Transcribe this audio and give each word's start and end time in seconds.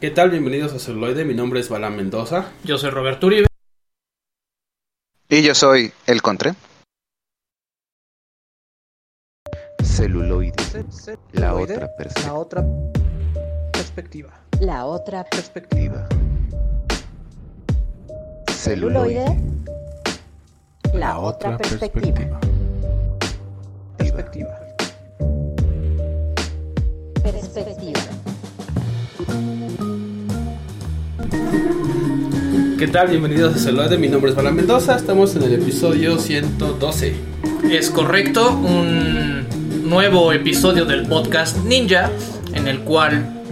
¿Qué 0.00 0.10
tal? 0.10 0.30
Bienvenidos 0.30 0.72
a 0.72 0.78
Celuloide. 0.78 1.24
Mi 1.24 1.34
nombre 1.34 1.60
es 1.60 1.68
Balán 1.68 1.96
Mendoza. 1.96 2.50
Yo 2.64 2.78
soy 2.78 2.90
Roberto 2.90 3.26
Uribe. 3.26 3.46
Y 5.28 5.42
yo 5.42 5.54
soy 5.54 5.92
El 6.06 6.22
Contre. 6.22 6.54
Celuloide. 9.84 10.54
La 11.32 11.54
otra 11.54 11.88
perspectiva. 11.96 12.30
La 12.30 12.34
otra 12.34 12.66
perspectiva. 13.72 14.30
La 14.60 14.86
otra 14.86 15.24
Perspectiva. 15.24 16.08
celuloide. 18.50 19.24
La 20.94 21.18
otra 21.18 21.56
perspectiva. 21.56 22.40
Perspectiva. 23.96 24.60
Perspectiva. 27.22 28.00
¿Qué 31.30 32.88
tal? 32.90 33.08
Bienvenidos 33.08 33.54
a 33.54 33.58
Celuloide. 33.58 33.98
Mi 33.98 34.08
nombre 34.08 34.30
es 34.30 34.36
Balán 34.36 34.56
Mendoza. 34.56 34.96
Estamos 34.96 35.36
en 35.36 35.42
el 35.42 35.54
episodio 35.54 36.18
112. 36.18 37.14
Es 37.70 37.90
correcto, 37.90 38.50
un 38.50 39.46
nuevo 39.88 40.32
episodio 40.32 40.84
del 40.86 41.06
podcast 41.06 41.58
Ninja, 41.58 42.10
en 42.54 42.66
el 42.68 42.80
cual 42.80 43.42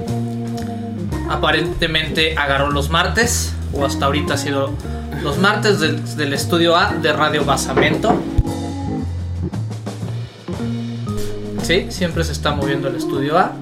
aparentemente 1.29 2.37
agarró 2.37 2.71
los 2.71 2.91
martes, 2.91 3.53
o 3.73 3.85
hasta 3.85 4.07
ahorita 4.07 4.35
ha 4.35 4.39
sido 4.39 4.73
los 5.23 5.39
martes 5.39 5.79
del 5.81 6.33
estudio 6.33 6.77
A 6.77 6.95
de 6.95 7.13
Radio 7.13 7.45
Basamento. 7.45 8.21
Sí, 11.63 11.87
siempre 11.91 12.25
se 12.25 12.33
está 12.33 12.55
moviendo 12.55 12.89
el 12.89 12.97
estudio 12.97 13.39
A. 13.39 13.53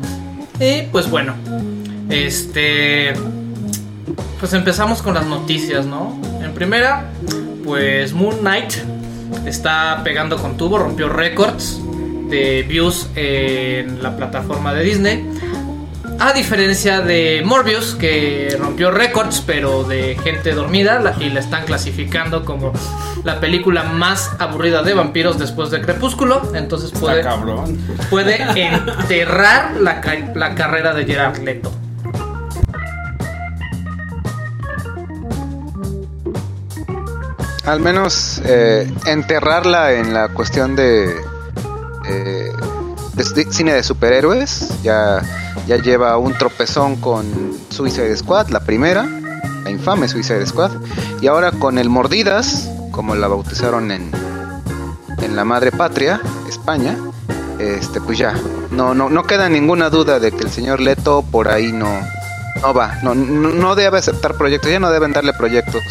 Y 0.60 0.82
pues 0.92 1.10
bueno, 1.10 1.34
este. 2.08 3.12
Pues 4.40 4.52
empezamos 4.52 5.02
con 5.02 5.14
las 5.14 5.26
noticias, 5.26 5.86
¿no? 5.86 6.18
En 6.42 6.52
primera, 6.52 7.06
pues 7.64 8.12
Moon 8.12 8.36
Knight 8.38 8.74
está 9.46 10.02
pegando 10.04 10.36
con 10.36 10.56
tubo, 10.56 10.78
rompió 10.78 11.08
récords 11.08 11.80
de 12.28 12.64
views 12.68 13.08
en 13.14 14.02
la 14.02 14.16
plataforma 14.16 14.74
de 14.74 14.82
Disney. 14.84 15.26
A 16.18 16.32
diferencia 16.32 17.00
de 17.02 17.42
Morbius, 17.44 17.94
que 17.94 18.56
rompió 18.58 18.90
récords, 18.90 19.42
pero 19.46 19.84
de 19.84 20.16
gente 20.22 20.52
dormida, 20.52 20.98
la- 20.98 21.14
y 21.20 21.28
la 21.28 21.40
están 21.40 21.64
clasificando 21.66 22.44
como 22.44 22.72
la 23.24 23.38
película 23.38 23.82
más 23.84 24.30
aburrida 24.38 24.82
de 24.82 24.94
vampiros 24.94 25.38
después 25.38 25.70
de 25.70 25.80
Crepúsculo. 25.82 26.50
Entonces 26.54 26.90
puede, 26.92 27.22
puede 28.08 28.38
enterrar 29.00 29.76
la, 29.78 30.00
la 30.34 30.54
carrera 30.54 30.94
de 30.94 31.04
Gerard 31.04 31.38
Leto. 31.42 31.70
Al 37.66 37.80
menos 37.80 38.40
eh, 38.44 38.88
enterrarla 39.06 39.94
en 39.94 40.14
la 40.14 40.28
cuestión 40.28 40.76
de, 40.76 41.16
eh, 42.06 42.52
de 43.14 43.52
cine 43.52 43.74
de 43.74 43.82
superhéroes. 43.82 44.68
Ya, 44.84 45.20
ya 45.66 45.76
lleva 45.76 46.16
un 46.16 46.32
tropezón 46.34 46.94
con 46.96 47.26
Suicide 47.70 48.16
Squad, 48.16 48.50
la 48.50 48.60
primera, 48.60 49.04
la 49.64 49.70
infame 49.70 50.06
Suicide 50.06 50.46
Squad. 50.46 50.70
Y 51.20 51.26
ahora 51.26 51.50
con 51.50 51.78
el 51.78 51.90
Mordidas, 51.90 52.70
como 52.92 53.16
la 53.16 53.26
bautizaron 53.26 53.90
en, 53.90 54.12
en 55.20 55.34
la 55.34 55.44
madre 55.44 55.72
patria, 55.72 56.20
España. 56.48 56.96
Este, 57.58 58.00
pues 58.00 58.16
ya, 58.16 58.34
no, 58.70 58.94
no, 58.94 59.10
no 59.10 59.24
queda 59.24 59.48
ninguna 59.48 59.90
duda 59.90 60.20
de 60.20 60.30
que 60.30 60.44
el 60.44 60.50
señor 60.50 60.78
Leto 60.78 61.24
por 61.32 61.48
ahí 61.48 61.72
no, 61.72 61.88
no 62.62 62.74
va, 62.74 62.98
no, 63.02 63.14
no, 63.14 63.48
no 63.48 63.74
debe 63.74 63.98
aceptar 63.98 64.36
proyectos, 64.36 64.70
ya 64.70 64.78
no 64.78 64.90
deben 64.90 65.12
darle 65.12 65.32
proyectos 65.32 65.82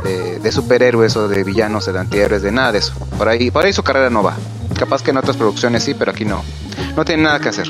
de, 0.00 0.38
de- 0.40 0.52
superhéroes 0.52 1.16
o 1.16 1.28
de 1.28 1.44
villanos, 1.44 1.86
de 1.86 1.98
antihéroes, 1.98 2.42
de 2.42 2.52
nada 2.52 2.72
de 2.72 2.78
eso. 2.78 2.94
Por 3.18 3.28
ahí, 3.28 3.50
por 3.50 3.64
ahí 3.64 3.72
su 3.72 3.82
carrera 3.82 4.10
no 4.10 4.22
va. 4.22 4.36
Capaz 4.78 5.02
que 5.02 5.10
en 5.10 5.16
otras 5.18 5.36
producciones 5.36 5.84
sí, 5.84 5.94
pero 5.94 6.10
aquí 6.12 6.24
no. 6.24 6.42
No 6.96 7.04
tiene 7.04 7.24
nada 7.24 7.38
que 7.40 7.48
hacer. 7.50 7.68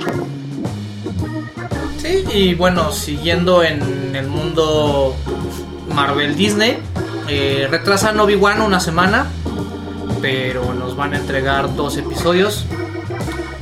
Sí, 1.98 2.24
y 2.32 2.54
bueno, 2.54 2.92
siguiendo 2.92 3.62
en 3.62 4.14
el 4.14 4.26
mundo 4.28 5.14
Marvel 5.94 6.36
Disney, 6.36 6.78
eh, 7.28 7.66
retrasan 7.70 8.18
Obi-Wan 8.20 8.60
una 8.60 8.80
semana, 8.80 9.26
pero 10.20 10.74
nos 10.74 10.96
van 10.96 11.14
a 11.14 11.16
entregar 11.18 11.74
dos 11.74 11.96
episodios. 11.96 12.66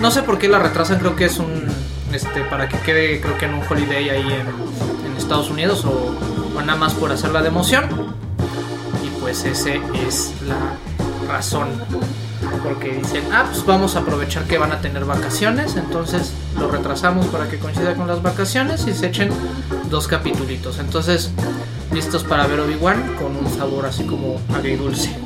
No 0.00 0.10
sé 0.10 0.22
por 0.22 0.38
qué 0.38 0.48
la 0.48 0.58
retrasan, 0.58 0.98
creo 0.98 1.14
que 1.16 1.26
es 1.26 1.38
un. 1.38 1.66
Este, 2.12 2.42
para 2.44 2.68
que 2.68 2.76
quede, 2.78 3.20
creo 3.20 3.38
que 3.38 3.46
en 3.46 3.54
un 3.54 3.62
holiday 3.68 4.10
ahí 4.10 4.20
en, 4.32 5.10
en 5.10 5.16
Estados 5.16 5.48
Unidos 5.48 5.84
o, 5.86 6.14
o 6.56 6.60
nada 6.60 6.78
más 6.78 6.92
por 6.94 7.10
hacerla 7.12 7.40
de 7.40 7.48
emoción. 7.48 8.11
Pues 9.32 9.46
ese 9.46 9.80
es 10.06 10.34
la 10.46 10.76
razón. 11.26 11.68
Porque 12.62 12.96
dicen, 12.96 13.24
ah, 13.32 13.46
pues 13.50 13.64
vamos 13.64 13.96
a 13.96 14.00
aprovechar 14.00 14.44
que 14.44 14.58
van 14.58 14.72
a 14.72 14.82
tener 14.82 15.06
vacaciones, 15.06 15.74
entonces 15.76 16.34
lo 16.58 16.70
retrasamos 16.70 17.24
para 17.28 17.48
que 17.48 17.58
coincida 17.58 17.94
con 17.94 18.06
las 18.06 18.22
vacaciones 18.22 18.86
y 18.86 18.92
se 18.92 19.06
echen 19.06 19.30
dos 19.88 20.06
capitulitos. 20.06 20.78
Entonces, 20.80 21.30
listos 21.94 22.24
para 22.24 22.46
ver 22.46 22.60
Obi-Wan 22.60 23.14
con 23.16 23.34
un 23.34 23.48
sabor 23.56 23.86
así 23.86 24.04
como 24.04 24.38
agridulce. 24.54 25.16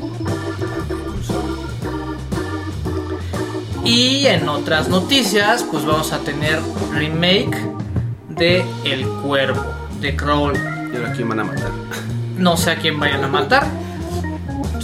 Y 3.85 4.27
en 4.29 4.49
otras 4.49 4.89
noticias, 4.89 5.65
pues 5.69 5.85
vamos 5.85 6.13
a 6.13 6.21
tener 6.21 6.61
remake 6.93 7.59
de 8.29 8.65
El 8.85 9.05
Cuervo, 9.09 9.65
de 10.01 10.15
Crawl. 10.15 10.55
¿Y 10.55 10.97
ahora 10.97 11.13
quién 11.13 11.29
van 11.29 11.41
a 11.41 11.45
matar? 11.45 11.73
No 12.39 12.57
sé 12.57 12.71
a 12.71 12.77
quién 12.77 13.01
vayan 13.01 13.25
a 13.25 13.29
matar. 13.29 13.86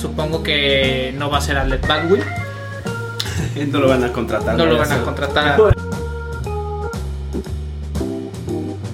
Supongo 0.03 0.43
que 0.43 1.15
no 1.17 1.31
va 1.31 1.39
a 1.39 1.41
ser 1.41 1.57
a 1.57 1.65
Led 1.65 1.81
Bagwell. 1.87 2.25
No 3.71 3.79
lo 3.79 3.89
van 3.89 4.03
a 4.03 4.13
contratar. 4.13 4.57
No 4.57 4.67
lo 4.67 4.77
van 4.77 4.91
a 4.91 5.01
contratar. 5.03 5.57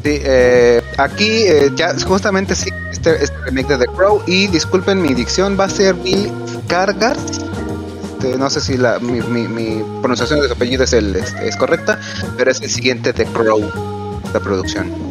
Sí, 0.04 0.20
eh, 0.22 0.82
aquí 0.98 1.28
eh, 1.46 1.70
ya 1.74 1.94
justamente 2.06 2.54
sí, 2.54 2.68
este, 2.92 3.22
este 3.24 3.36
remake 3.44 3.68
de 3.68 3.78
The 3.78 3.86
Crow. 3.94 4.22
Y 4.26 4.48
disculpen 4.48 5.00
mi 5.00 5.14
dicción, 5.14 5.56
va 5.58 5.64
a 5.64 5.70
ser 5.70 5.94
Bill 5.94 6.30
Cargar. 6.66 7.16
Este, 7.16 8.36
no 8.36 8.50
sé 8.50 8.60
si 8.60 8.76
la, 8.76 8.98
mi, 8.98 9.20
mi- 9.22 9.48
mi 9.48 9.82
pronunciación 10.00 10.40
de 10.40 10.48
su 10.48 10.52
apellido 10.52 10.84
es, 10.84 10.92
el, 10.92 11.16
es, 11.16 11.32
es 11.42 11.56
correcta, 11.56 11.98
pero 12.36 12.50
es 12.50 12.60
el 12.60 12.68
siguiente 12.70 13.12
The 13.14 13.24
Crow, 13.26 13.62
la 14.34 14.40
producción. 14.40 15.07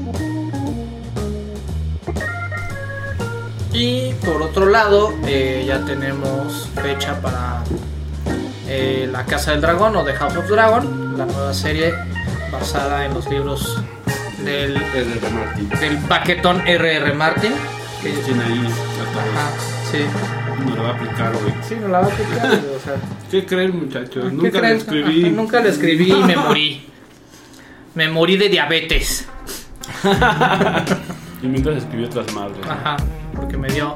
Y 3.80 4.12
por 4.26 4.42
otro 4.42 4.66
lado, 4.66 5.14
eh, 5.28 5.64
ya 5.68 5.86
tenemos 5.86 6.68
fecha 6.82 7.22
para 7.22 7.64
eh, 8.68 9.08
La 9.12 9.24
Casa 9.24 9.52
del 9.52 9.62
Dragón 9.62 9.96
o 9.96 10.04
The 10.04 10.14
House 10.14 10.36
of 10.36 10.50
Dragon, 10.50 11.16
la 11.16 11.28
nueva 11.28 11.54
serie 11.54 11.94
basada 12.52 13.06
en 13.06 13.14
los 13.14 13.30
libros 13.30 13.80
del, 14.44 14.74
Martin. 15.32 15.70
del 15.80 15.98
baquetón 15.98 16.68
R.R. 16.68 17.14
Martin. 17.14 17.52
Que, 18.02 18.10
Tiene 18.10 18.46
ahí 18.46 18.64
la 18.64 19.22
ajá, 19.22 19.52
sí. 19.92 20.00
No 20.66 20.76
lo 20.76 20.82
va 20.82 20.90
a 20.90 20.94
aplicar, 20.94 21.34
güey. 21.34 21.54
Sí, 21.62 21.76
no 21.80 21.88
la 21.90 22.00
va 22.00 22.08
a 22.08 22.10
aplicar, 22.10 22.46
o 22.46 22.84
sea. 22.84 22.96
¿Qué 23.30 23.46
creen, 23.46 23.78
muchachos? 23.80 24.26
¿Qué 24.26 24.32
Nunca 24.32 24.58
lo 24.58 24.60
creen? 24.60 24.78
escribí. 24.78 25.22
Ajá, 25.26 25.36
nunca 25.36 25.60
lo 25.60 25.70
escribí 25.70 26.12
y 26.14 26.24
me 26.24 26.36
morí. 26.36 26.90
Me 27.94 28.10
morí 28.10 28.38
de 28.38 28.50
diabetes. 28.50 29.28
Y 31.42 31.48
mientras 31.48 31.78
escribí 31.78 32.06
otras 32.06 32.34
madres. 32.34 32.66
Ajá, 32.68 32.98
porque 33.38 33.58
me 33.58 33.70
dio, 33.70 33.96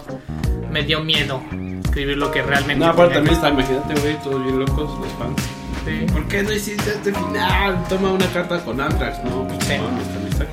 me 0.71 0.83
dio 0.83 1.01
miedo 1.01 1.41
escribir 1.83 2.17
lo 2.17 2.31
que 2.31 2.41
realmente. 2.41 2.85
No, 2.85 2.91
aparte 2.91 3.15
también 3.15 3.35
está, 3.35 3.49
imagínate, 3.49 3.99
güey, 3.99 4.15
todos 4.23 4.41
bien 4.43 4.59
locos, 4.59 4.97
los 4.99 5.11
fans. 5.19 5.41
Sí. 5.85 6.05
¿Por 6.13 6.25
qué 6.27 6.43
no 6.43 6.53
hiciste 6.53 6.91
este 6.91 7.11
final? 7.11 7.83
Toma 7.89 8.11
una 8.13 8.25
carta 8.27 8.63
con 8.63 8.79
Antrax. 8.79 9.23
No, 9.25 9.47
pues 9.47 9.65
Sí. 9.65 9.73
no, 9.77 9.87
también 9.87 10.27
está. 10.31 10.45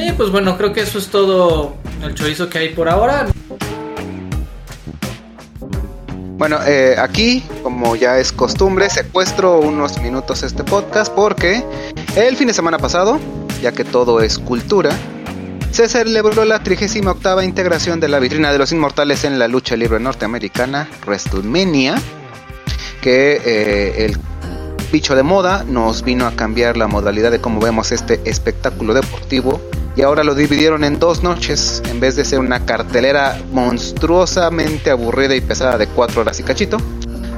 Y 0.00 0.12
pues 0.16 0.30
bueno, 0.30 0.56
creo 0.56 0.72
que 0.72 0.80
eso 0.80 0.98
es 0.98 1.08
todo 1.08 1.76
el 2.02 2.14
chorizo 2.14 2.48
que 2.48 2.58
hay 2.58 2.68
por 2.70 2.88
ahora. 2.88 3.26
Bueno, 6.36 6.58
eh, 6.66 6.96
aquí, 6.98 7.44
como 7.62 7.94
ya 7.96 8.18
es 8.18 8.32
costumbre, 8.32 8.90
secuestro 8.90 9.60
unos 9.60 10.00
minutos 10.00 10.42
este 10.42 10.64
podcast 10.64 11.12
porque 11.12 11.62
el 12.16 12.36
fin 12.36 12.48
de 12.48 12.54
semana 12.54 12.78
pasado, 12.78 13.18
ya 13.64 13.72
que 13.72 13.82
todo 13.82 14.20
es 14.20 14.38
cultura, 14.38 14.90
se 15.70 15.88
celebró 15.88 16.44
la 16.44 16.62
38 16.62 17.42
integración 17.42 17.98
de 17.98 18.08
la 18.08 18.18
vitrina 18.18 18.52
de 18.52 18.58
los 18.58 18.72
inmortales 18.72 19.24
en 19.24 19.38
la 19.38 19.48
lucha 19.48 19.74
libre 19.74 19.98
norteamericana, 19.98 20.86
WrestleMania, 21.06 21.94
que 23.00 23.40
eh, 23.42 24.04
el 24.04 24.18
bicho 24.92 25.16
de 25.16 25.22
moda 25.22 25.64
nos 25.66 26.02
vino 26.02 26.26
a 26.26 26.32
cambiar 26.32 26.76
la 26.76 26.88
modalidad 26.88 27.30
de 27.30 27.40
cómo 27.40 27.58
vemos 27.58 27.90
este 27.90 28.20
espectáculo 28.26 28.92
deportivo 28.92 29.62
y 29.96 30.02
ahora 30.02 30.24
lo 30.24 30.34
dividieron 30.34 30.84
en 30.84 30.98
dos 30.98 31.22
noches 31.22 31.82
en 31.88 32.00
vez 32.00 32.16
de 32.16 32.26
ser 32.26 32.40
una 32.40 32.66
cartelera 32.66 33.40
monstruosamente 33.50 34.90
aburrida 34.90 35.34
y 35.36 35.40
pesada 35.40 35.78
de 35.78 35.86
cuatro 35.86 36.20
horas 36.20 36.38
y 36.38 36.42
cachito. 36.42 36.76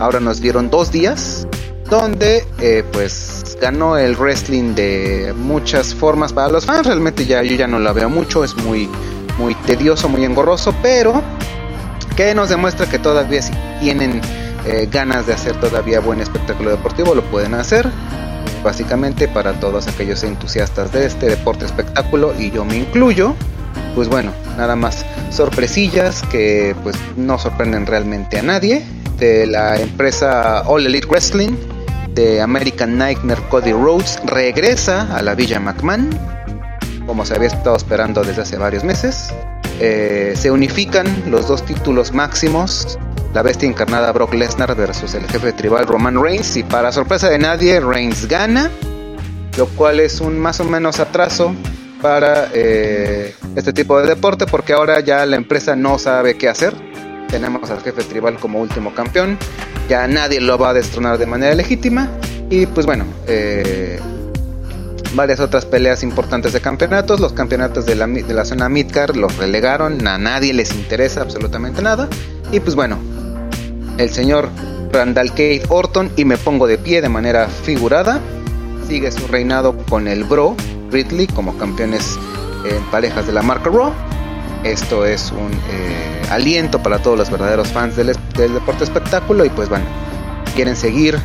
Ahora 0.00 0.18
nos 0.18 0.40
dieron 0.40 0.70
dos 0.70 0.90
días 0.90 1.46
donde 1.88 2.44
eh, 2.60 2.84
pues 2.92 3.56
ganó 3.60 3.96
el 3.96 4.16
wrestling 4.16 4.74
de 4.74 5.34
muchas 5.36 5.94
formas 5.94 6.32
para 6.32 6.48
los 6.48 6.66
fans. 6.66 6.86
Realmente 6.86 7.26
ya 7.26 7.42
yo 7.42 7.54
ya 7.56 7.66
no 7.66 7.78
la 7.78 7.92
veo 7.92 8.10
mucho, 8.10 8.44
es 8.44 8.56
muy 8.56 8.88
muy 9.38 9.54
tedioso, 9.54 10.08
muy 10.08 10.24
engorroso, 10.24 10.74
pero 10.82 11.22
que 12.16 12.34
nos 12.34 12.48
demuestra 12.48 12.86
que 12.86 12.98
todavía 12.98 13.42
si 13.42 13.52
tienen 13.80 14.20
eh, 14.66 14.88
ganas 14.90 15.26
de 15.26 15.34
hacer 15.34 15.60
todavía 15.60 16.00
buen 16.00 16.20
espectáculo 16.20 16.70
deportivo 16.70 17.14
lo 17.14 17.22
pueden 17.24 17.54
hacer. 17.54 17.88
Básicamente 18.64 19.28
para 19.28 19.52
todos 19.60 19.86
aquellos 19.86 20.24
entusiastas 20.24 20.90
de 20.92 21.06
este 21.06 21.26
deporte 21.26 21.64
espectáculo 21.64 22.34
y 22.36 22.50
yo 22.50 22.64
me 22.64 22.76
incluyo, 22.76 23.34
pues 23.94 24.08
bueno, 24.08 24.32
nada 24.56 24.74
más 24.74 25.04
sorpresillas 25.30 26.22
que 26.22 26.74
pues 26.82 26.96
no 27.16 27.38
sorprenden 27.38 27.86
realmente 27.86 28.38
a 28.38 28.42
nadie 28.42 28.84
de 29.18 29.46
la 29.46 29.76
empresa 29.76 30.62
All 30.66 30.84
Elite 30.84 31.06
Wrestling 31.06 31.52
de 32.16 32.40
American 32.40 32.98
Nightmare 32.98 33.42
Cody 33.48 33.72
Rhodes 33.72 34.18
regresa 34.24 35.16
a 35.16 35.22
la 35.22 35.36
Villa 35.36 35.60
McMahon 35.60 36.10
como 37.06 37.24
se 37.24 37.34
había 37.34 37.48
estado 37.48 37.76
esperando 37.76 38.22
desde 38.22 38.42
hace 38.42 38.58
varios 38.58 38.84
meses. 38.84 39.32
Eh, 39.78 40.34
se 40.36 40.50
unifican 40.50 41.06
los 41.30 41.46
dos 41.48 41.64
títulos 41.64 42.12
máximos, 42.12 42.98
la 43.32 43.42
bestia 43.42 43.68
encarnada 43.68 44.10
Brock 44.12 44.34
Lesnar 44.34 44.74
versus 44.74 45.14
el 45.14 45.26
jefe 45.28 45.52
tribal 45.52 45.86
Roman 45.86 46.20
Reigns 46.20 46.56
y 46.56 46.62
para 46.62 46.90
sorpresa 46.92 47.28
de 47.28 47.38
nadie 47.38 47.80
Reigns 47.80 48.26
gana, 48.26 48.70
lo 49.56 49.66
cual 49.68 50.00
es 50.00 50.20
un 50.20 50.38
más 50.38 50.60
o 50.60 50.64
menos 50.64 50.98
atraso 50.98 51.54
para 52.02 52.48
eh, 52.52 53.34
este 53.54 53.72
tipo 53.72 54.00
de 54.00 54.06
deporte 54.06 54.46
porque 54.46 54.72
ahora 54.72 55.00
ya 55.00 55.24
la 55.26 55.36
empresa 55.36 55.76
no 55.76 55.98
sabe 55.98 56.36
qué 56.36 56.48
hacer. 56.48 56.74
Tenemos 57.28 57.70
al 57.70 57.80
jefe 57.80 58.02
tribal 58.04 58.38
como 58.38 58.60
último 58.60 58.94
campeón, 58.94 59.38
ya 59.88 60.06
nadie 60.06 60.40
lo 60.40 60.58
va 60.58 60.70
a 60.70 60.74
destronar 60.74 61.18
de 61.18 61.26
manera 61.26 61.54
legítima 61.54 62.08
y 62.48 62.66
pues 62.66 62.86
bueno, 62.86 63.04
eh, 63.26 63.98
varias 65.14 65.40
otras 65.40 65.64
peleas 65.64 66.02
importantes 66.02 66.52
de 66.52 66.60
campeonatos. 66.60 67.18
Los 67.20 67.32
campeonatos 67.32 67.86
de 67.86 67.96
la, 67.96 68.06
de 68.06 68.34
la 68.34 68.44
zona 68.44 68.68
Midcar 68.68 69.16
los 69.16 69.36
relegaron, 69.36 70.06
a 70.06 70.18
nadie 70.18 70.52
les 70.52 70.72
interesa 70.74 71.22
absolutamente 71.22 71.82
nada. 71.82 72.08
Y 72.52 72.60
pues 72.60 72.76
bueno, 72.76 72.98
el 73.98 74.10
señor 74.10 74.48
Randall 74.92 75.30
Cade 75.30 75.62
Orton, 75.68 76.10
y 76.16 76.24
me 76.24 76.36
pongo 76.36 76.66
de 76.66 76.78
pie 76.78 77.02
de 77.02 77.08
manera 77.08 77.48
figurada, 77.48 78.20
sigue 78.86 79.10
su 79.10 79.26
reinado 79.26 79.76
con 79.88 80.06
el 80.06 80.24
Bro 80.24 80.54
Ridley 80.90 81.26
como 81.26 81.56
campeones 81.58 82.18
en 82.64 82.82
parejas 82.90 83.26
de 83.26 83.32
la 83.32 83.42
marca 83.42 83.70
Raw. 83.70 83.92
Esto 84.66 85.06
es 85.06 85.30
un 85.30 85.52
eh, 85.52 86.22
aliento 86.30 86.82
para 86.82 86.98
todos 86.98 87.16
los 87.16 87.30
verdaderos 87.30 87.68
fans 87.68 87.96
del, 87.96 88.16
del 88.36 88.54
deporte 88.54 88.84
espectáculo 88.84 89.44
y 89.44 89.50
pues 89.50 89.68
bueno, 89.68 89.84
quieren 90.54 90.74
seguir 90.74 91.18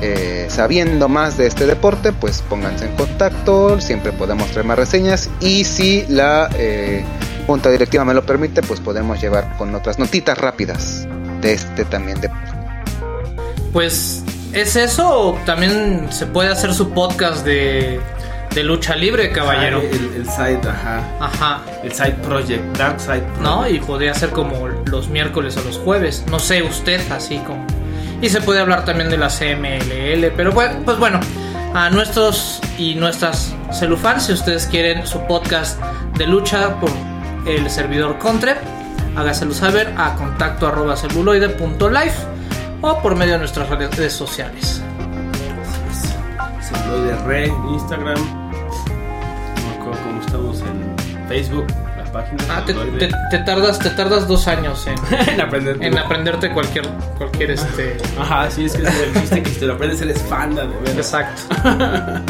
eh, 0.00 0.46
sabiendo 0.48 1.08
más 1.08 1.36
de 1.36 1.46
este 1.46 1.66
deporte, 1.66 2.12
pues 2.12 2.42
pónganse 2.48 2.86
en 2.86 2.94
contacto, 2.94 3.80
siempre 3.80 4.12
podemos 4.12 4.50
traer 4.50 4.66
más 4.66 4.78
reseñas 4.78 5.30
y 5.40 5.64
si 5.64 6.04
la 6.08 6.50
eh, 6.56 7.02
junta 7.46 7.70
directiva 7.70 8.04
me 8.04 8.14
lo 8.14 8.24
permite, 8.24 8.62
pues 8.62 8.80
podemos 8.80 9.20
llevar 9.20 9.56
con 9.56 9.74
otras 9.74 9.98
notitas 9.98 10.36
rápidas 10.36 11.08
de 11.40 11.54
este 11.54 11.84
también 11.84 12.20
deporte. 12.20 12.52
Pues 13.72 14.22
es 14.52 14.76
eso, 14.76 15.38
también 15.46 16.08
se 16.10 16.26
puede 16.26 16.50
hacer 16.50 16.74
su 16.74 16.90
podcast 16.90 17.44
de, 17.44 17.98
de 18.54 18.62
lucha 18.62 18.94
libre, 18.94 19.32
caballero. 19.32 19.80
El, 19.80 20.12
el 20.16 20.28
side, 20.28 20.60
ajá. 20.68 21.02
Ajá. 21.20 21.60
El 21.82 21.92
side 21.92 22.16
project, 22.22 22.76
Dark 22.78 23.00
Side 23.00 23.20
Project. 23.20 23.40
¿No? 23.40 23.68
Y 23.68 23.80
podría 23.80 24.14
ser 24.14 24.30
como 24.30 24.68
los 24.68 25.08
miércoles 25.08 25.56
o 25.56 25.64
los 25.64 25.78
jueves. 25.78 26.24
No 26.30 26.38
sé, 26.38 26.62
usted, 26.62 27.00
así 27.10 27.38
como. 27.38 27.66
Y 28.22 28.28
se 28.28 28.40
puede 28.40 28.60
hablar 28.60 28.84
también 28.84 29.10
de 29.10 29.18
la 29.18 29.28
CMLL. 29.28 30.32
Pero 30.36 30.52
bueno, 30.52 30.80
pues 30.84 30.98
bueno, 30.98 31.20
a 31.74 31.90
nuestros 31.90 32.60
y 32.78 32.94
nuestras 32.94 33.54
celufans, 33.72 34.26
si 34.26 34.32
ustedes 34.32 34.66
quieren 34.66 35.06
su 35.06 35.20
podcast 35.26 35.80
de 36.16 36.26
lucha 36.26 36.80
por 36.80 36.90
el 37.46 37.68
servidor 37.68 38.18
Contre, 38.18 38.54
hágaselo 39.16 39.52
saber 39.52 39.92
a 39.96 40.14
contacto 40.14 40.68
arroba 40.68 40.96
celuloide.life 40.96 42.18
o 42.80 43.02
por 43.02 43.16
medio 43.16 43.32
de 43.32 43.38
nuestras 43.40 43.68
redes 43.68 44.12
sociales. 44.12 44.80
Celuloide 46.62 47.16
Re, 47.26 47.46
Instagram. 47.72 48.43
Estamos 50.34 50.60
en 50.62 51.28
Facebook, 51.28 51.66
la 51.96 52.12
página. 52.12 52.44
Ah, 52.50 52.62
te, 52.66 52.74
te- 52.74 53.10
te 53.30 53.38
tardas, 53.44 53.78
te 53.78 53.90
tardas 53.90 54.26
dos 54.26 54.48
años 54.48 54.84
en, 54.86 54.94
en 55.34 55.40
aprender. 55.40 55.78
en 55.80 55.96
aprenderte 55.96 56.50
cualquier, 56.50 56.86
cualquier 57.18 57.52
este. 57.52 57.96
Ajá, 58.18 58.50
sí, 58.50 58.64
es 58.64 58.72
que 58.74 58.82
es 58.82 58.88
el 59.00 59.14
chiste 59.20 59.42
que 59.42 59.50
si 59.50 59.60
te 59.60 59.66
lo 59.66 59.74
aprendes 59.74 60.00
eres 60.02 60.20
fan 60.22 60.54
de 60.56 60.66
ver. 60.66 60.96
Exacto. 60.96 61.42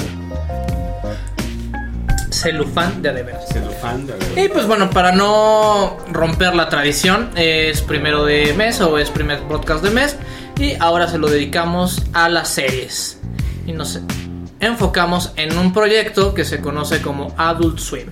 Celufán 2.31 3.01
de 3.01 3.09
adeveras. 3.09 3.47
Fan 3.81 4.07
de. 4.07 4.43
Y 4.45 4.49
pues 4.49 4.67
bueno, 4.67 4.91
para 4.91 5.13
no 5.13 5.97
romper 6.13 6.55
la 6.55 6.69
tradición, 6.69 7.31
es 7.37 7.81
primero 7.81 8.25
de 8.25 8.53
mes 8.55 8.81
o 8.81 8.99
es 8.99 9.09
primer 9.11 9.41
podcast 9.45 9.83
de 9.83 9.91
mes. 9.91 10.17
Y 10.59 10.75
ahora 10.79 11.09
se 11.09 11.17
lo 11.19 11.29
dedicamos 11.29 12.03
a 12.13 12.29
las 12.29 12.49
series. 12.49 13.19
Y 13.67 13.73
nos 13.73 13.99
enfocamos 14.65 15.33
en 15.37 15.57
un 15.57 15.73
proyecto 15.73 16.35
que 16.35 16.45
se 16.45 16.61
conoce 16.61 17.01
como 17.01 17.35
Adult 17.37 17.79
Swim. 17.79 18.09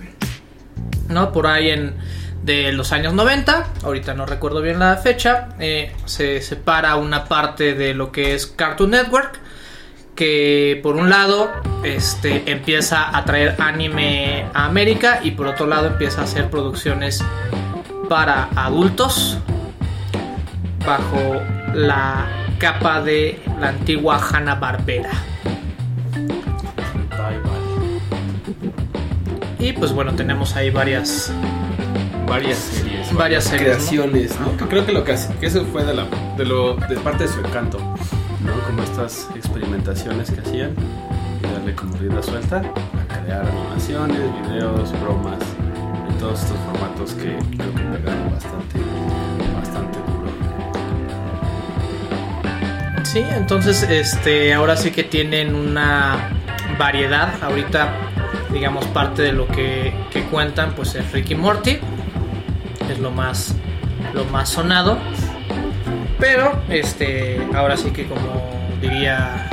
¿No? 1.09 1.31
Por 1.31 1.47
ahí 1.47 1.69
en 1.69 1.95
de 2.43 2.73
los 2.73 2.91
años 2.91 3.13
90, 3.13 3.67
ahorita 3.83 4.13
no 4.13 4.25
recuerdo 4.25 4.61
bien 4.61 4.77
la 4.77 4.97
fecha, 4.97 5.49
eh, 5.59 5.93
se 6.05 6.41
separa 6.41 6.97
una 6.97 7.25
parte 7.25 7.73
de 7.73 7.93
lo 7.93 8.11
que 8.11 8.35
es 8.35 8.47
Cartoon 8.47 8.91
Network 8.91 9.39
que 10.15 10.79
por 10.83 10.95
un 10.95 11.09
lado 11.09 11.49
este, 11.83 12.51
empieza 12.51 13.17
a 13.17 13.25
traer 13.25 13.55
anime 13.59 14.45
a 14.53 14.65
América 14.65 15.21
y 15.23 15.31
por 15.31 15.47
otro 15.47 15.65
lado 15.65 15.87
empieza 15.87 16.21
a 16.21 16.23
hacer 16.25 16.49
producciones 16.49 17.23
para 18.09 18.49
adultos 18.55 19.39
bajo 20.85 21.41
la 21.73 22.27
capa 22.59 23.01
de 23.01 23.41
la 23.59 23.69
antigua 23.69 24.19
Hanna 24.21 24.55
Barbera. 24.55 25.11
Y 29.63 29.71
pues 29.73 29.93
bueno, 29.93 30.13
tenemos 30.13 30.55
ahí 30.55 30.69
varias 30.69 31.31
Varias 32.27 32.57
series. 32.57 33.13
Varias 33.13 33.43
series, 33.45 33.61
Creaciones, 33.77 34.39
¿no? 34.39 34.57
Que 34.57 34.65
creo 34.65 34.85
que 34.85 34.91
lo 34.91 35.03
que, 35.03 35.13
hace- 35.13 35.33
que 35.35 35.45
eso 35.45 35.63
fue 35.71 35.83
de, 35.85 35.93
la, 35.93 36.05
de, 36.37 36.45
lo, 36.45 36.75
de 36.75 36.95
parte 36.97 37.23
de 37.23 37.29
su 37.29 37.39
encanto, 37.39 37.77
¿no? 37.79 38.53
Como 38.67 38.81
estas 38.83 39.27
experimentaciones 39.35 40.31
que 40.31 40.41
hacían 40.41 40.71
y 41.41 41.53
darle 41.53 41.73
como 41.75 41.95
rienda 41.97 42.21
suelta 42.23 42.57
a 42.57 43.21
crear 43.21 43.45
animaciones, 43.45 44.19
videos, 44.47 44.91
bromas, 45.01 45.39
en 46.09 46.17
todos 46.17 46.41
estos 46.43 46.57
formatos 46.71 47.13
que 47.13 47.37
creo 47.57 47.73
que 47.75 47.97
pegaron 47.97 48.31
bastante, 48.31 48.79
bastante 49.55 49.97
duro. 49.99 50.31
Sí, 53.05 53.23
entonces 53.37 53.83
este 53.83 54.53
ahora 54.53 54.75
sí 54.75 54.91
que 54.91 55.03
tienen 55.03 55.55
una 55.55 56.29
variedad. 56.79 57.31
Ahorita, 57.43 57.89
digamos, 58.53 58.85
parte 58.87 59.23
de 59.23 59.33
lo 59.33 59.47
que, 59.47 59.93
cuentan, 60.31 60.73
pues 60.75 60.95
es 60.95 61.11
Ricky 61.11 61.35
Morty. 61.35 61.79
Es 62.89 62.99
lo 62.99 63.11
más 63.11 63.55
lo 64.13 64.25
más 64.25 64.49
sonado. 64.49 64.97
Pero 66.19 66.61
este 66.69 67.45
ahora 67.53 67.75
sí 67.75 67.91
que 67.91 68.07
como 68.07 68.49
diría 68.79 69.49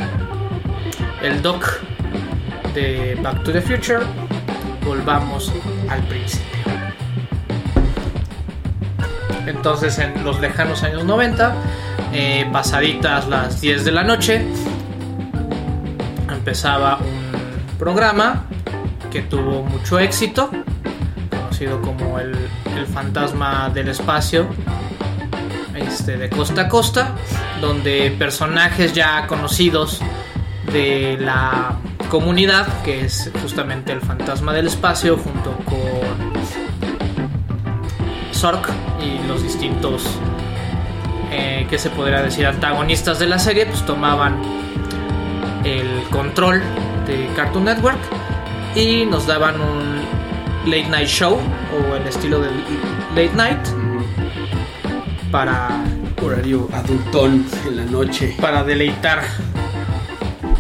el 1.23 1.43
doc 1.43 1.81
de 2.75 3.19
Back 3.23 3.43
to 3.43 3.53
the 3.53 3.61
Future, 3.61 4.05
volvamos 4.85 5.53
al 5.89 6.03
principio. 6.03 6.47
Entonces 9.47 9.99
en 9.99 10.23
los 10.23 10.41
lejanos 10.41 10.83
años 10.83 11.05
90, 11.05 11.55
eh, 12.13 12.49
pasaditas 12.53 13.29
las 13.29 13.61
10 13.61 13.85
de 13.85 13.93
la 13.93 14.05
noche, 14.05 14.47
empezaba 16.29 16.99
un 16.99 17.79
programa 17.79 18.45
que 19.11 19.23
tuvo 19.23 19.63
mucho 19.65 19.99
éxito, 19.99 20.51
conocido 21.31 21.83
como 21.83 22.19
el, 22.19 22.35
el 22.77 22.87
fantasma 22.87 23.69
del 23.71 23.89
espacio, 23.89 24.47
este, 25.75 26.17
de 26.17 26.31
costa 26.31 26.63
a 26.63 26.69
costa, 26.69 27.13
donde 27.61 28.15
personajes 28.19 28.93
ya 28.93 29.27
conocidos 29.27 30.01
de 30.73 31.17
la 31.21 31.79
comunidad, 32.09 32.83
que 32.83 33.05
es 33.05 33.31
justamente 33.43 33.93
el 33.93 34.01
fantasma 34.01 34.53
del 34.53 34.69
espacio, 34.69 35.17
junto 35.17 35.57
con 35.65 36.33
Zork 38.33 38.71
y 39.03 39.27
los 39.27 39.43
distintos, 39.43 40.05
eh, 41.33 41.67
que 41.69 41.79
se 41.79 41.91
podría 41.91 42.23
decir, 42.23 42.47
antagonistas 42.47 43.19
de 43.19 43.27
la 43.27 43.39
serie, 43.39 43.67
pues 43.67 43.85
tomaban 43.85 44.41
el 45.65 46.03
control 46.11 46.63
de 47.07 47.29
Cartoon 47.35 47.65
Network 47.65 47.99
y 48.75 49.05
nos 49.07 49.27
daban 49.27 49.61
un 49.61 50.01
late 50.67 50.89
night 50.89 51.09
show 51.09 51.39
o 51.73 51.97
el 51.97 52.07
estilo 52.07 52.41
del 52.41 52.53
late 53.15 53.33
night 53.35 53.59
para, 55.31 55.69
Horario 56.23 56.69
adultón 56.73 57.47
en 57.67 57.77
la 57.77 57.85
noche. 57.85 58.37
para 58.41 58.63
deleitar 58.63 59.23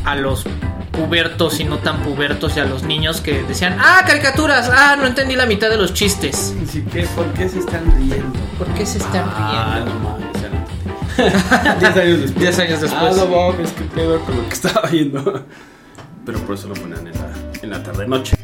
a 0.04 0.14
los 0.16 0.44
pubertos 0.90 1.60
y 1.60 1.64
no 1.64 1.78
tan 1.78 1.98
pubertos 2.02 2.56
y 2.56 2.60
a 2.60 2.64
los 2.64 2.82
niños 2.82 3.20
que 3.20 3.42
decían, 3.42 3.76
ah, 3.78 4.02
caricaturas, 4.06 4.70
ah, 4.72 4.96
no 4.98 5.06
entendí 5.06 5.36
la 5.36 5.46
mitad 5.46 5.68
de 5.70 5.76
los 5.76 5.92
chistes. 5.94 6.54
Sí, 6.66 6.84
¿qué? 6.92 7.02
¿Por 7.14 7.26
qué 7.34 7.48
se 7.48 7.58
están 7.60 7.84
riendo? 7.96 8.38
¿Por 8.58 8.66
qué 8.68 8.86
se 8.86 8.98
están 8.98 9.24
Ah, 9.34 9.74
riendo? 9.82 9.94
no 9.94 10.10
mames, 10.10 10.42
ya 10.42 10.48
no 10.48 10.56
entendí. 10.56 11.80
Diez 11.80 11.96
años 11.96 12.20
después. 12.20 12.34
Diez 12.40 12.58
años 12.58 12.80
después. 12.80 13.18
Ah, 13.18 13.24
no 13.24 13.26
mames, 13.52 13.72
qué 13.72 13.84
pedo 13.84 14.20
con 14.20 14.36
lo 14.36 14.48
que 14.48 14.54
estaba 14.54 14.88
viendo. 14.88 15.44
Pero 16.26 16.38
por 16.40 16.54
eso 16.54 16.68
lo 16.68 16.74
ponían 16.74 17.06
en 17.06 17.12
la, 17.14 17.28
en 17.62 17.70
la 17.70 17.82
tarde-noche. 17.82 18.36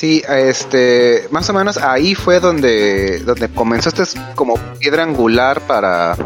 Sí, 0.00 0.22
este, 0.26 1.28
más 1.30 1.50
o 1.50 1.52
menos 1.52 1.76
ahí 1.76 2.14
fue 2.14 2.40
donde, 2.40 3.18
donde 3.18 3.50
comenzó. 3.50 3.90
Esto 3.90 4.02
es 4.02 4.14
como 4.34 4.54
piedra 4.78 5.02
angular 5.02 5.60
para, 5.66 6.16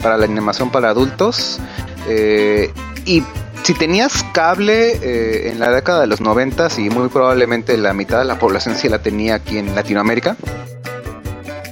para 0.00 0.16
la 0.16 0.24
animación 0.24 0.70
para 0.70 0.88
adultos. 0.88 1.60
Eh, 2.08 2.72
y 3.04 3.22
si 3.64 3.74
tenías 3.74 4.24
cable 4.32 4.92
eh, 5.02 5.50
en 5.50 5.60
la 5.60 5.70
década 5.70 6.00
de 6.00 6.06
los 6.06 6.22
90 6.22 6.68
y 6.78 6.88
muy 6.88 7.10
probablemente 7.10 7.76
la 7.76 7.92
mitad 7.92 8.18
de 8.18 8.24
la 8.24 8.38
población 8.38 8.76
sí 8.76 8.88
la 8.88 9.00
tenía 9.02 9.34
aquí 9.34 9.58
en 9.58 9.74
Latinoamérica, 9.74 10.36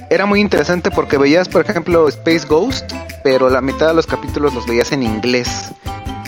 era 0.09 0.25
muy 0.25 0.39
interesante 0.39 0.91
porque 0.91 1.17
veías, 1.17 1.49
por 1.49 1.61
ejemplo, 1.61 2.07
Space 2.07 2.45
Ghost, 2.47 2.91
pero 3.23 3.49
la 3.49 3.61
mitad 3.61 3.87
de 3.89 3.93
los 3.93 4.07
capítulos 4.07 4.53
los 4.53 4.65
veías 4.65 4.91
en 4.91 5.03
inglés 5.03 5.71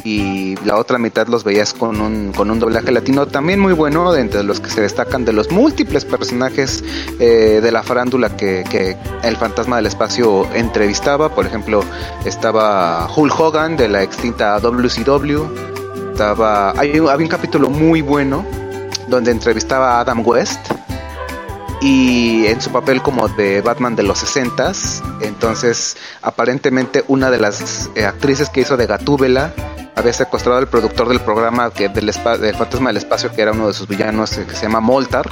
y 0.03 0.55
la 0.65 0.77
otra 0.77 0.97
mitad 0.97 1.27
los 1.27 1.43
veías 1.43 1.73
con 1.73 2.01
un, 2.01 2.31
con 2.33 2.49
un 2.51 2.59
doblaje 2.59 2.91
latino 2.91 3.27
también 3.27 3.59
muy 3.59 3.73
bueno, 3.73 4.11
de 4.11 4.21
entre 4.21 4.43
los 4.43 4.59
que 4.59 4.69
se 4.69 4.81
destacan 4.81 5.25
de 5.25 5.33
los 5.33 5.51
múltiples 5.51 6.05
personajes 6.05 6.83
eh, 7.19 7.59
de 7.61 7.71
la 7.71 7.83
farándula 7.83 8.35
que, 8.35 8.63
que 8.69 8.97
el 9.23 9.37
fantasma 9.37 9.77
del 9.77 9.85
espacio 9.85 10.47
entrevistaba. 10.53 11.29
Por 11.29 11.45
ejemplo, 11.45 11.83
estaba 12.25 13.07
Hulk 13.13 13.39
Hogan 13.39 13.77
de 13.77 13.87
la 13.87 14.03
extinta 14.03 14.59
WCW. 14.59 15.43
Estaba, 16.11 16.71
hay, 16.71 16.97
había 16.97 17.15
un 17.15 17.27
capítulo 17.27 17.69
muy 17.69 18.01
bueno 18.01 18.45
donde 19.07 19.31
entrevistaba 19.31 19.97
a 19.97 20.01
Adam 20.01 20.25
West 20.25 20.59
y 21.81 22.45
en 22.47 22.61
su 22.61 22.71
papel 22.71 23.01
como 23.01 23.27
de 23.29 23.61
Batman 23.61 23.95
de 23.95 24.03
los 24.03 24.19
60 24.19 24.71
entonces 25.21 25.97
aparentemente 26.21 27.05
una 27.07 27.31
de 27.31 27.39
las 27.39 27.89
eh, 27.95 28.05
actrices 28.05 28.49
que 28.49 28.61
hizo 28.61 28.75
de 28.75 28.85
Gatúbela 28.85 29.53
había 29.95 30.13
secuestrado 30.13 30.57
al 30.57 30.67
productor 30.67 31.07
del 31.07 31.21
programa 31.21 31.69
del 31.69 32.13
fantasma 32.13 32.89
del 32.89 32.97
espacio 32.97 33.31
que 33.31 33.41
era 33.41 33.53
uno 33.53 33.67
de 33.67 33.73
sus 33.73 33.87
villanos 33.87 34.37
eh, 34.37 34.45
que 34.47 34.55
se 34.55 34.63
llama 34.63 34.81
Moltar 34.81 35.29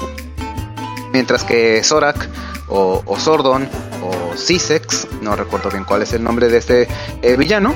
mientras 1.12 1.44
que 1.44 1.82
Zorak 1.84 2.30
o, 2.70 3.04
o 3.06 3.20
Sordon 3.20 3.68
o 4.04 4.38
Sisex 4.38 5.08
no 5.22 5.36
recuerdo 5.36 5.70
bien 5.70 5.84
cuál 5.84 6.02
es 6.02 6.14
el 6.14 6.24
nombre 6.24 6.48
de 6.48 6.58
este 6.58 6.88
eh, 7.22 7.36
villano 7.36 7.74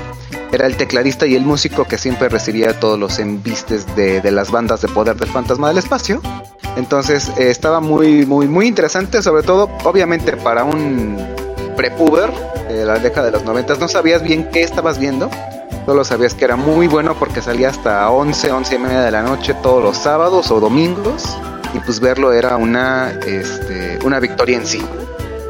era 0.50 0.66
el 0.66 0.76
tecladista 0.76 1.26
y 1.26 1.34
el 1.34 1.44
músico 1.44 1.84
que 1.84 1.98
siempre 1.98 2.28
recibía 2.28 2.78
todos 2.78 2.98
los 2.98 3.18
embistes 3.18 3.96
de, 3.96 4.20
de 4.20 4.30
las 4.30 4.50
bandas 4.50 4.80
de 4.82 4.88
poder 4.88 5.16
del 5.16 5.30
fantasma 5.30 5.68
del 5.68 5.78
espacio 5.78 6.20
entonces 6.76 7.30
eh, 7.38 7.50
estaba 7.50 7.80
muy, 7.80 8.26
muy, 8.26 8.48
muy 8.48 8.66
interesante, 8.66 9.22
sobre 9.22 9.42
todo, 9.42 9.70
obviamente, 9.84 10.36
para 10.36 10.64
un 10.64 11.18
prepuber 11.76 12.32
de 12.68 12.84
la 12.84 12.98
década 12.98 13.26
de 13.26 13.32
los 13.32 13.44
90. 13.44 13.76
No 13.76 13.88
sabías 13.88 14.22
bien 14.22 14.48
qué 14.50 14.62
estabas 14.62 14.98
viendo, 14.98 15.30
solo 15.86 16.04
sabías 16.04 16.34
que 16.34 16.44
era 16.44 16.56
muy 16.56 16.86
bueno 16.86 17.14
porque 17.14 17.42
salía 17.42 17.68
hasta 17.68 18.10
11, 18.10 18.52
11 18.52 18.74
y 18.74 18.78
media 18.78 19.00
de 19.02 19.10
la 19.10 19.22
noche 19.22 19.54
todos 19.54 19.82
los 19.82 19.96
sábados 19.96 20.50
o 20.50 20.60
domingos. 20.60 21.24
Y 21.74 21.78
pues 21.80 22.00
verlo 22.00 22.32
era 22.32 22.58
una, 22.58 23.12
este, 23.26 23.98
una 24.04 24.20
victoria 24.20 24.58
en 24.58 24.66
sí, 24.66 24.84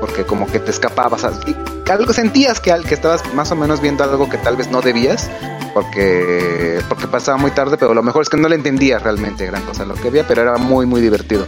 porque 0.01 0.25
como 0.25 0.47
que 0.47 0.61
te 0.61 0.71
escapabas. 0.71 1.25
algo 1.25 2.13
sentías 2.13 2.61
que, 2.61 2.73
que 2.89 2.95
estabas 2.95 3.23
más 3.35 3.51
o 3.51 3.57
menos 3.57 3.81
viendo 3.81 4.05
algo 4.05 4.31
que 4.31 4.39
tal 4.39 4.57
vez 4.57 4.71
no 4.71 4.83
debías, 4.83 5.29
porque, 5.75 6.81
porque 6.89 7.07
pasaba 7.07 7.39
muy 7.39 7.51
tarde, 7.51 7.77
pero 7.79 7.95
lo 7.95 8.03
mejor 8.03 8.23
es 8.23 8.29
que 8.29 8.37
no 8.37 8.49
le 8.49 8.57
entendía 8.57 8.99
realmente 8.99 9.47
gran 9.47 9.63
cosa 9.63 9.85
lo 9.85 9.95
que 9.95 10.11
veía, 10.11 10.27
pero 10.27 10.43
era 10.43 10.59
muy, 10.59 10.87
muy 10.87 11.01
divertido. 11.01 11.47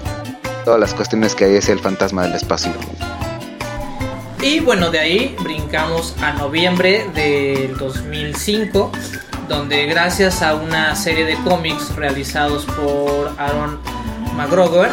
Todas 0.64 0.80
las 0.80 0.94
cuestiones 0.94 1.34
que 1.34 1.44
hay 1.44 1.56
es 1.56 1.68
el 1.68 1.78
fantasma 1.78 2.22
del 2.22 2.34
espacio. 2.34 2.72
Y 4.40 4.60
bueno, 4.60 4.90
de 4.90 4.98
ahí 4.98 5.36
brincamos 5.40 6.14
a 6.20 6.32
noviembre 6.32 7.06
del 7.14 7.76
2005, 7.76 8.92
donde 9.48 9.86
gracias 9.86 10.42
a 10.42 10.54
una 10.54 10.94
serie 10.96 11.24
de 11.24 11.34
cómics 11.44 11.94
realizados 11.96 12.64
por 12.64 13.32
Aaron 13.38 13.78
McGregor, 14.36 14.88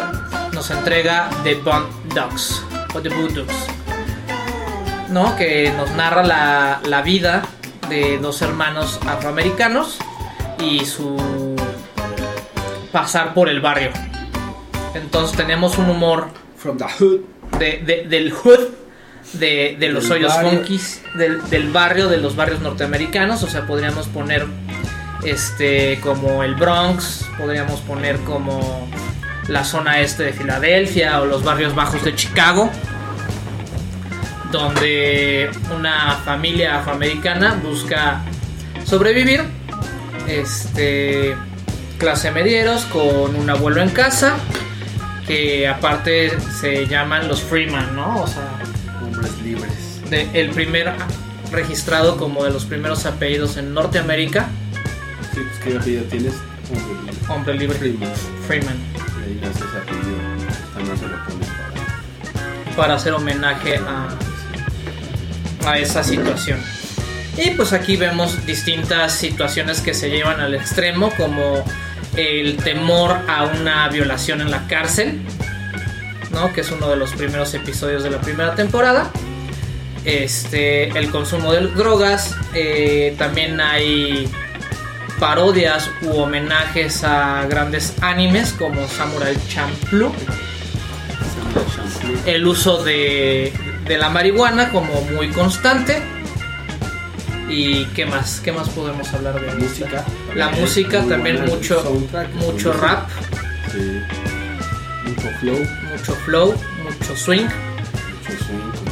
nos 0.52 0.70
entrega 0.70 1.28
The 1.42 1.56
Bond 1.56 2.14
Dogs 2.14 2.62
o 2.94 3.00
The 3.00 3.08
Bulldogs, 3.08 3.54
¿no? 5.10 5.34
que 5.36 5.72
nos 5.76 5.90
narra 5.92 6.22
la, 6.22 6.80
la 6.84 7.02
vida 7.02 7.42
de 7.92 8.18
dos 8.18 8.40
hermanos 8.40 8.98
afroamericanos 9.06 9.98
y 10.58 10.84
su 10.86 11.16
pasar 12.90 13.34
por 13.34 13.48
el 13.50 13.60
barrio. 13.60 13.90
Entonces 14.94 15.36
tenemos 15.36 15.76
un 15.78 15.90
humor 15.90 16.28
From 16.56 16.78
the 16.78 16.84
hood. 16.84 17.20
de- 17.58 17.78
de- 17.84 18.04
del 18.08 18.32
hood, 18.32 18.60
de, 19.34 19.76
de 19.78 19.88
los 19.90 20.10
hoyos 20.10 20.32
funkis, 20.34 21.02
del, 21.14 21.48
del 21.50 21.70
barrio, 21.70 22.08
de 22.08 22.16
los 22.18 22.34
barrios 22.36 22.60
norteamericanos. 22.60 23.42
O 23.42 23.48
sea, 23.48 23.66
podríamos 23.66 24.06
poner 24.08 24.46
este 25.24 26.00
como 26.02 26.42
el 26.42 26.54
Bronx, 26.54 27.26
podríamos 27.38 27.80
poner 27.80 28.16
como 28.20 28.88
la 29.48 29.64
zona 29.64 30.00
este 30.00 30.22
de 30.24 30.32
Filadelfia 30.32 31.20
o 31.20 31.26
los 31.26 31.42
barrios 31.44 31.74
bajos 31.74 32.02
de 32.04 32.14
Chicago, 32.14 32.70
donde 34.52 35.50
una 35.74 36.12
familia 36.24 36.78
afroamericana 36.78 37.58
busca 37.62 38.20
sobrevivir. 38.84 39.42
Este 40.28 41.34
clase 41.98 42.30
medieros 42.30 42.84
con 42.86 43.34
un 43.36 43.50
abuelo 43.50 43.80
en 43.82 43.90
casa 43.90 44.34
que 45.26 45.66
aparte 45.68 46.32
se 46.60 46.86
llaman 46.86 47.28
los 47.28 47.42
Freeman, 47.42 47.94
¿no? 47.96 48.22
O 48.22 48.26
sea, 48.26 48.42
Hombres 49.02 49.32
libres. 49.42 50.00
de- 50.10 50.28
el 50.34 50.50
primer 50.50 50.92
registrado 51.50 52.16
como 52.16 52.44
de 52.44 52.50
los 52.50 52.64
primeros 52.64 53.04
apellidos 53.06 53.56
en 53.56 53.74
Norteamérica, 53.74 54.46
Sí, 55.32 55.40
pues 55.40 55.58
¿qué 55.64 55.76
apellido 55.78 56.04
tienes? 56.04 56.34
Hombre 56.70 56.94
libre. 56.94 57.28
hombre 57.28 57.54
libre, 57.54 57.78
Freeman. 57.78 58.10
Freeman, 58.46 58.76
nace 59.40 59.64
ese 59.64 59.76
apellido. 59.78 60.18
También 60.74 60.98
se 60.98 61.06
lo 61.06 61.24
ponen 61.24 61.48
para. 61.48 62.76
para 62.76 62.94
hacer 62.94 63.12
homenaje 63.14 63.76
a, 63.76 64.08
a 65.66 65.78
esa 65.78 66.02
situación. 66.02 66.58
Y 67.36 67.50
pues 67.50 67.72
aquí 67.72 67.96
vemos 67.96 68.44
distintas 68.46 69.14
situaciones 69.14 69.80
que 69.80 69.94
se 69.94 70.10
llevan 70.10 70.40
al 70.40 70.54
extremo, 70.54 71.10
como 71.16 71.64
el 72.16 72.56
temor 72.58 73.16
a 73.28 73.44
una 73.44 73.88
violación 73.88 74.40
en 74.40 74.50
la 74.50 74.66
cárcel, 74.66 75.20
¿no? 76.30 76.52
que 76.52 76.60
es 76.60 76.70
uno 76.70 76.88
de 76.88 76.96
los 76.96 77.12
primeros 77.12 77.54
episodios 77.54 78.02
de 78.02 78.10
la 78.10 78.20
primera 78.20 78.54
temporada. 78.54 79.10
Este, 80.04 80.88
el 80.98 81.10
consumo 81.10 81.52
de 81.52 81.68
drogas, 81.68 82.36
eh, 82.54 83.14
también 83.16 83.60
hay 83.60 84.28
parodias 85.18 85.88
u 86.02 86.10
homenajes 86.18 87.04
a 87.04 87.46
grandes 87.46 87.94
animes 88.02 88.52
como 88.52 88.86
Samurai 88.88 89.36
Champloo 89.48 90.12
el 92.26 92.46
uso 92.46 92.82
de, 92.82 93.52
de 93.86 93.98
la 93.98 94.08
marihuana 94.08 94.70
como 94.70 95.00
muy 95.02 95.28
constante. 95.28 96.02
¿Y 97.48 97.84
qué 97.86 98.06
más? 98.06 98.40
¿Qué 98.40 98.52
más 98.52 98.68
podemos 98.70 99.12
hablar 99.12 99.40
de 99.40 99.46
La 99.46 99.54
música. 99.54 100.04
La 100.34 100.44
también 100.46 100.62
música 100.62 101.02
también 101.02 101.36
el 101.36 101.50
mucho, 101.50 101.82
soundtrack, 101.82 102.34
mucho 102.34 102.72
muy 102.72 102.80
rap, 102.80 103.08
Sí. 103.72 104.00
Mucho 105.04 105.28
flow, 105.40 105.58
mucho 105.90 106.14
flow, 106.24 106.54
mucho 106.84 107.16
swing. 107.16 107.44
mucho 107.44 108.82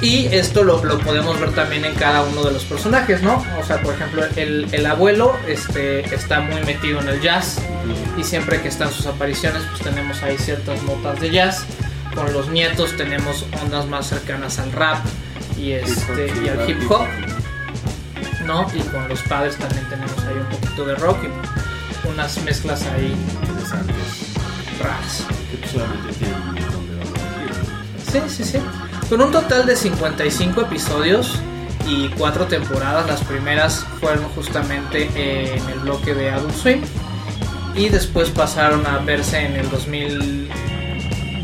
Y 0.00 0.26
esto 0.26 0.62
lo, 0.64 0.84
lo 0.84 0.98
podemos 0.98 1.38
ver 1.40 1.52
también 1.52 1.84
en 1.84 1.94
cada 1.94 2.22
uno 2.22 2.44
de 2.44 2.52
los 2.52 2.64
personajes, 2.64 3.22
¿no? 3.22 3.44
O 3.60 3.64
sea, 3.64 3.82
por 3.82 3.94
ejemplo, 3.94 4.24
el, 4.36 4.66
el 4.72 4.86
abuelo 4.86 5.36
este, 5.46 6.00
está 6.14 6.40
muy 6.40 6.62
metido 6.62 7.00
en 7.00 7.08
el 7.08 7.20
jazz. 7.20 7.58
y 8.16 8.24
siempre 8.24 8.60
que 8.60 8.68
están 8.68 8.90
sus 8.92 9.06
apariciones 9.06 9.62
pues 9.70 9.82
tenemos 9.82 10.22
ahí 10.22 10.36
ciertas 10.38 10.82
notas 10.84 11.20
de 11.20 11.30
jazz 11.30 11.64
con 12.18 12.32
los 12.32 12.48
nietos 12.48 12.96
tenemos 12.96 13.46
ondas 13.62 13.86
más 13.86 14.08
cercanas 14.08 14.58
al 14.58 14.72
rap 14.72 14.98
y 15.56 15.72
este 15.72 16.32
y 16.42 16.48
al 16.48 16.68
hip 16.68 16.78
hop 16.90 17.06
no 18.44 18.66
y 18.74 18.80
con 18.80 19.08
los 19.08 19.22
padres 19.22 19.56
también 19.56 19.88
tenemos 19.88 20.18
ahí 20.24 20.34
un 20.34 20.46
poquito 20.46 20.84
de 20.84 20.96
rock 20.96 21.18
y 21.24 22.08
unas 22.08 22.42
mezclas 22.42 22.82
ahí 22.86 23.14
Interesantes. 23.40 23.96
raras. 24.80 25.24
Pues 25.62 25.74
sí 28.28 28.28
sí 28.28 28.44
sí. 28.44 28.58
Con 29.08 29.20
un 29.20 29.30
total 29.30 29.66
de 29.66 29.76
55 29.76 30.62
episodios 30.62 31.38
y 31.86 32.08
cuatro 32.10 32.46
temporadas 32.46 33.06
las 33.06 33.22
primeras 33.22 33.86
fueron 34.00 34.24
justamente 34.30 35.08
en 35.54 35.68
el 35.68 35.78
bloque 35.80 36.14
de 36.14 36.30
Adult 36.30 36.54
Swim 36.54 36.80
y 37.76 37.90
después 37.90 38.30
pasaron 38.30 38.84
a 38.86 38.98
verse 38.98 39.38
en 39.38 39.54
el 39.54 39.70
2010 39.70 40.67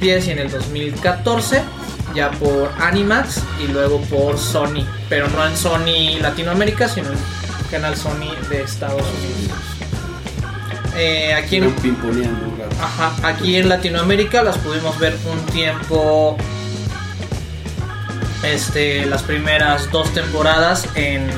2010 0.05 0.27
y 0.27 0.31
en 0.33 0.39
el 0.39 0.51
2014, 0.51 1.63
ya 2.15 2.31
por 2.33 2.71
Animax 2.79 3.43
y 3.63 3.69
luego 3.69 4.01
por 4.03 4.39
Sony, 4.39 4.87
pero 5.09 5.29
no 5.29 5.47
en 5.47 5.57
Sony 5.57 6.21
Latinoamérica, 6.21 6.89
sino 6.89 7.09
en 7.09 7.15
el 7.15 7.71
canal 7.71 7.97
Sony 7.97 8.35
de 8.51 8.63
Estados 8.63 9.03
Unidos. 9.03 9.59
Eh, 10.97 11.33
aquí 11.35 11.57
en. 11.57 11.75
Ajá, 12.81 13.15
aquí 13.23 13.63
Latinoamérica 13.63 14.43
las 14.43 14.59
pudimos 14.59 14.99
ver 14.99 15.17
un 15.33 15.41
tiempo. 15.53 16.37
Este, 18.43 19.07
las 19.07 19.23
primeras 19.23 19.91
dos 19.91 20.13
temporadas 20.13 20.87
en, 20.97 21.31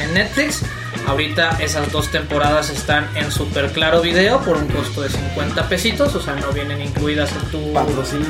en 0.00 0.14
Netflix. 0.14 0.62
Ahorita 1.06 1.50
esas 1.60 1.90
dos 1.92 2.10
temporadas 2.10 2.68
están 2.70 3.08
en 3.16 3.30
Super 3.30 3.70
Claro 3.72 4.00
Video 4.00 4.40
por 4.40 4.56
un 4.56 4.66
costo 4.66 5.02
de 5.02 5.08
50 5.10 5.68
pesitos, 5.68 6.14
o 6.14 6.20
sea, 6.20 6.34
no 6.34 6.50
vienen 6.52 6.82
incluidas 6.82 7.30
en 7.32 7.50
tu. 7.50 7.72
Patrocina. 7.72 8.26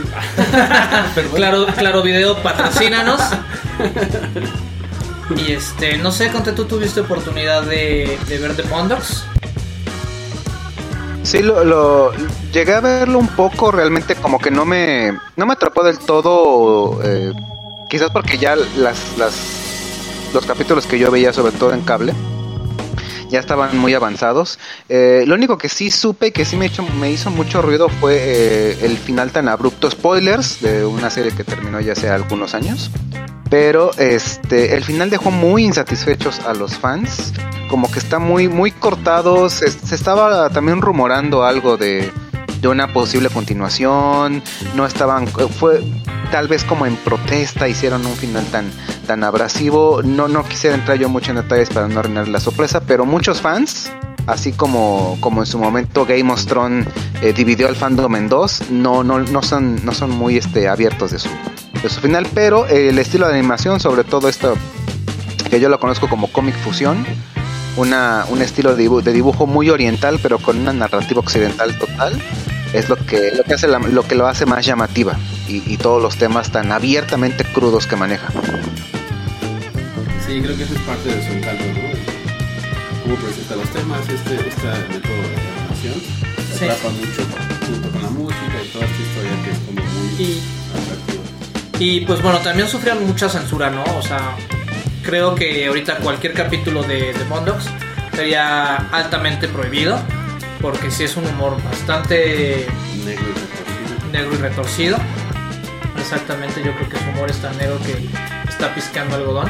Claro, 1.35 1.67
claro 1.77 2.03
Video, 2.03 2.37
patrocínanos. 2.43 3.21
Y 5.37 5.53
este, 5.53 5.97
no 5.99 6.13
sé, 6.13 6.31
Conte, 6.31 6.53
tú 6.53 6.67
tuviste 6.67 7.01
oportunidad 7.01 7.63
de, 7.63 8.19
de 8.29 8.39
ver 8.39 8.55
The 8.55 8.63
Bondogs. 8.63 9.25
Sí, 11.23 11.41
lo, 11.43 11.65
lo- 11.65 12.13
llegué 12.53 12.75
a 12.75 12.81
verlo 12.81 13.19
un 13.19 13.29
poco, 13.29 13.73
realmente 13.73 14.15
como 14.15 14.39
que 14.39 14.51
no 14.51 14.65
me, 14.65 15.13
no 15.37 15.47
me 15.47 15.55
atrapó 15.55 15.83
del 15.83 15.99
todo, 15.99 17.01
eh, 17.03 17.33
quizás 17.91 18.11
porque 18.13 18.39
ya 18.39 18.55
las, 18.55 19.17
las, 19.19 19.35
los 20.33 20.47
capítulos 20.47 20.87
que 20.87 20.99
yo 20.99 21.11
veía, 21.11 21.33
sobre 21.33 21.53
todo 21.53 21.73
en 21.75 21.81
cable, 21.81 22.15
ya 23.31 23.41
estaban 23.41 23.77
muy 23.79 23.95
avanzados. 23.95 24.59
Eh, 24.89 25.25
lo 25.27 25.35
único 25.35 25.59
que 25.59 25.69
sí 25.69 25.91
supe 25.91 26.33
que 26.33 26.45
sí 26.45 26.57
me, 26.57 26.71
me 26.99 27.11
hizo 27.11 27.31
mucho 27.31 27.63
ruido 27.63 27.89
fue 27.89 28.17
eh, 28.19 28.79
el 28.83 28.97
final 28.97 29.31
tan 29.31 29.49
abrupto, 29.49 29.91
spoilers, 29.91 30.61
de 30.61 30.85
una 30.85 31.11
serie 31.11 31.33
que 31.33 31.45
terminó 31.45 31.81
ya 31.81 31.93
hace 31.93 32.09
algunos 32.09 32.55
años. 32.55 32.91
Pero 33.49 33.93
este, 33.99 34.75
el 34.75 34.83
final 34.83 35.09
dejó 35.09 35.31
muy 35.31 35.65
insatisfechos 35.65 36.41
a 36.41 36.53
los 36.53 36.77
fans. 36.77 37.33
Como 37.69 37.91
que 37.91 37.99
está 37.99 38.19
muy, 38.19 38.49
muy 38.49 38.73
cortado. 38.73 39.49
Se 39.49 39.67
estaba 39.95 40.51
también 40.51 40.81
rumorando 40.83 41.45
algo 41.45 41.77
de, 41.77 42.11
de 42.61 42.69
una 42.69 42.93
posible 42.93 43.29
continuación. 43.31 44.43
No 44.75 44.87
estaban. 44.87 45.27
Fue 45.27 45.83
tal 46.31 46.49
vez 46.49 46.65
como 46.65 46.87
en 46.87 46.97
protesta. 46.97 47.69
Hicieron 47.69 48.05
un 48.07 48.15
final 48.15 48.45
tan, 48.47 48.71
tan 49.07 49.25
abrasivo. 49.25 50.03
No, 50.03 50.29
no 50.29 50.45
quisiera 50.45 50.77
entrar 50.77 50.99
yo 50.99 51.09
mucho 51.09 51.31
en 51.31 51.37
detalles 51.37 51.69
para 51.71 51.89
no 51.89 52.01
arruinar 52.01 52.29
la 52.29 52.41
sorpresa. 52.41 52.81
Pero 52.81 53.05
muchos 53.05 53.41
fans. 53.41 53.91
Así 54.27 54.51
como, 54.51 55.17
como 55.21 55.43
en 55.43 55.47
su 55.47 55.57
momento 55.57 56.05
Game 56.05 56.33
of 56.33 56.47
Thrones 56.47 56.89
eh, 57.23 57.33
dividió 57.33 57.69
al 57.69 57.77
fandom 57.77 58.17
en 58.17 58.29
dos, 58.29 58.61
no, 58.71 59.05
no, 59.05 59.21
no, 59.21 59.41
son, 59.41 59.85
no 59.85 59.93
son 59.93 60.11
muy 60.11 60.37
este, 60.37 60.67
abiertos 60.67 61.13
de 61.13 61.21
su, 61.21 61.29
de 61.81 61.89
su 61.89 62.01
final, 62.01 62.27
pero 62.35 62.67
eh, 62.67 62.89
el 62.89 62.99
estilo 62.99 63.29
de 63.29 63.35
animación, 63.35 63.79
sobre 63.79 64.03
todo 64.03 64.29
esto 64.29 64.57
que 65.49 65.61
yo 65.61 65.69
lo 65.69 65.79
conozco 65.79 66.09
como 66.09 66.27
cómic 66.33 66.57
fusión, 66.57 67.07
una, 67.77 68.25
un 68.29 68.43
estilo 68.43 68.75
de 68.75 68.89
de 68.89 69.13
dibujo 69.13 69.47
muy 69.47 69.71
oriental, 69.71 70.19
pero 70.23 70.39
con 70.39 70.59
una 70.59 70.73
narrativa 70.73 71.21
occidental 71.21 71.79
total, 71.79 72.21
es 72.73 72.89
lo 72.89 72.97
que, 72.97 73.33
lo 73.37 73.45
que, 73.45 73.55
hace 73.55 73.69
la- 73.69 73.79
lo, 73.79 74.03
que 74.07 74.15
lo 74.15 74.27
hace 74.27 74.47
más 74.47 74.65
llamativa 74.67 75.17
y, 75.49 75.63
y 75.73 75.77
todos 75.77 76.03
los 76.03 76.17
temas 76.17 76.51
tan 76.51 76.73
abiertamente 76.73 77.45
crudos 77.45 77.87
que 77.87 77.97
maneja. 77.97 78.29
Sí, 80.27 80.41
creo 80.43 80.57
que 80.57 80.65
eso 80.65 80.75
es 80.75 80.81
parte 80.81 81.09
de 81.09 81.25
su 81.27 81.33
encanto, 81.33 81.65
¿no? 81.65 81.97
Cómo 83.05 83.17
presenta 83.17 83.55
los 83.57 83.69
temas, 83.71 84.01
este, 84.09 84.49
este 84.49 84.67
método 84.93 85.15
de 85.15 85.37
animación. 85.61 85.95
Sí. 86.59 86.65
Atrapa 86.65 86.89
mucho 86.91 87.23
junto 87.67 87.91
con 87.91 88.03
la 88.03 88.11
música 88.11 88.57
y 88.65 88.69
toda 88.73 88.85
esta 88.87 89.03
historia 89.03 89.33
que 89.45 89.51
es 89.51 89.59
como 89.59 89.81
muy 89.83 90.23
Y 90.25 90.43
atractiva. 90.75 91.23
Y 91.79 92.01
pues 92.01 92.23
bueno, 92.23 92.39
también 92.41 92.69
sufrieron 92.69 93.07
mucha 93.07 93.29
censura, 93.29 93.71
¿no? 93.71 93.85
O 93.99 94.03
sea, 94.03 94.35
creo 95.05 95.35
que 95.37 95.67
ahorita 95.67 95.99
cualquier 95.99 96.33
capítulo 96.33 96.83
de, 96.83 97.13
de 97.13 97.25
Bondogs 97.29 97.67
sería 98.15 98.77
altamente 98.91 99.47
prohibido, 99.47 100.01
porque 100.67 100.91
sí 100.91 101.05
es 101.05 101.17
un 101.17 101.25
humor 101.29 101.63
bastante 101.63 102.67
Negro 103.05 103.23
y 103.25 103.39
retorcido. 103.39 104.11
negro 104.11 104.35
y 104.35 104.37
retorcido. 104.39 104.99
Exactamente, 105.97 106.61
yo 106.65 106.75
creo 106.75 106.89
que 106.89 106.99
su 106.99 107.05
humor 107.11 107.31
es 107.31 107.37
tan 107.39 107.57
negro 107.57 107.79
que 107.87 108.05
está 108.49 108.75
piscando 108.75 109.15
algodón. 109.15 109.49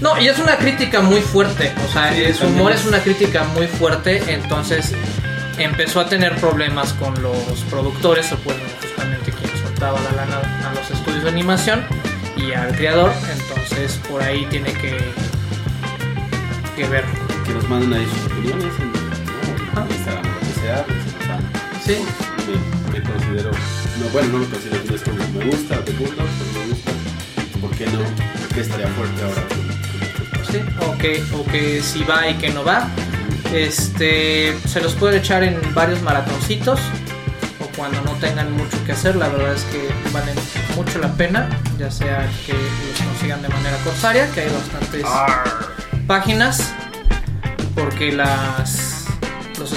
No, 0.00 0.20
y 0.20 0.26
es 0.26 0.40
una 0.40 0.56
crítica 0.56 1.02
muy 1.02 1.20
fuerte, 1.20 1.72
o 1.88 1.92
sea, 1.92 2.12
Sí, 2.12 2.34
su 2.34 2.46
humor 2.48 2.72
es- 2.72 2.84
una 2.84 2.98
crítica 2.98 3.44
muy 3.54 3.68
fuerte, 3.68 4.20
entonces 4.34 4.92
empezó 5.56 6.00
a 6.00 6.06
tener 6.08 6.34
problemas 6.40 6.92
con 6.94 7.14
los 7.22 7.36
productores, 7.70 8.32
o 8.32 8.36
bueno, 8.38 8.60
justamente 8.80 9.30
quien 9.30 9.56
soltaba 9.62 10.00
la 10.00 10.24
lana 10.24 10.68
a 10.68 10.74
los 10.74 10.90
estudios 10.90 11.22
de 11.22 11.30
animación 11.30 11.84
y 12.36 12.50
al 12.54 12.74
creador, 12.74 13.12
entonces 13.30 14.00
por 14.10 14.20
ahí 14.20 14.46
tiene 14.50 14.72
que, 14.72 14.98
que 16.76 16.88
ver. 16.88 17.04
Que 17.46 17.52
nos 17.52 17.68
manden 17.68 17.92
ahí 17.92 18.06
sus 18.12 18.32
opiniones 18.32 18.72
en, 18.80 19.01
Instagram, 19.80 20.24
lo 20.24 20.40
que 20.40 20.60
sea, 20.60 20.84
pues. 20.86 20.98
Sí, 21.84 21.96
me, 22.46 22.92
me 22.92 23.02
considero, 23.02 23.50
no, 23.50 24.08
bueno, 24.12 24.28
no 24.28 24.38
me 24.38 24.46
considero, 24.46 24.84
no 24.88 24.94
es 24.94 25.02
como 25.02 25.16
me 25.16 25.44
gusta, 25.46 25.84
te 25.84 25.92
gusta, 25.92 26.22
pero 26.38 26.60
me 26.60 26.70
gusta. 26.70 26.92
¿Por 27.60 27.70
qué 27.76 27.86
no? 27.86 27.98
¿Por 28.00 28.48
qué 28.54 28.60
estaría 28.60 28.86
fuerte 28.88 29.22
ahora? 29.22 29.42
sí, 30.50 30.60
o 30.86 30.98
que, 30.98 31.22
o 31.34 31.44
que 31.44 31.82
si 31.82 32.04
va 32.04 32.28
y 32.28 32.34
que 32.34 32.50
no 32.50 32.64
va. 32.64 32.88
Este, 33.52 34.56
se 34.66 34.80
los 34.80 34.94
pueden 34.94 35.20
echar 35.20 35.42
en 35.42 35.60
varios 35.74 36.00
maratoncitos 36.02 36.80
o 37.60 37.76
cuando 37.76 38.00
no 38.02 38.12
tengan 38.12 38.52
mucho 38.52 38.82
que 38.86 38.92
hacer. 38.92 39.16
La 39.16 39.28
verdad 39.28 39.54
es 39.54 39.64
que 39.64 39.88
valen 40.12 40.36
mucho 40.76 40.98
la 40.98 41.12
pena, 41.14 41.48
ya 41.78 41.90
sea 41.90 42.30
que 42.46 42.52
los 42.52 43.06
consigan 43.06 43.42
de 43.42 43.48
manera 43.48 43.76
corsaria, 43.78 44.30
que 44.32 44.42
hay 44.42 44.48
bastantes 44.50 45.04
páginas, 46.06 46.72
porque 47.74 48.12
las 48.12 48.91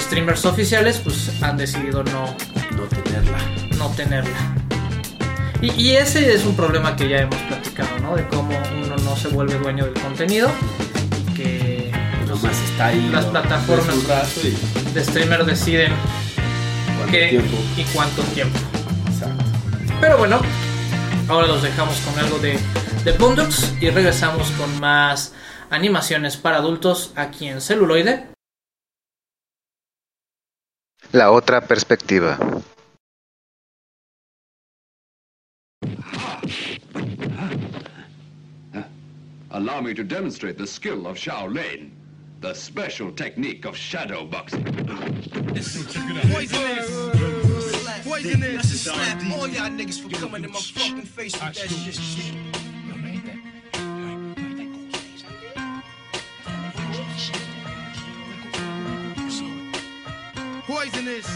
streamers 0.06 0.44
oficiales 0.44 0.98
pues 1.02 1.30
han 1.42 1.56
decidido 1.56 2.02
no, 2.04 2.34
No 2.76 2.82
tenerla. 2.84 3.38
no 3.78 3.88
tenerla. 3.90 4.36
Y, 5.60 5.72
y 5.72 5.96
ese 5.96 6.32
es 6.34 6.44
un 6.44 6.54
problema 6.54 6.94
que 6.96 7.08
ya 7.08 7.18
hemos 7.18 7.40
platicado, 7.42 7.98
¿no? 8.00 8.14
De 8.16 8.26
cómo 8.28 8.56
uno 8.84 8.96
no 8.96 9.16
se 9.16 9.28
vuelve 9.28 9.54
dueño 9.58 9.84
del 9.86 9.94
contenido 9.94 10.50
y 11.30 11.34
que 11.34 11.90
Pues 12.26 12.28
Nomás 12.42 12.58
está 12.70 12.86
ahí. 12.86 13.08
Las 13.10 13.24
plataformas. 13.26 14.04
rato 14.06 14.40
y 14.44 14.92
de 14.92 15.04
streamer 15.04 15.44
deciden 15.44 15.92
cuánto 16.96 17.12
qué 17.12 17.28
tiempo. 17.28 17.56
y 17.76 17.82
cuánto 17.94 18.22
tiempo. 18.22 18.58
Exacto. 19.08 19.44
Pero 20.00 20.18
bueno, 20.18 20.40
ahora 21.28 21.46
los 21.48 21.62
dejamos 21.62 21.96
con 22.00 22.18
algo 22.22 22.38
de, 22.38 22.58
de 23.04 23.12
y 23.80 23.90
regresamos 23.90 24.50
con 24.52 24.78
más 24.80 25.32
animaciones 25.70 26.36
para 26.36 26.58
adultos 26.58 27.12
aquí 27.16 27.48
en 27.48 27.60
celuloide. 27.60 28.35
La 31.12 31.30
otra 31.30 31.60
perspectiva. 31.60 32.38
Allow 39.50 39.80
me 39.80 39.94
to 39.94 40.04
demonstrate 40.04 40.58
the 40.58 40.66
skill 40.66 41.06
of 41.06 41.16
Shaolin, 41.16 41.90
the 42.40 42.52
special 42.52 43.10
technique 43.10 43.64
of 43.64 43.76
shadow 43.76 44.26
boxing. 44.26 44.64
Poisonous. 46.34 46.90
Poisonous. 48.04 48.82
Slap 48.84 49.22
all 49.32 49.48
y'all 49.48 49.70
niggas 49.70 50.00
for 50.00 50.10
coming 50.10 50.44
in 50.44 50.52
my 50.52 50.60
fucking 50.60 51.02
face 51.02 51.32
with 51.32 51.54
that 51.54 51.56
shit. 51.56 52.65
Poisonous. 60.76 61.26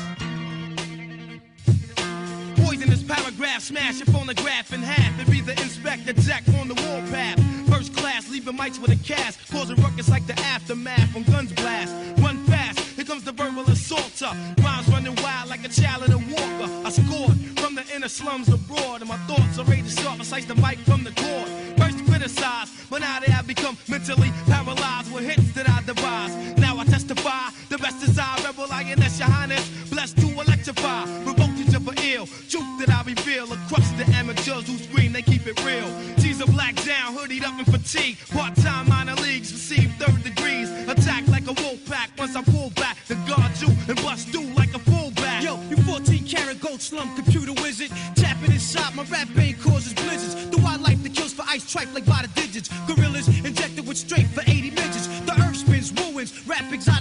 Poisonous 2.57 3.03
paragraph, 3.03 3.63
smash 3.63 3.99
your 3.99 4.07
phonograph 4.15 4.71
in 4.75 4.83
half 4.83 5.19
and 5.19 5.31
be 5.31 5.41
the 5.41 5.53
inspector 5.53 6.13
jack 6.13 6.43
on 6.61 6.69
the 6.69 6.75
warpath. 6.75 7.41
First 7.71 7.97
class, 7.97 8.31
leaving 8.31 8.59
mics 8.59 8.79
with 8.79 8.91
a 8.91 9.03
cast, 9.03 9.51
causing 9.51 9.77
ruckus 9.77 10.11
like 10.11 10.27
the 10.27 10.39
aftermath 10.41 11.11
from 11.13 11.23
guns 11.23 11.55
blast. 11.55 11.95
Run 12.21 12.37
fast, 12.45 12.81
here 12.97 13.07
comes 13.07 13.25
the 13.25 13.33
verbal 13.33 13.63
assaulter. 13.63 14.31
Rhymes 14.63 14.89
running 14.89 15.17
wild 15.23 15.49
like 15.49 15.65
a 15.65 15.71
child 15.71 16.05
in 16.05 16.13
a 16.13 16.19
walker. 16.19 16.87
I 16.87 16.91
scored 16.91 17.35
from 17.61 17.77
the 17.77 17.85
inner 17.95 18.09
slums 18.09 18.51
abroad, 18.51 19.01
and 19.01 19.09
my 19.09 19.17
thoughts 19.27 19.59
are 19.59 19.65
ready 19.65 19.85
to 19.85 19.89
sharp. 19.89 20.21
I 20.21 20.25
slice 20.25 20.45
the 20.45 20.57
mic 20.57 20.81
from 20.81 21.03
the 21.03 21.13
cord. 21.13 21.49
First 21.79 22.05
criticized, 22.05 22.73
but 22.91 23.01
now 23.01 23.19
they 23.21 23.33
have 23.33 23.47
become 23.47 23.79
mentally 23.89 24.33
paralyzed 24.45 25.11
with 25.15 25.25
hits 25.25 25.51
that 25.55 25.67
I 25.67 25.81
devise. 25.87 26.60
The 27.71 27.79
best 27.79 28.03
is 28.03 28.19
I, 28.19 28.37
rebel 28.43 28.67
lioness, 28.67 29.21
your 29.21 29.29
highness, 29.29 29.69
blessed 29.91 30.17
to 30.17 30.27
electrify, 30.27 31.05
provoke 31.23 31.57
you 31.57 31.65
to 31.67 31.79
for 31.79 31.95
ill. 32.03 32.27
Truth 32.27 32.67
that 32.81 32.91
I 32.91 33.05
reveal 33.07 33.45
across 33.45 33.89
the 33.93 34.05
amateurs 34.13 34.67
who 34.67 34.77
scream, 34.77 35.13
they 35.13 35.23
keep 35.23 35.47
it 35.47 35.55
real. 35.65 35.87
She's 36.19 36.41
a 36.41 36.47
black 36.47 36.75
down, 36.85 37.17
hoodied 37.17 37.45
up 37.45 37.57
in 37.61 37.65
fatigue. 37.65 38.19
Part 38.33 38.57
time 38.57 38.89
minor 38.89 39.15
leagues, 39.23 39.53
receive 39.53 39.95
third 40.01 40.21
degrees. 40.25 40.69
Attack 40.89 41.29
like 41.29 41.47
a 41.47 41.55
wolf 41.63 41.79
pack 41.87 42.11
once 42.19 42.35
I 42.35 42.43
pull 42.43 42.71
back 42.71 42.97
to 43.07 43.15
guard 43.31 43.53
you 43.61 43.69
and 43.87 43.97
bust 44.03 44.31
through 44.31 44.53
like 44.55 44.75
a 44.75 44.81
fullback. 44.81 45.45
Yo, 45.45 45.57
you 45.71 45.77
14 45.77 46.27
karat 46.27 46.61
gold 46.61 46.83
slum 46.83 47.15
computer 47.15 47.53
wizard. 47.63 47.91
Tapping 48.17 48.51
inside 48.51 48.97
my 48.97 49.05
rap 49.05 49.29
vein 49.29 49.55
causes 49.55 49.95
blizzards. 49.95 50.51
The 50.51 50.59
wildlife 50.59 51.01
that 51.05 51.15
kills 51.15 51.33
for 51.33 51.45
ice 51.47 51.71
tripe 51.71 51.95
like 51.95 52.05
by 52.05 52.23
the 52.23 52.41
digits. 52.41 52.69
Gorillas 52.89 53.29
injected 53.29 53.87
with 53.87 53.97
strength 53.97 54.35
for 54.35 54.43
80 54.43 54.71
midgets. 54.71 55.07
The 55.21 55.33
earth 55.41 55.59
spins, 55.59 55.93
ruins, 55.93 56.47
rap 56.49 56.73
exotic 56.73 57.00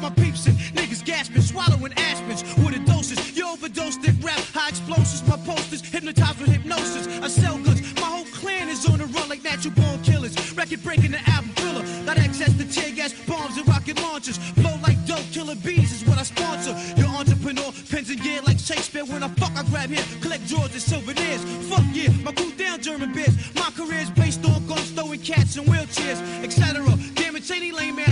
My 0.00 0.08
peeps 0.08 0.46
and 0.46 0.56
Niggas 0.74 1.04
gasping, 1.04 1.42
swallowing 1.42 1.92
aspens. 1.96 2.42
With 2.64 2.74
a 2.74 2.78
doses, 2.86 3.36
you 3.36 3.46
overdosed 3.46 4.02
it. 4.08 4.14
Rap 4.24 4.38
high 4.54 4.70
explosives, 4.70 5.26
my 5.28 5.36
posters 5.44 5.82
hypnotized 5.82 6.40
with 6.40 6.48
hypnosis. 6.48 7.06
I 7.20 7.28
sell 7.28 7.58
goods. 7.58 7.82
My 7.96 8.08
whole 8.08 8.24
clan 8.32 8.70
is 8.70 8.88
on 8.88 8.98
the 8.98 9.06
run 9.06 9.28
like 9.28 9.44
natural 9.44 9.74
born 9.74 10.00
killers. 10.02 10.34
Record 10.56 10.82
breaking 10.82 11.10
the 11.10 11.20
album 11.28 11.50
thriller. 11.56 11.84
Got 12.06 12.18
access 12.18 12.56
to 12.56 12.64
tear 12.64 12.94
gas, 12.94 13.12
bombs, 13.28 13.58
and 13.58 13.68
rocket 13.68 14.00
launchers. 14.00 14.38
Blow 14.52 14.74
like 14.82 14.96
dope, 15.04 15.24
killer 15.32 15.54
bees 15.56 15.92
is 15.92 16.08
what 16.08 16.18
I 16.18 16.22
sponsor. 16.22 16.74
Your 16.96 17.08
entrepreneur, 17.08 17.70
pens 17.90 18.08
and 18.08 18.22
gear 18.22 18.40
like 18.46 18.58
Shakespeare. 18.58 19.04
When 19.04 19.22
I 19.22 19.28
fuck, 19.28 19.52
I 19.54 19.64
grab 19.64 19.90
here, 19.90 20.04
collect 20.22 20.48
drawers 20.48 20.72
and 20.72 20.82
souvenirs. 20.82 21.44
Fuck 21.68 21.84
yeah, 21.92 22.08
my 22.24 22.32
cool 22.32 22.50
down 22.56 22.80
German 22.80 23.12
beers. 23.12 23.36
My 23.54 23.70
career's 23.76 24.10
based 24.10 24.44
on 24.46 24.66
guns, 24.66 24.90
throwing 24.92 25.20
cats 25.20 25.58
in 25.58 25.64
wheelchairs, 25.64 26.20
etc. 26.42 26.80
Damn 27.14 27.36
it, 27.36 27.50
any 27.50 27.70
lame 27.72 27.98
ass 27.98 28.09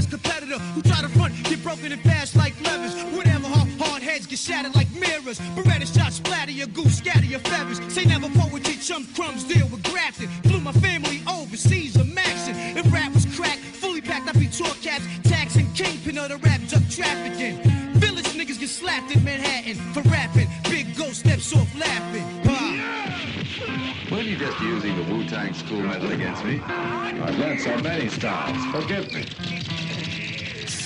get 1.78 1.88
broken 1.88 1.92
and 1.92 2.02
fast 2.02 2.36
like 2.36 2.54
levers. 2.62 2.94
Whatever, 3.16 3.48
hard, 3.48 3.68
hard 3.80 4.02
heads 4.02 4.26
get 4.26 4.38
shattered 4.38 4.74
like 4.74 4.90
mirrors. 4.94 5.38
Beretta 5.56 5.86
shots 5.86 6.16
splatter 6.16 6.50
your 6.50 6.66
goose, 6.68 6.98
scatter 6.98 7.24
your 7.24 7.40
feathers. 7.40 7.80
Say 7.92 8.04
never 8.04 8.28
poetry, 8.30 8.76
chum 8.76 9.06
crumbs 9.14 9.44
deal 9.44 9.66
with 9.68 9.82
grafting. 9.84 10.28
Flew 10.44 10.60
my 10.60 10.72
family 10.72 11.20
overseas, 11.28 11.96
a 11.96 12.04
maxing. 12.04 12.76
If 12.76 12.92
rap 12.92 13.12
was 13.14 13.26
crack, 13.36 13.58
fully 13.58 14.00
packed, 14.00 14.28
I'd 14.28 14.38
be 14.38 14.46
tour 14.46 14.74
cats, 14.82 15.04
taxing 15.24 15.72
kingpin 15.74 16.18
of 16.18 16.28
the 16.28 16.36
rap 16.38 16.60
drug 16.68 16.88
trafficking. 16.90 17.58
Village 17.94 18.28
niggas 18.34 18.58
get 18.58 18.68
slapped 18.68 19.14
in 19.14 19.24
Manhattan 19.24 19.76
for 19.92 20.02
rapping. 20.08 20.48
Big 20.64 20.96
ghost 20.96 21.20
steps 21.20 21.54
off 21.54 21.68
laughing. 21.78 22.26
Weren't 24.10 24.26
you 24.26 24.36
just 24.36 24.58
using 24.60 24.96
the 24.96 25.12
Wu-Tang 25.12 25.52
school 25.52 25.82
method 25.82 26.12
against 26.12 26.42
me? 26.42 26.60
I've 26.60 27.38
learned 27.38 27.60
so 27.60 27.76
many 27.78 28.08
styles. 28.08 28.56
Forgive 28.72 29.12
me. 29.12 29.67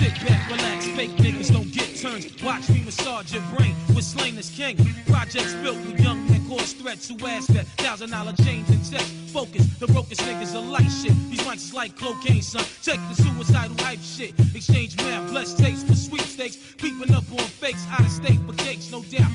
Sit 0.03 0.27
back, 0.27 0.51
relax, 0.51 0.89
fake 0.89 1.13
niggas 1.13 1.53
don't 1.53 1.71
get 1.71 1.95
turns. 1.95 2.27
Watch 2.43 2.69
me 2.69 2.83
massage 2.85 3.33
your 3.33 3.43
brain 3.55 3.77
with 3.95 4.03
Slain 4.05 4.35
King. 4.37 4.77
Projects 5.07 5.55
built 5.63 5.77
with 5.77 6.01
young 6.01 6.29
men 6.29 6.45
cause 6.49 6.73
threats 6.73 7.09
who 7.09 7.15
ask 7.25 7.47
that 7.51 7.67
thousand 7.79 8.11
dollar 8.11 8.33
chains 8.33 8.69
and 8.69 8.83
checks. 8.91 9.09
Focus, 9.31 9.65
the 9.79 9.87
brokest 9.87 10.21
niggas 10.23 10.57
are 10.57 10.61
light 10.61 10.91
shit. 10.91 11.15
These 11.31 11.43
mics 11.43 11.69
is 11.69 11.73
like 11.73 11.97
cocaine, 11.97 12.43
son. 12.43 12.65
Check 12.83 12.99
the 13.11 13.23
suicidal 13.23 13.77
hype 13.79 14.01
shit. 14.01 14.35
Exchange 14.57 14.97
man, 14.97 15.29
blessed 15.29 15.57
taste 15.59 15.87
for 15.87 15.95
sweepstakes. 15.95 16.59
Creeping 16.81 17.15
up 17.15 17.31
on 17.31 17.39
fakes, 17.39 17.87
out 17.93 18.01
of 18.01 18.11
state 18.11 18.41
for 18.45 18.55
cakes, 18.55 18.91
no 18.91 19.03
doubt. 19.05 19.31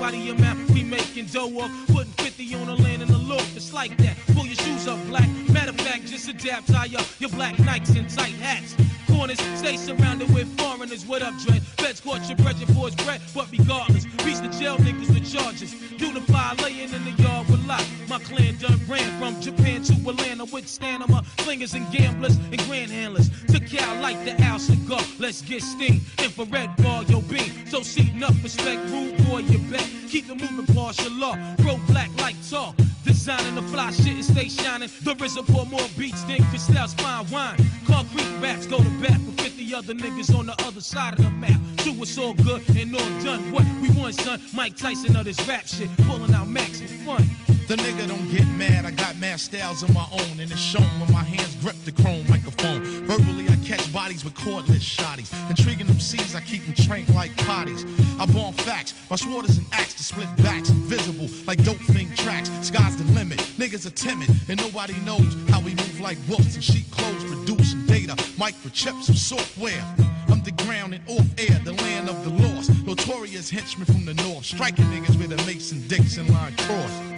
By 0.00 0.10
the 0.10 0.30
amount 0.30 0.68
we 0.70 0.82
making 0.82 1.26
dough 1.26 1.60
off. 1.60 1.70
Putting 1.86 2.10
50 2.14 2.54
on 2.56 2.66
the 2.66 2.74
land 2.82 3.02
in 3.02 3.08
the 3.08 3.18
loop, 3.18 3.44
it's 3.54 3.72
like 3.72 3.96
that. 3.98 4.16
Pull 4.34 4.46
your 4.46 4.56
shoes 4.56 4.88
up, 4.88 4.98
black. 5.06 5.28
Matter 5.48 5.70
of 5.70 5.80
fact, 5.80 6.06
just 6.06 6.28
adapt, 6.28 6.66
tie 6.66 6.90
up 6.98 7.06
your 7.20 7.30
black 7.30 7.54
Nikes 7.54 7.96
and 7.96 8.10
tight 8.10 8.34
hats. 8.34 8.74
Corners 9.22 9.38
stay 9.54 9.76
surrounded 9.76 10.34
with 10.34 10.48
foreigners. 10.58 11.06
What 11.06 11.22
up, 11.22 11.32
Dread? 11.38 11.62
Feds 11.78 12.00
caught 12.00 12.26
your 12.26 12.36
bread, 12.38 12.56
your 12.58 12.66
boys 12.74 12.96
bread. 12.96 13.20
But 13.32 13.52
regardless, 13.52 14.04
reach 14.24 14.38
the 14.38 14.48
jail 14.58 14.76
niggas 14.78 15.14
with 15.14 15.32
charges. 15.32 15.72
Unify, 15.92 16.54
laying 16.60 16.92
in 16.92 17.04
the 17.04 17.12
yard 17.22 17.48
with 17.48 17.64
lot. 17.64 17.86
My 18.08 18.18
clan 18.18 18.56
done 18.56 18.80
ran 18.88 19.08
from 19.20 19.40
Japan 19.40 19.84
to 19.84 19.92
Atlanta 19.92 20.44
with 20.46 20.66
stamina, 20.66 21.22
slingers 21.38 21.74
and 21.74 21.88
gamblers 21.92 22.36
and 22.36 22.58
grand 22.66 22.90
handlers. 22.90 23.30
Took 23.46 23.80
out 23.80 24.02
like 24.02 24.24
the 24.24 24.34
owl 24.42 24.58
cigar. 24.58 25.00
Let's 25.20 25.40
get 25.40 25.62
steam. 25.62 26.00
Infrared 26.18 26.74
bar, 26.78 27.04
your 27.04 27.22
beam. 27.22 27.52
So 27.68 27.82
seating 27.82 28.24
up, 28.24 28.34
respect, 28.42 28.80
rude 28.90 29.24
boy, 29.28 29.42
you 29.42 29.58
bet. 29.70 29.88
Keep 30.08 30.26
the 30.26 30.34
movement 30.34 30.74
partial 30.74 31.12
law. 31.12 31.36
Bro, 31.58 31.78
black 31.86 32.10
like 32.18 32.34
talk. 32.50 32.74
Designing 33.22 33.54
the 33.54 33.62
fly 33.62 33.92
shit 33.92 34.14
and 34.14 34.24
stay 34.24 34.48
shining. 34.48 34.88
The 35.04 35.14
RZA 35.14 35.46
pour 35.46 35.64
more 35.66 35.86
beats 35.96 36.24
than 36.24 36.42
Cristal's 36.50 36.92
fine 36.94 37.24
wine. 37.30 37.56
Concrete 37.86 38.26
raps 38.40 38.66
go 38.66 38.78
to 38.78 38.90
bat 39.00 39.20
for 39.20 39.42
50 39.44 39.74
other 39.76 39.94
niggas 39.94 40.36
on 40.36 40.46
the 40.46 40.60
other 40.66 40.80
side 40.80 41.12
of 41.12 41.22
the 41.22 41.30
map. 41.30 41.60
Do 41.76 41.92
it's 42.02 42.18
all 42.18 42.34
good 42.34 42.68
and 42.76 42.96
all 42.96 43.20
done. 43.22 43.52
What 43.52 43.64
we 43.80 43.90
want, 43.90 44.16
son? 44.16 44.40
Mike 44.52 44.76
Tyson 44.76 45.14
of 45.14 45.24
this 45.24 45.38
rap 45.46 45.68
shit. 45.68 45.88
Pulling 45.98 46.34
out 46.34 46.48
max 46.48 46.80
for 46.80 46.88
fun. 46.88 47.24
The 47.68 47.76
nigga 47.76 48.08
don't 48.08 48.28
get 48.28 48.44
mad, 48.58 48.86
I 48.86 48.90
got 48.90 49.16
mad 49.18 49.38
styles 49.38 49.84
of 49.84 49.94
my 49.94 50.04
own, 50.10 50.40
and 50.40 50.50
it's 50.50 50.58
shown 50.58 50.82
when 50.98 51.12
my 51.12 51.22
hands 51.22 51.54
grip 51.62 51.76
the 51.84 51.92
chrome 51.92 52.28
microphone. 52.28 52.82
Verbally, 53.06 53.46
catch 53.76 53.90
bodies 53.90 54.22
with 54.22 54.34
cordless 54.34 54.84
shotties. 54.84 55.32
Intriguing 55.48 55.86
them 55.86 55.98
C's, 55.98 56.34
I 56.34 56.42
keep 56.42 56.62
them 56.66 56.74
trained 56.74 57.08
like 57.14 57.34
potties. 57.36 57.86
I 58.20 58.26
born 58.26 58.52
facts, 58.52 58.92
my 59.08 59.16
sword 59.16 59.46
is 59.46 59.56
an 59.56 59.64
axe 59.72 59.94
to 59.94 60.04
split 60.04 60.28
backs, 60.38 60.68
invisible 60.68 61.28
like 61.46 61.64
dope 61.64 61.78
thing 61.94 62.10
tracks. 62.14 62.50
Sky's 62.60 62.98
the 62.98 63.04
limit, 63.14 63.38
niggas 63.56 63.86
are 63.86 63.90
timid, 63.90 64.28
and 64.48 64.60
nobody 64.60 64.94
knows 65.06 65.34
how 65.48 65.60
we 65.60 65.70
move 65.74 66.00
like 66.00 66.18
wolves 66.28 66.54
and 66.54 66.62
sheep 66.62 66.90
clothes, 66.90 67.24
producing 67.24 67.86
data, 67.86 68.14
microchips 68.36 69.08
and 69.08 69.16
software. 69.16 69.82
Underground 70.30 70.92
and 70.92 71.08
off 71.08 71.26
air, 71.38 71.58
the 71.64 71.72
land 71.72 72.10
of 72.10 72.22
the 72.24 72.30
lost. 72.44 72.70
Notorious 72.84 73.48
henchmen 73.48 73.86
from 73.86 74.04
the 74.04 74.14
north, 74.14 74.44
striking 74.44 74.84
niggas 74.86 75.16
with 75.16 75.32
a 75.32 75.46
Mason 75.46 75.86
Dixon 75.88 76.30
line 76.30 76.54
cross. 76.56 77.11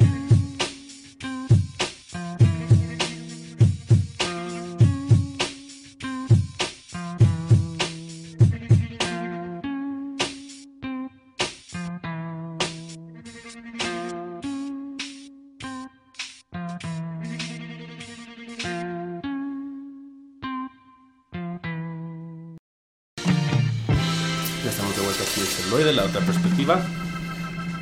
La 26.05 26.11
otra 26.11 26.21
perspectiva. 26.21 26.81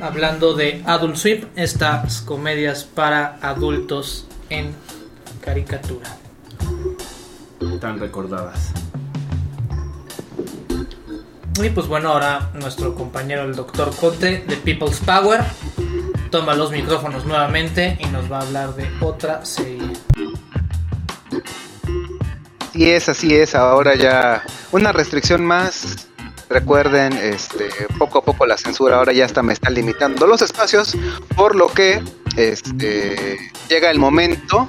Hablando 0.01 0.53
de 0.53 0.81
Adult 0.85 1.15
Swim, 1.15 1.45
estas 1.55 2.21
comedias 2.21 2.83
para 2.83 3.37
adultos 3.41 4.25
en 4.49 4.73
caricatura. 5.41 6.17
Tan 7.79 7.99
recordadas. 7.99 8.71
Y 11.61 11.69
pues 11.69 11.87
bueno, 11.87 12.09
ahora 12.09 12.49
nuestro 12.55 12.95
compañero 12.95 13.43
el 13.43 13.55
doctor 13.55 13.95
Conte 13.95 14.43
de 14.47 14.55
People's 14.57 14.99
Power 15.01 15.41
toma 16.31 16.55
los 16.55 16.71
micrófonos 16.71 17.25
nuevamente 17.25 17.97
y 17.99 18.05
nos 18.07 18.31
va 18.31 18.39
a 18.39 18.41
hablar 18.41 18.75
de 18.75 18.89
otra 19.01 19.45
serie. 19.45 19.93
Así 22.69 22.89
es, 22.89 23.07
así 23.07 23.35
es. 23.35 23.53
Ahora 23.53 23.95
ya 23.95 24.43
una 24.71 24.91
restricción 24.91 25.45
más. 25.45 26.07
Recuerden, 26.53 27.13
este, 27.13 27.67
poco 27.97 28.19
a 28.19 28.21
poco 28.23 28.45
la 28.45 28.57
censura 28.57 28.97
ahora 28.97 29.11
ya 29.11 29.25
hasta 29.25 29.41
me 29.41 29.53
está 29.53 29.71
limitando 29.71 30.27
los 30.27 30.43
espacios, 30.43 30.95
por 31.35 31.55
lo 31.55 31.67
que 31.67 31.99
este, 32.37 33.39
llega 33.67 33.89
el 33.89 33.97
momento, 33.97 34.67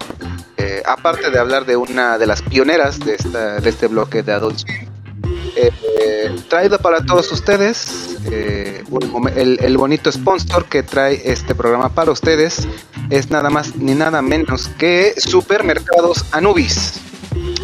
eh, 0.56 0.82
aparte 0.86 1.30
de 1.30 1.38
hablar 1.38 1.66
de 1.66 1.76
una 1.76 2.16
de 2.16 2.26
las 2.26 2.40
pioneras 2.40 3.00
de, 3.00 3.16
esta, 3.16 3.58
este 3.58 3.88
bloque 3.88 4.22
de 4.22 4.32
Adult 4.32 4.60
eh, 5.56 6.34
traído 6.48 6.78
para 6.78 7.04
todos 7.04 7.30
ustedes 7.30 8.16
eh, 8.30 8.82
el 9.36 9.76
bonito 9.76 10.10
sponsor 10.10 10.64
que 10.64 10.82
trae 10.82 11.20
este 11.24 11.54
programa 11.54 11.90
para 11.90 12.12
ustedes 12.12 12.66
es 13.10 13.30
nada 13.30 13.50
más 13.50 13.76
ni 13.76 13.94
nada 13.94 14.22
menos 14.22 14.68
que 14.78 15.14
Supermercados 15.18 16.24
Anubis 16.32 16.94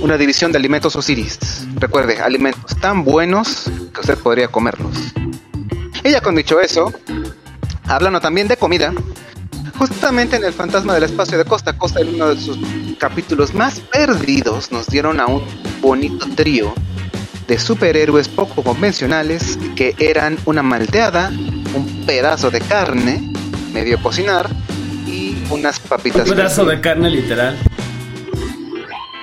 una 0.00 0.16
división 0.16 0.52
de 0.52 0.58
alimentos 0.58 0.96
Osiris. 0.96 1.38
Recuerde, 1.76 2.20
alimentos 2.20 2.76
tan 2.80 3.04
buenos 3.04 3.70
que 3.92 4.00
usted 4.00 4.18
podría 4.18 4.48
comerlos. 4.48 4.96
Y 6.04 6.10
ya 6.10 6.20
con 6.20 6.34
dicho 6.34 6.60
eso, 6.60 6.92
hablando 7.84 8.20
también 8.20 8.48
de 8.48 8.56
comida, 8.56 8.92
justamente 9.78 10.36
en 10.36 10.44
el 10.44 10.52
Fantasma 10.52 10.94
del 10.94 11.04
Espacio 11.04 11.38
de 11.38 11.44
Costa 11.44 11.72
a 11.72 11.78
Costa, 11.78 12.00
en 12.00 12.14
uno 12.14 12.34
de 12.34 12.40
sus 12.40 12.58
capítulos 12.98 13.54
más 13.54 13.80
perdidos, 13.80 14.72
nos 14.72 14.86
dieron 14.86 15.20
a 15.20 15.26
un 15.26 15.42
bonito 15.80 16.26
trío 16.34 16.74
de 17.46 17.58
superhéroes 17.58 18.28
poco 18.28 18.62
convencionales 18.62 19.58
que 19.74 19.94
eran 19.98 20.38
una 20.44 20.62
malteada, 20.62 21.30
un 21.74 22.04
pedazo 22.06 22.50
de 22.50 22.60
carne, 22.60 23.32
medio 23.72 24.00
cocinar, 24.02 24.48
y 25.06 25.42
unas 25.50 25.80
papitas. 25.80 26.28
Un 26.28 26.36
pedazo 26.36 26.64
de 26.64 26.80
carne 26.80 27.10
literal. 27.10 27.58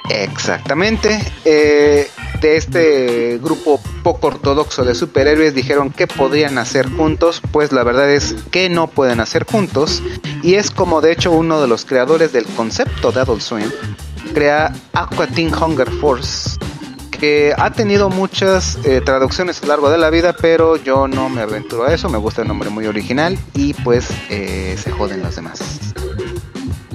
Exactamente. 0.10 1.20
Eh, 1.46 2.08
de 2.42 2.58
este 2.58 3.40
grupo 3.42 3.82
poco 4.04 4.28
ortodoxo 4.28 4.86
de 4.86 4.94
superhéroes 4.96 5.56
dijeron 5.56 5.90
que 5.90 6.08
podrían 6.08 6.58
hacer 6.58 6.88
juntos, 6.90 7.42
pues 7.52 7.72
la 7.72 7.84
verdad 7.84 8.12
es 8.12 8.36
que 8.52 8.70
no 8.70 8.88
pueden 8.88 9.20
hacer 9.20 9.46
juntos. 9.46 10.04
Y 10.44 10.56
es 10.56 10.72
como 10.72 11.02
de 11.02 11.12
hecho 11.12 11.32
uno 11.32 11.62
de 11.62 11.68
los 11.68 11.86
creadores 11.86 12.32
del 12.32 12.46
concepto 12.46 13.12
de 13.12 13.22
Adult 13.22 13.42
Swim 13.42 13.72
crea 14.34 14.74
Aqua 14.94 15.28
Teen 15.28 15.52
Hunger 15.54 15.90
Force, 15.90 16.58
que 17.10 17.54
ha 17.58 17.72
tenido 17.72 18.10
muchas 18.10 18.78
eh, 18.86 19.02
traducciones 19.02 19.60
a 19.60 19.62
lo 19.64 19.70
largo 19.70 19.90
de 19.90 19.98
la 19.98 20.10
vida, 20.10 20.36
pero 20.40 20.76
yo 20.76 21.08
no 21.08 21.30
me 21.30 21.42
aventuro 21.42 21.86
a 21.86 21.94
eso, 21.94 22.10
me 22.10 22.18
gusta 22.18 22.44
el 22.44 22.48
nombre 22.48 22.70
muy 22.70 22.86
original 22.86 23.38
y 23.54 23.74
pues 23.74 24.10
eh, 24.30 24.78
se 24.78 24.92
joden 24.92 25.24
las 25.24 25.36
demás. 25.38 25.97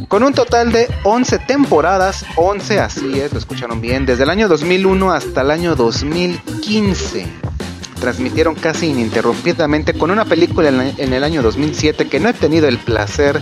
Con 0.09 0.23
un 0.23 0.33
total 0.33 0.73
de 0.73 0.89
11 1.05 1.39
temporadas, 1.41 2.25
11 2.37 2.81
así 2.81 3.21
es, 3.21 3.33
lo 3.33 3.39
escucharon 3.39 3.81
bien, 3.81 4.07
desde 4.07 4.25
el 4.25 4.31
año 4.31 4.49
2001 4.49 5.13
hasta 5.13 5.43
el 5.43 5.51
año 5.51 5.75
2015. 5.75 7.27
Transmitieron 8.01 8.55
casi 8.55 8.89
ininterrumpidamente 8.89 9.95
con 9.95 10.11
una 10.11 10.25
película 10.25 10.69
en, 10.69 11.13
el 11.13 11.25
año 11.25 11.43
2007 11.43 12.09
que 12.09 12.21
no 12.21 12.29
he 12.29 12.33
tenido 12.33 12.69
el 12.69 12.79
placer 12.79 13.41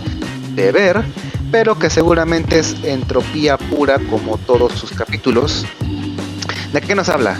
de 0.54 0.72
ver, 0.72 1.04
pero 1.50 1.78
que 1.78 1.90
seguramente 1.90 2.58
es 2.58 2.76
entropía 2.84 3.56
pura 3.56 3.98
como 4.10 4.36
todos 4.38 4.72
sus 4.72 4.92
capítulos. 4.92 5.64
¿De 6.72 6.80
qué 6.80 6.94
nos 6.94 7.08
habla? 7.08 7.36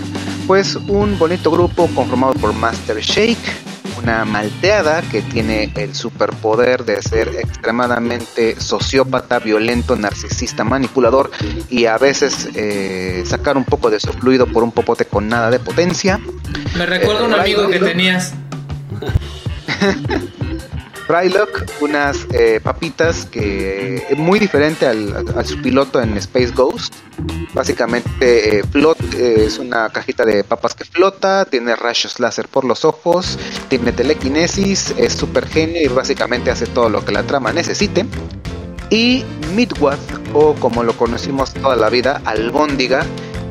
Pues 0.47 0.75
un 0.75 1.17
bonito 1.19 1.51
grupo 1.51 1.87
conformado 1.93 2.33
por 2.33 2.53
Master 2.53 2.99
Shake, 2.99 3.70
una 4.03 4.25
malteada 4.25 5.01
que 5.01 5.21
tiene 5.21 5.71
el 5.75 5.93
superpoder 5.95 6.85
de 6.85 7.01
ser 7.01 7.29
extremadamente 7.29 8.59
sociópata, 8.59 9.39
violento, 9.39 9.95
narcisista, 9.95 10.63
manipulador 10.63 11.31
y 11.69 11.85
a 11.85 11.97
veces 11.97 12.49
eh, 12.55 13.23
sacar 13.25 13.57
un 13.57 13.65
poco 13.65 13.89
de 13.89 13.99
su 13.99 14.11
fluido 14.13 14.47
por 14.47 14.63
un 14.63 14.71
popote 14.71 15.05
con 15.05 15.27
nada 15.27 15.49
de 15.51 15.59
potencia. 15.59 16.19
Me 16.77 16.85
recuerda 16.85 17.21
Eh, 17.21 17.25
un 17.25 17.33
amigo 17.33 17.67
que 17.69 17.79
tenías. 17.79 18.33
Frylock, 21.11 21.65
unas 21.81 22.25
eh, 22.31 22.61
papitas 22.63 23.25
que 23.25 23.97
es 24.09 24.17
muy 24.17 24.39
diferente 24.39 24.87
al, 24.87 25.25
su 25.45 25.61
piloto 25.61 26.01
en 26.01 26.15
Space 26.15 26.53
Ghost. 26.55 26.93
Básicamente 27.53 28.59
eh, 28.59 28.63
flot, 28.63 28.97
eh, 29.15 29.43
es 29.45 29.59
una 29.59 29.89
cajita 29.89 30.23
de 30.23 30.45
papas 30.45 30.73
que 30.73 30.85
flota, 30.85 31.43
tiene 31.43 31.75
rayos 31.75 32.21
láser 32.21 32.47
por 32.47 32.63
los 32.63 32.85
ojos, 32.85 33.37
tiene 33.67 33.91
telequinesis, 33.91 34.93
es 34.97 35.11
super 35.11 35.45
genio 35.49 35.81
y 35.81 35.87
básicamente 35.89 36.49
hace 36.49 36.65
todo 36.65 36.87
lo 36.89 37.03
que 37.03 37.11
la 37.11 37.23
trama 37.23 37.51
necesite. 37.51 38.05
Y 38.89 39.25
Midwath, 39.53 39.99
o 40.33 40.53
como 40.53 40.81
lo 40.81 40.95
conocimos 40.95 41.53
toda 41.53 41.75
la 41.75 41.89
vida, 41.89 42.21
Albóndiga, 42.23 43.05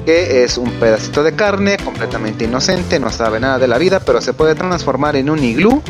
que 0.07 0.45
es 0.45 0.57
un 0.57 0.71
pedacito 0.81 1.23
de 1.23 1.35
carne 1.35 1.77
completamente 1.77 2.45
inocente, 2.45 2.99
no 2.99 3.11
sabe 3.11 3.39
nada 3.39 3.59
de 3.59 3.69
la 3.69 3.77
vida, 3.77 4.01
pero 4.01 4.23
se 4.23 4.33
puede 4.33 4.55
transformar 4.55 5.17
en 5.17 5.29
un 5.29 5.45
iglú, 5.45 5.83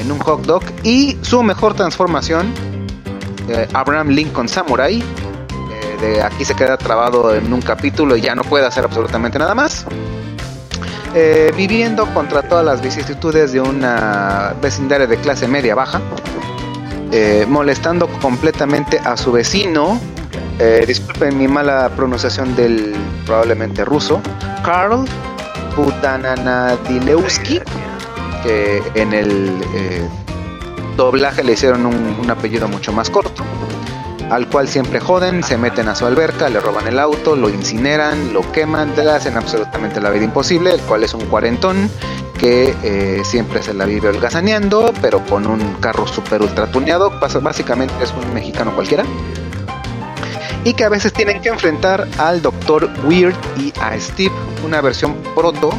en 0.00 0.10
un 0.10 0.18
hot 0.18 0.42
dog 0.44 0.62
y 0.82 1.18
su 1.22 1.42
mejor 1.42 1.74
transformación, 1.74 2.52
eh, 3.48 3.68
Abraham 3.72 4.08
Lincoln 4.08 4.48
Samurai, 4.48 5.00
eh, 5.00 5.96
de 6.00 6.22
aquí 6.22 6.44
se 6.44 6.54
queda 6.54 6.76
trabado 6.76 7.34
en 7.34 7.52
un 7.52 7.60
capítulo 7.62 8.16
y 8.16 8.20
ya 8.20 8.34
no 8.34 8.42
puede 8.42 8.66
hacer 8.66 8.84
absolutamente 8.84 9.38
nada 9.38 9.54
más. 9.54 9.86
Eh, 11.14 11.52
viviendo 11.56 12.06
contra 12.14 12.42
todas 12.42 12.64
las 12.64 12.80
vicisitudes 12.80 13.52
de 13.52 13.60
una 13.60 14.54
vecindaria 14.62 15.06
de 15.08 15.16
clase 15.16 15.48
media 15.48 15.74
baja, 15.74 16.00
molestando 17.48 18.06
completamente 18.20 19.00
a 19.00 19.16
su 19.16 19.32
vecino. 19.32 19.98
eh, 20.60 20.84
disculpen 20.86 21.38
mi 21.38 21.48
mala 21.48 21.90
pronunciación 21.96 22.54
del 22.54 22.94
probablemente 23.24 23.84
ruso. 23.84 24.20
Karl 24.62 25.06
Budananadilewski, 25.74 27.60
que 28.42 28.82
en 28.94 29.12
el 29.12 29.60
eh, 29.74 30.08
doblaje 30.96 31.42
le 31.42 31.52
hicieron 31.52 31.86
un, 31.86 32.30
apellido 32.30 32.68
mucho 32.68 32.92
más 32.92 33.10
corto. 33.10 33.42
Al 34.30 34.48
cual 34.48 34.68
siempre 34.68 35.00
joden, 35.00 35.42
se 35.42 35.58
meten 35.58 35.88
a 35.88 35.94
su 35.96 36.06
alberca, 36.06 36.48
le 36.48 36.60
roban 36.60 36.86
el 36.86 37.00
auto, 37.00 37.34
lo 37.34 37.48
incineran, 37.48 38.32
lo 38.32 38.52
queman, 38.52 38.94
le 38.96 39.10
hacen 39.10 39.36
absolutamente 39.36 40.00
la 40.00 40.10
vida 40.10 40.24
imposible, 40.24 40.72
el 40.72 40.80
cual 40.82 41.02
es 41.02 41.14
un 41.14 41.26
cuarentón 41.26 41.90
que 42.38 42.74
eh, 42.84 43.22
siempre 43.24 43.62
se 43.62 43.74
la 43.74 43.86
vive 43.86 44.08
holgazaneando, 44.08 44.92
pero 45.02 45.24
con 45.26 45.46
un 45.46 45.74
carro 45.74 46.06
super 46.06 46.40
ultra 46.42 46.70
tuneado, 46.70 47.10
básicamente 47.42 47.94
es 48.02 48.12
un 48.12 48.32
mexicano 48.32 48.72
cualquiera. 48.74 49.04
Y 50.64 50.74
que 50.74 50.84
a 50.84 50.88
veces 50.88 51.12
tienen 51.12 51.40
que 51.40 51.48
enfrentar 51.48 52.06
al 52.18 52.40
Doctor 52.40 52.88
Weird 53.04 53.34
y 53.58 53.72
a 53.80 53.98
Steve, 53.98 54.34
una 54.64 54.80
versión 54.80 55.16
proto 55.34 55.70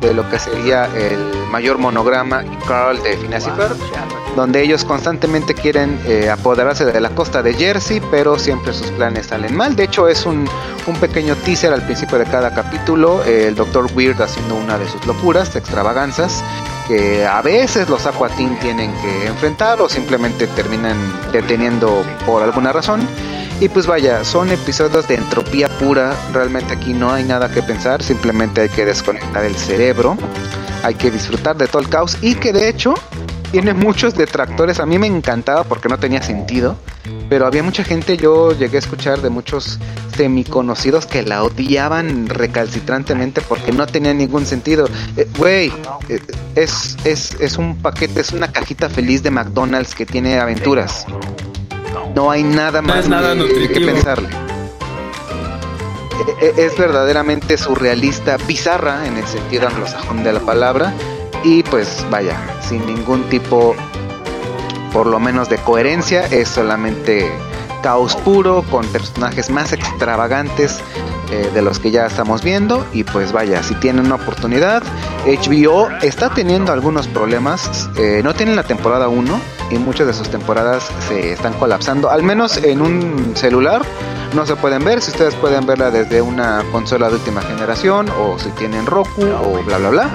de 0.00 0.14
lo 0.14 0.28
que 0.30 0.38
sería 0.38 0.86
el 0.94 1.18
mayor 1.50 1.78
monograma 1.78 2.44
y 2.44 2.56
Carl 2.66 3.02
de 3.02 3.16
Phineas 3.16 3.46
y 3.46 3.50
Ferb, 3.50 3.76
donde 4.34 4.62
ellos 4.62 4.84
constantemente 4.84 5.54
quieren 5.54 5.98
eh, 6.06 6.28
apoderarse 6.30 6.84
de 6.84 7.00
la 7.00 7.10
costa 7.10 7.42
de 7.42 7.54
Jersey, 7.54 8.00
pero 8.10 8.38
siempre 8.38 8.72
sus 8.72 8.90
planes 8.92 9.26
salen 9.26 9.56
mal. 9.56 9.76
De 9.76 9.84
hecho, 9.84 10.08
es 10.08 10.26
un, 10.26 10.48
un 10.86 10.96
pequeño 10.96 11.34
teaser 11.36 11.72
al 11.72 11.82
principio 11.82 12.18
de 12.18 12.24
cada 12.24 12.54
capítulo, 12.54 13.22
eh, 13.24 13.48
el 13.48 13.54
Dr. 13.54 13.86
Weird 13.94 14.20
haciendo 14.20 14.54
una 14.56 14.78
de 14.78 14.88
sus 14.88 15.04
locuras, 15.06 15.54
extravaganzas, 15.56 16.42
que 16.86 17.26
a 17.26 17.42
veces 17.42 17.88
los 17.88 18.06
Aquatin 18.06 18.58
tienen 18.60 18.92
que 19.02 19.26
enfrentar 19.26 19.80
o 19.80 19.88
simplemente 19.88 20.46
terminan 20.48 20.96
deteniendo 21.32 22.04
por 22.24 22.42
alguna 22.42 22.72
razón. 22.72 23.00
Y 23.58 23.70
pues 23.70 23.86
vaya, 23.86 24.22
son 24.22 24.50
episodios 24.50 25.08
de 25.08 25.14
entropía 25.14 25.68
pura, 25.78 26.14
realmente 26.32 26.74
aquí 26.74 26.92
no 26.92 27.10
hay 27.10 27.24
nada 27.24 27.50
que 27.50 27.62
pensar, 27.62 28.02
simplemente 28.02 28.60
hay 28.60 28.68
que 28.68 28.84
desconectar 28.84 29.44
el 29.44 29.56
cerebro, 29.56 30.18
hay 30.82 30.94
que 30.94 31.10
disfrutar 31.10 31.56
de 31.56 31.66
todo 31.66 31.80
el 31.80 31.88
caos 31.88 32.18
y 32.20 32.34
que 32.34 32.52
de 32.52 32.68
hecho 32.68 32.92
tiene 33.50 33.72
muchos 33.72 34.14
detractores, 34.14 34.78
a 34.78 34.84
mí 34.84 34.98
me 34.98 35.06
encantaba 35.06 35.64
porque 35.64 35.88
no 35.88 35.98
tenía 35.98 36.22
sentido, 36.22 36.76
pero 37.30 37.46
había 37.46 37.62
mucha 37.62 37.82
gente, 37.82 38.18
yo 38.18 38.52
llegué 38.52 38.76
a 38.76 38.80
escuchar 38.80 39.22
de 39.22 39.30
muchos 39.30 39.78
semiconocidos 40.14 41.06
que 41.06 41.22
la 41.22 41.42
odiaban 41.42 42.28
recalcitrantemente 42.28 43.40
porque 43.40 43.72
no 43.72 43.86
tenía 43.86 44.12
ningún 44.12 44.44
sentido. 44.44 44.86
Eh, 45.16 45.26
Güey, 45.38 45.72
eh, 46.10 46.20
es, 46.54 46.96
es, 47.04 47.36
es 47.40 47.56
un 47.56 47.76
paquete, 47.78 48.20
es 48.20 48.32
una 48.32 48.52
cajita 48.52 48.90
feliz 48.90 49.22
de 49.22 49.30
McDonald's 49.30 49.94
que 49.94 50.04
tiene 50.04 50.38
aventuras. 50.38 51.06
No 52.16 52.30
hay 52.30 52.42
nada 52.42 52.80
No 52.80 52.88
más 52.88 53.08
nada 53.08 53.34
que- 53.34 53.68
que 53.68 53.80
pensarle. 53.80 54.30
E- 56.40 56.54
Es 56.56 56.76
verdaderamente 56.78 57.58
surrealista, 57.58 58.38
bizarra 58.48 59.06
en 59.06 59.18
el 59.18 59.26
sentido 59.26 59.68
anglosajón 59.68 60.24
de 60.24 60.32
la 60.32 60.40
palabra. 60.40 60.94
Y 61.44 61.62
pues 61.64 62.04
vaya, 62.10 62.36
sin 62.66 62.84
ningún 62.86 63.24
tipo, 63.24 63.76
por 64.94 65.06
lo 65.06 65.20
menos 65.20 65.48
de 65.50 65.58
coherencia, 65.58 66.24
es 66.26 66.48
solamente 66.48 67.30
caos 67.82 68.16
puro 68.16 68.64
con 68.70 68.86
personajes 68.86 69.50
más 69.50 69.72
extravagantes 69.74 70.80
eh, 71.30 71.50
de 71.52 71.60
los 71.62 71.78
que 71.78 71.90
ya 71.90 72.06
estamos 72.06 72.42
viendo. 72.42 72.86
Y 72.94 73.04
pues 73.04 73.30
vaya, 73.32 73.62
si 73.62 73.74
tienen 73.74 74.06
una 74.06 74.14
oportunidad, 74.14 74.82
HBO 75.26 75.90
está 76.00 76.30
teniendo 76.30 76.72
algunos 76.72 77.08
problemas. 77.08 77.90
eh, 77.98 78.22
no 78.24 78.32
tienen 78.34 78.56
la 78.56 78.62
temporada 78.62 79.08
1 79.08 79.38
y 79.70 79.78
muchas 79.78 80.06
de 80.06 80.12
sus 80.12 80.28
temporadas 80.28 80.90
se 81.08 81.32
están 81.32 81.54
colapsando. 81.54 82.10
Al 82.10 82.22
menos 82.22 82.56
en 82.58 82.80
un 82.80 83.34
celular 83.34 83.82
no 84.34 84.46
se 84.46 84.56
pueden 84.56 84.84
ver. 84.84 85.00
Si 85.00 85.10
ustedes 85.10 85.34
pueden 85.34 85.66
verla 85.66 85.90
desde 85.90 86.22
una 86.22 86.62
consola 86.72 87.08
de 87.08 87.14
última 87.14 87.42
generación 87.42 88.08
o 88.10 88.38
si 88.38 88.50
tienen 88.50 88.86
Roku 88.86 89.22
o 89.22 89.62
bla 89.64 89.78
bla 89.78 89.90
bla. 89.90 90.10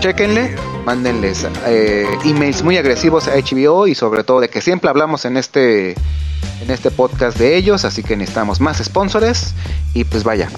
Chequenle, 0.00 0.56
mándenles 0.86 1.46
eh, 1.66 2.06
emails 2.24 2.62
muy 2.62 2.78
agresivos 2.78 3.28
a 3.28 3.34
HBO 3.34 3.86
y 3.86 3.94
sobre 3.94 4.24
todo 4.24 4.40
de 4.40 4.48
que 4.48 4.62
siempre 4.62 4.88
hablamos 4.88 5.26
en 5.26 5.36
este 5.36 5.94
en 6.62 6.70
este 6.70 6.90
podcast 6.90 7.38
de 7.38 7.56
ellos, 7.56 7.84
así 7.84 8.02
que 8.02 8.16
necesitamos 8.16 8.60
más 8.60 8.78
sponsores 8.78 9.54
y 9.92 10.04
pues 10.04 10.24
vaya. 10.24 10.48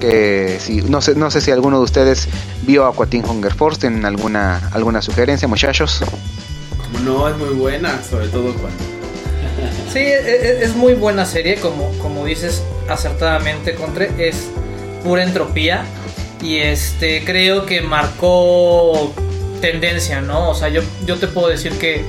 Que 0.00 0.58
si 0.60 0.82
no 0.82 1.00
sé 1.00 1.14
no 1.14 1.30
sé 1.30 1.40
si 1.40 1.50
alguno 1.50 1.78
de 1.78 1.84
ustedes 1.84 2.28
vio 2.66 2.86
Aquatin 2.86 3.24
Hunger 3.24 3.54
Force, 3.54 3.80
tienen 3.80 4.04
alguna 4.04 4.70
alguna 4.74 5.00
sugerencia, 5.00 5.48
muchachos. 5.48 6.02
No, 7.04 7.28
es 7.28 7.36
muy 7.36 7.54
buena, 7.54 8.00
sobre 8.02 8.28
todo 8.28 8.52
cuando. 8.54 8.82
Sí, 9.92 9.98
e- 9.98 10.20
e- 10.60 10.64
es 10.64 10.74
muy 10.76 10.94
buena 10.94 11.26
serie, 11.26 11.56
como, 11.56 11.90
como 11.98 12.24
dices 12.24 12.62
acertadamente, 12.88 13.74
Contre. 13.74 14.10
Es 14.28 14.48
pura 15.04 15.22
entropía. 15.22 15.84
Y 16.42 16.58
este 16.58 17.24
creo 17.24 17.66
que 17.66 17.80
marcó 17.82 19.12
tendencia, 19.60 20.20
¿no? 20.20 20.50
O 20.50 20.54
sea, 20.54 20.68
yo, 20.68 20.82
yo 21.06 21.16
te 21.16 21.28
puedo 21.28 21.48
decir 21.48 21.72
que 21.78 22.04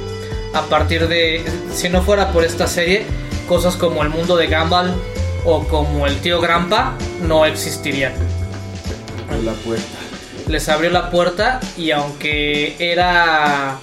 a 0.54 0.62
partir 0.64 1.08
de. 1.08 1.44
Si 1.74 1.90
no 1.90 2.02
fuera 2.02 2.32
por 2.32 2.44
esta 2.44 2.68
serie, 2.68 3.06
cosas 3.48 3.76
como 3.76 4.04
el 4.04 4.10
mundo 4.10 4.36
de 4.38 4.48
Gumball 4.48 4.94
o 5.46 5.64
como 5.68 6.08
el 6.08 6.18
tío 6.20 6.40
Grampa 6.40 6.94
no 7.22 7.46
existirían. 7.46 8.14
la 9.44 9.54
puerta. 9.54 9.84
Les 10.48 10.68
abrió 10.70 10.90
la 10.90 11.10
puerta 11.10 11.60
y 11.78 11.92
aunque 11.92 12.76
era 12.80 13.78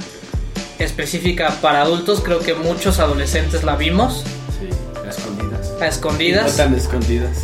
específica 0.80 1.56
para 1.62 1.82
adultos, 1.82 2.20
creo 2.20 2.40
que 2.40 2.54
muchos 2.54 2.98
adolescentes 2.98 3.62
la 3.64 3.76
vimos 3.76 4.24
Sí, 4.58 4.68
a 5.06 5.10
escondidas. 5.10 5.72
a 5.80 5.86
escondidas. 5.86 6.50
No 6.52 6.56
tan 6.64 6.74
escondidas. 6.74 7.36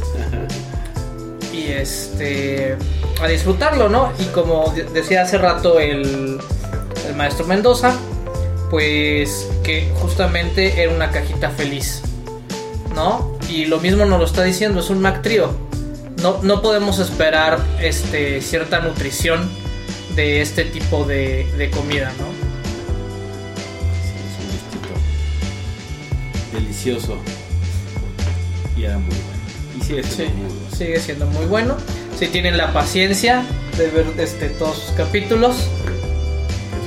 y 1.53 1.71
este 1.73 2.77
a 3.23 3.27
disfrutarlo, 3.29 3.89
¿no? 3.89 4.13
Y 4.19 4.25
como 4.27 4.73
de- 4.75 4.85
decía 4.85 5.23
hace 5.23 5.39
rato 5.39 5.79
el, 5.81 6.39
el 7.09 7.17
maestro 7.17 7.47
Mendoza, 7.47 7.95
pues 8.71 9.49
que 9.63 9.91
justamente 10.01 10.83
era 10.83 10.93
una 10.93 11.11
cajita 11.11 11.51
feliz, 11.51 12.03
¿no? 12.95 13.37
Y 13.49 13.65
lo 13.67 13.79
mismo 13.81 14.05
nos 14.05 14.19
lo 14.19 14.27
está 14.27 14.43
diciendo, 14.43 14.81
es 14.81 14.91
un 14.91 15.01
Mac 15.01 15.23
Trio. 15.23 15.51
no, 16.23 16.41
no 16.43 16.61
podemos 16.63 16.99
esperar 16.99 17.59
este, 17.81 18.41
cierta 18.43 18.81
nutrición 18.81 19.49
de 20.15 20.41
este 20.43 20.65
tipo 20.65 21.05
de, 21.05 21.47
de 21.57 21.71
comida, 21.71 22.11
¿no? 22.19 22.46
Delicioso. 26.87 27.19
Y 28.77 28.85
era 28.85 28.99
muy 28.99 29.09
bueno. 29.15 29.37
Y 29.79 29.81
sigue 29.85 30.03
siendo 30.03 30.15
Sí, 30.17 30.33
muy 30.33 30.47
bueno. 30.49 30.77
sigue 30.77 31.01
siendo 31.01 31.27
muy 31.27 31.47
bueno. 31.47 31.77
Si 32.19 32.27
tienen 32.29 32.57
la 32.57 32.73
paciencia 32.73 33.45
de 33.77 33.89
ver 33.91 34.07
este, 34.19 34.49
todos 34.51 34.79
sus 34.79 34.91
capítulos, 34.93 35.57
Es 35.57 35.67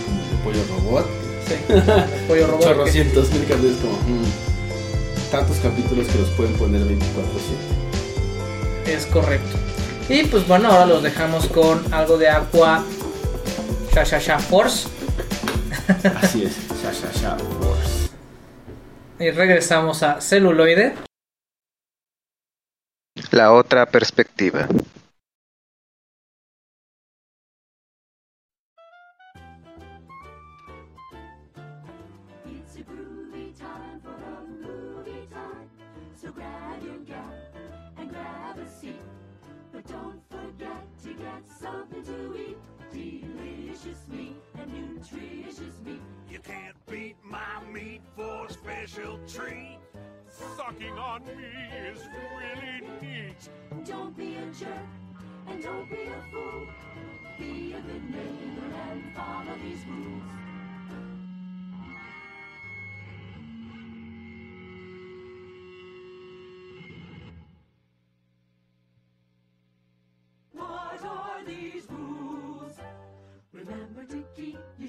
como 0.06 0.20
el 0.22 0.38
pollo 0.44 0.64
robot. 0.76 1.06
sí, 1.48 1.54
Pollo 2.28 2.48
Robot. 2.48 2.60
que- 2.60 2.66
Chorrocientos 2.70 3.30
mil 3.32 3.44
capítulos 3.46 3.78
como. 3.82 3.94
mm, 3.94 4.26
tantos 5.32 5.58
capítulos 5.58 6.08
que 6.08 6.18
los 6.20 6.30
pueden 6.30 6.54
poner 6.54 6.82
24-7. 6.82 6.98
Es 8.88 9.06
correcto. 9.06 9.58
Y 10.10 10.24
pues 10.24 10.48
bueno, 10.48 10.72
ahora 10.72 10.88
los 10.88 11.04
dejamos 11.04 11.46
con 11.48 11.94
algo 11.94 12.18
de 12.18 12.30
Aqua 12.30 12.84
Sha 13.94 14.04
Sha 14.04 14.18
Sha 14.20 14.40
Force. 14.40 14.88
Así 16.22 16.44
es. 16.46 16.54
Sha 16.82 16.92
Sha 16.92 17.12
Sha 17.22 17.38
Force. 17.38 17.99
Y 19.20 19.32
regresamos 19.32 20.02
a 20.02 20.22
celuloide. 20.22 20.96
La 23.32 23.52
otra 23.52 23.86
perspectiva. 23.86 24.68
Special 48.90 49.20
treat. 49.28 49.78
Sucking 50.58 50.98
on 50.98 51.22
me 51.26 51.34
is 51.92 52.08
really 52.38 52.82
neat. 53.02 53.50
Don't 53.86 54.16
be 54.18 54.36
a 54.36 54.46
jerk 54.58 54.70
and 55.48 55.62
don't 55.62 55.90
be 55.90 56.04
a 56.04 56.32
fool. 56.32 56.68
Be 57.38 57.74
a 57.74 57.82
good 57.82 58.10
neighbor 58.10 58.76
and 58.90 59.16
follow 59.16 59.58
these 59.64 59.86
rules. 59.86 60.49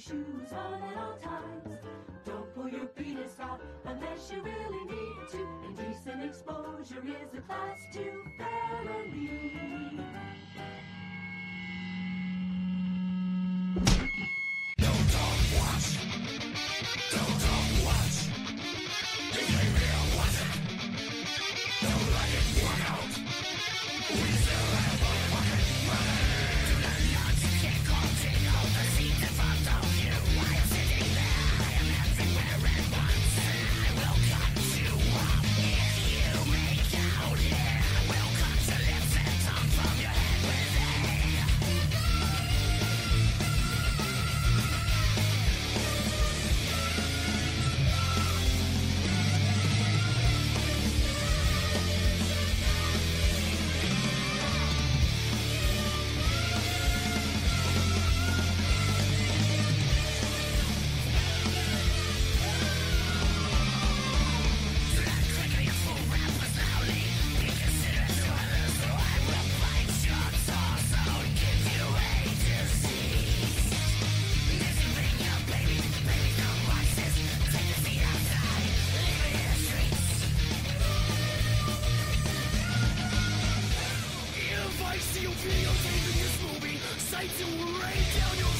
Your 0.08 0.16
shoes 0.16 0.52
on 0.52 0.82
at 0.82 0.96
all 0.96 1.16
times. 1.16 1.78
Don't 2.24 2.54
pull 2.54 2.68
your 2.68 2.86
penis 2.86 3.36
out 3.40 3.60
unless 3.84 4.30
you 4.30 4.42
really 4.42 4.84
need 4.84 5.28
to. 5.30 5.48
Indecent 5.66 6.22
exposure 6.24 7.02
is 7.06 7.34
a 7.36 7.40
class 7.40 7.78
two 7.92 8.24
felony. 8.38 10.00
lights 87.20 87.42
and 87.42 87.50
will 87.58 87.66
rain 87.66 88.04
down 88.16 88.38
your 88.38 88.59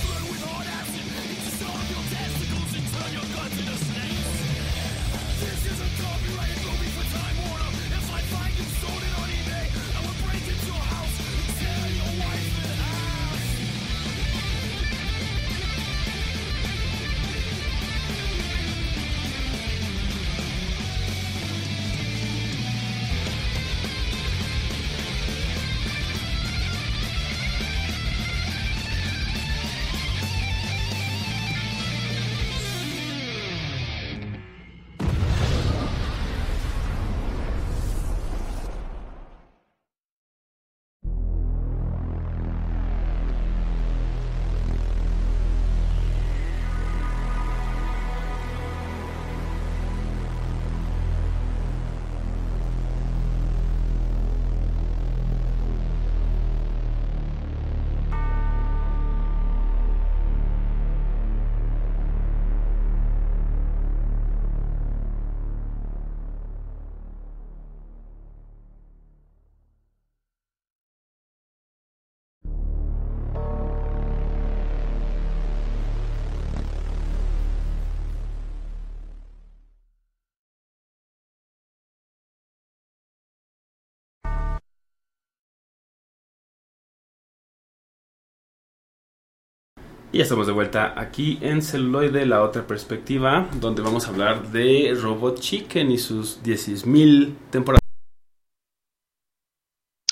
Y 90.13 90.21
estamos 90.21 90.49
de 90.49 90.53
vuelta 90.53 90.95
aquí 90.97 91.39
en 91.41 91.63
Celuloide, 91.63 92.27
la 92.27 92.43
otra 92.43 92.67
perspectiva, 92.67 93.49
donde 93.61 93.81
vamos 93.81 94.07
a 94.07 94.09
hablar 94.09 94.49
de 94.51 94.93
Robot 95.01 95.39
Chicken 95.39 95.93
y 95.93 95.99
sus 95.99 96.43
10.000 96.43 97.37
temporadas. 97.51 97.81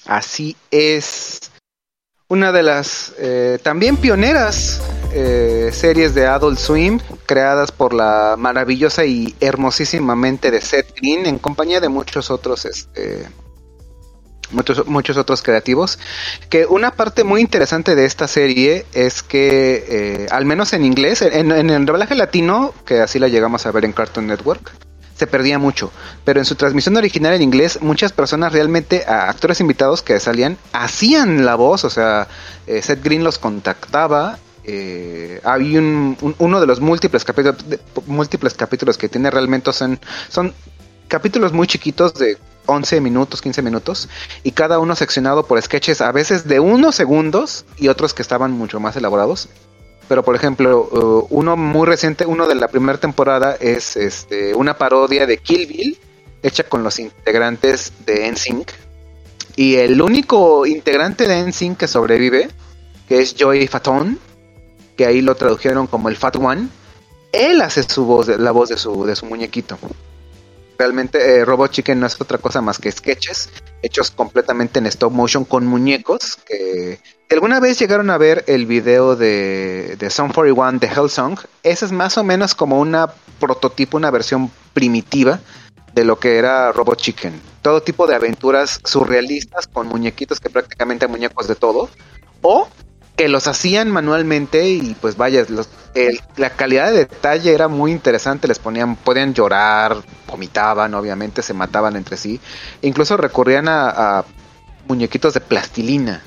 Así 0.07 0.57
es. 0.71 1.51
Una 2.29 2.53
de 2.53 2.63
las 2.63 3.13
eh, 3.19 3.59
también 3.63 3.97
pioneras 3.97 4.81
eh, 5.13 5.71
series 5.73 6.15
de 6.15 6.27
Adult 6.27 6.59
Swim, 6.59 7.01
creadas 7.27 7.73
por 7.73 7.93
la 7.93 8.37
maravillosa 8.39 9.05
y 9.05 9.35
hermosísima 9.41 10.15
mente 10.15 10.53
de 10.53 10.61
Seth 10.61 10.95
Green, 10.95 11.27
en 11.27 11.39
compañía 11.39 11.81
de 11.81 11.89
muchos 11.89 12.31
otros 12.31 12.67
este, 12.67 13.27
muchos, 14.51 14.87
muchos 14.87 15.17
otros 15.17 15.43
creativos. 15.43 15.99
Que 16.49 16.67
una 16.67 16.91
parte 16.93 17.25
muy 17.25 17.41
interesante 17.41 17.95
de 17.95 18.05
esta 18.05 18.29
serie 18.29 18.87
es 18.93 19.23
que, 19.23 19.85
eh, 19.89 20.27
al 20.31 20.45
menos 20.45 20.73
en 20.73 20.85
inglés, 20.85 21.23
en, 21.23 21.51
el 21.53 21.87
doblaje 21.87 22.15
latino, 22.15 22.75
que 22.85 23.01
así 23.01 23.19
la 23.19 23.29
llegamos 23.29 23.67
a 23.67 23.73
ver 23.73 23.85
en 23.85 23.93
Cartoon 23.93 24.27
Network, 24.27 24.73
se 25.17 25.27
perdía 25.27 25.59
mucho. 25.59 25.91
Pero 26.25 26.39
en 26.39 26.45
su 26.45 26.55
transmisión 26.55 26.97
original 26.97 27.35
en 27.35 27.43
inglés, 27.43 27.81
muchas 27.83 28.13
personas 28.13 28.53
realmente, 28.53 29.05
actores 29.07 29.61
invitados 29.61 30.03
que 30.03 30.21
salían, 30.21 30.57
hacían 30.73 31.45
la 31.45 31.55
voz, 31.57 31.85
o 31.85 31.91
sea, 31.91 32.29
eh, 32.67 32.81
Seth 32.83 33.03
Green 33.03 33.25
los 33.25 33.39
contactaba. 33.39 34.39
Eh, 34.71 35.41
hay 35.45 35.77
un, 35.79 36.17
un- 36.21 36.35
uno 36.39 36.61
de 36.61 36.67
los 36.67 36.81
múltiples 36.81 37.25
capítulos, 37.25 37.57
múltiples 38.07 38.53
capítulos 38.55 38.99
que 38.99 39.09
tiene 39.09 39.31
realmente 39.31 39.73
son, 39.73 39.99
son 40.29 40.53
capítulos 41.09 41.53
muy 41.55 41.67
chiquitos 41.67 42.15
de 42.15 42.37
11 42.69 43.01
minutos, 43.01 43.43
15 43.43 43.63
minutos, 43.63 44.09
y 44.43 44.53
cada 44.53 44.79
uno 44.79 44.95
seccionado 44.95 45.47
por 45.47 45.61
sketches 45.61 46.01
a 46.01 46.13
veces 46.13 46.47
de 46.47 46.61
unos 46.61 46.95
segundos 46.95 47.65
y 47.79 47.89
otros 47.89 48.15
que 48.15 48.23
estaban 48.23 48.53
mucho 48.53 48.79
más 48.79 48.95
elaborados. 48.97 49.49
Pero 50.07 50.23
por 50.23 50.37
ejemplo, 50.37 50.89
uh, 50.91 51.27
uno 51.31 51.57
muy 51.57 51.87
reciente, 51.87 52.27
uno 52.27 52.47
de 52.47 52.55
la 52.55 52.69
primera 52.69 52.99
temporada 52.99 53.57
es 53.59 53.97
este, 53.97 54.55
una 54.55 54.79
parodia 54.79 55.27
de 55.27 55.39
Kill 55.39 55.67
Bill 55.67 55.99
hecha 56.43 56.65
con 56.65 56.83
los 56.83 56.99
integrantes 56.99 57.93
de 58.07 58.31
NSYNC. 58.31 58.71
Y 59.57 59.77
el 59.77 60.01
único 60.01 60.67
integrante 60.67 61.27
de 61.27 61.43
NSYNC 61.43 61.79
que 61.79 61.89
sobrevive, 61.89 62.49
que 63.09 63.21
es 63.21 63.35
Joey 63.39 63.67
Fatone, 63.67 64.19
que 64.97 65.07
ahí 65.07 65.21
lo 65.21 65.35
tradujeron 65.35 65.87
como 65.87 66.09
el 66.09 66.17
Fat 66.17 66.37
One, 66.37 66.69
él 67.33 67.61
hace 67.61 67.83
su 67.83 68.05
voz, 68.05 68.29
la 68.29 68.51
voz 68.53 68.69
de 68.69 68.77
su, 68.77 69.05
de 69.05 69.17
su 69.17 69.27
muñequito. 69.27 69.79
Realmente 70.79 71.19
eh, 71.19 71.45
Robot 71.45 71.73
Chicken 71.73 71.99
no 72.01 72.07
es 72.07 72.21
otra 72.21 72.39
cosa 72.39 72.61
más 72.61 72.79
que 72.79 72.91
sketches 72.93 73.51
hechos 73.83 74.11
completamente 74.11 74.79
en 74.79 74.87
stop 74.87 75.13
motion 75.13 75.45
con 75.45 75.67
muñecos 75.67 76.37
que 76.47 77.01
alguna 77.31 77.61
vez 77.61 77.79
llegaron 77.79 78.11
a 78.11 78.19
ver 78.19 78.45
el 78.47 78.67
video 78.67 79.17
de, 79.17 79.97
de 79.99 80.11
Song 80.11 80.33
41 80.33 80.79
de 80.79 80.87
Hellsong, 80.87 81.39
ese 81.63 81.85
es 81.85 81.93
más 81.93 82.17
o 82.19 82.25
menos 82.25 82.55
como 82.55 82.81
una 82.81 83.13
prototipo, 83.39 83.97
una 83.97 84.11
versión 84.11 84.51
primitiva 84.73 85.41
de 85.95 86.05
lo 86.05 86.19
que 86.19 86.39
era 86.39 86.73
Robot 86.73 86.99
Chicken. 86.99 87.41
Todo 87.63 87.83
tipo 87.83 88.07
de 88.07 88.15
aventuras 88.15 88.81
surrealistas 88.85 89.67
con 89.67 89.89
muñequitos 89.89 90.41
que 90.41 90.51
prácticamente 90.51 91.09
muñecos 91.09 91.49
de 91.49 91.55
todo. 91.55 91.89
O 92.43 92.69
que 93.19 93.29
los 93.29 93.49
hacían 93.49 93.91
manualmente 93.91 94.69
y 94.71 94.97
pues 95.01 95.17
vaya, 95.17 95.45
la 96.37 96.51
calidad 96.51 96.93
de 96.93 96.99
detalle 96.99 97.53
era 97.53 97.67
muy 97.67 97.91
interesante, 97.91 98.47
les 98.47 98.61
ponían, 98.61 98.95
podían 98.95 99.35
llorar, 99.35 99.97
vomitaban, 100.29 100.95
obviamente, 100.95 101.43
se 101.43 101.53
mataban 101.53 101.97
entre 101.97 102.17
sí, 102.17 102.41
incluso 102.81 103.17
recurrían 103.17 103.67
a, 103.69 104.25
muñequitos 104.87 105.35
de 105.35 105.41
plastilina 105.41 106.23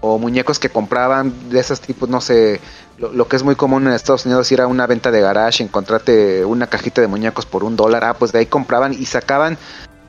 o 0.00 0.18
muñecos 0.18 0.58
que 0.58 0.68
compraban 0.68 1.48
de 1.48 1.60
esos 1.60 1.80
tipos, 1.80 2.08
no 2.08 2.20
sé, 2.20 2.60
lo, 2.98 3.12
lo 3.12 3.28
que 3.28 3.36
es 3.36 3.44
muy 3.44 3.54
común 3.54 3.86
en 3.86 3.92
Estados 3.92 4.26
Unidos 4.26 4.50
ir 4.50 4.60
a 4.60 4.66
una 4.66 4.88
venta 4.88 5.12
de 5.12 5.20
garage, 5.20 5.62
encontrarte 5.62 6.44
una 6.44 6.66
cajita 6.66 7.00
de 7.00 7.06
muñecos 7.06 7.46
por 7.46 7.62
un 7.62 7.76
dólar, 7.76 8.04
ah, 8.04 8.14
pues 8.14 8.32
de 8.32 8.40
ahí 8.40 8.46
compraban 8.46 8.92
y 8.92 9.06
sacaban 9.06 9.56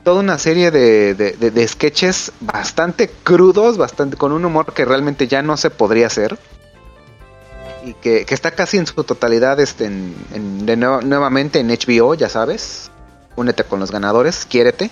toda 0.04 0.20
una 0.20 0.38
serie 0.38 0.70
de, 0.70 1.14
de, 1.14 1.32
de- 1.32 1.50
de 1.50 1.68
sketches 1.68 2.30
bastante 2.40 3.10
crudos, 3.24 3.76
bastante 3.78 4.16
con 4.16 4.32
un 4.32 4.44
humor 4.44 4.72
que 4.74 4.84
realmente 4.84 5.26
ya 5.26 5.42
no 5.42 5.56
se 5.56 5.70
podría 5.70 6.06
hacer. 6.06 6.38
Y 7.84 7.94
que, 7.94 8.24
que 8.24 8.34
está 8.34 8.52
casi 8.52 8.78
en 8.78 8.86
su 8.86 9.02
totalidad 9.04 9.58
este, 9.60 9.86
en, 9.86 10.14
en- 10.32 10.66
de 10.66 10.76
nuevo- 10.76 11.00
nuevamente 11.02 11.58
en 11.60 11.68
HBO, 11.68 12.14
ya 12.14 12.28
sabes. 12.28 12.90
Únete 13.36 13.64
con 13.64 13.80
los 13.80 13.90
ganadores, 13.90 14.46
quiérete. 14.48 14.90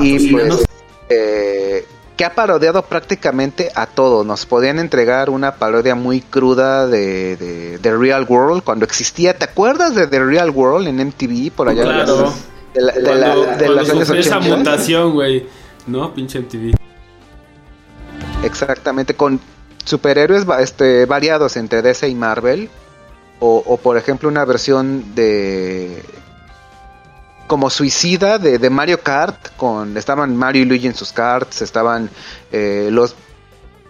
Y 0.00 0.30
pues 0.32 0.64
eh, 1.08 1.86
que 2.16 2.24
ha 2.24 2.34
parodiado 2.34 2.82
prácticamente 2.82 3.70
a 3.74 3.86
todo. 3.86 4.22
Nos 4.24 4.46
podían 4.46 4.78
entregar 4.78 5.30
una 5.30 5.56
parodia 5.56 5.94
muy 5.94 6.20
cruda 6.20 6.86
de, 6.86 7.78
de 7.80 7.96
Real 7.96 8.26
World 8.28 8.62
cuando 8.62 8.84
existía. 8.84 9.36
¿Te 9.38 9.44
acuerdas 9.44 9.94
de 9.94 10.06
The 10.06 10.20
Real 10.24 10.50
World 10.50 10.88
en 10.88 10.96
MTV 11.08 11.52
por 11.52 11.68
allá? 11.68 11.82
Claro. 11.84 12.16
de, 12.30 12.51
la- 12.74 12.92
de 12.92 13.02
la- 13.02 13.28
de 13.56 13.64
cuando 13.66 13.72
los 13.74 13.90
años 13.90 14.06
sufrió 14.06 14.20
esa 14.20 14.38
80. 14.38 14.56
mutación, 14.56 15.12
güey. 15.12 15.46
¿No? 15.86 16.14
Pinche 16.14 16.38
MTV. 16.38 16.72
Exactamente, 18.44 19.14
con 19.14 19.40
superhéroes 19.84 20.44
este, 20.60 21.06
variados 21.06 21.56
entre 21.56 21.82
DC 21.82 22.08
y 22.08 22.14
Marvel. 22.14 22.68
O, 23.40 23.62
o, 23.66 23.76
por 23.76 23.96
ejemplo 23.96 24.28
una 24.28 24.44
versión 24.44 25.14
de... 25.16 26.00
Como 27.48 27.70
suicida 27.70 28.38
de, 28.38 28.58
de 28.58 28.70
Mario 28.70 29.00
Kart. 29.02 29.48
con 29.56 29.96
Estaban 29.96 30.36
Mario 30.36 30.62
y 30.62 30.64
Luigi 30.64 30.86
en 30.86 30.94
sus 30.94 31.12
karts. 31.12 31.60
Estaban 31.62 32.08
eh, 32.52 32.88
los 32.92 33.16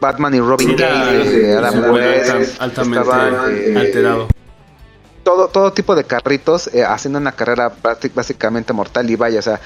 Batman 0.01 0.35
y 0.35 0.41
Robin 0.41 0.69
Sí, 0.69 0.75
era- 0.83 1.05
de 1.05 1.57
Adam 1.59 1.93
West. 1.93 2.31
alta- 2.31 2.65
altamente 2.65 2.99
estaban, 3.01 3.35
eh, 3.51 3.75
alterado. 3.79 4.29
Todo, 5.23 5.49
todo 5.49 5.73
tipo 5.73 5.95
de 5.95 6.05
carritos 6.05 6.69
eh, 6.75 6.85
haciendo 6.85 7.19
una 7.19 7.33
carrera 7.33 7.73
básicamente 8.15 8.73
mortal 8.73 9.09
y 9.11 9.17
vaya, 9.17 9.39
o 9.39 9.43
sea, 9.43 9.61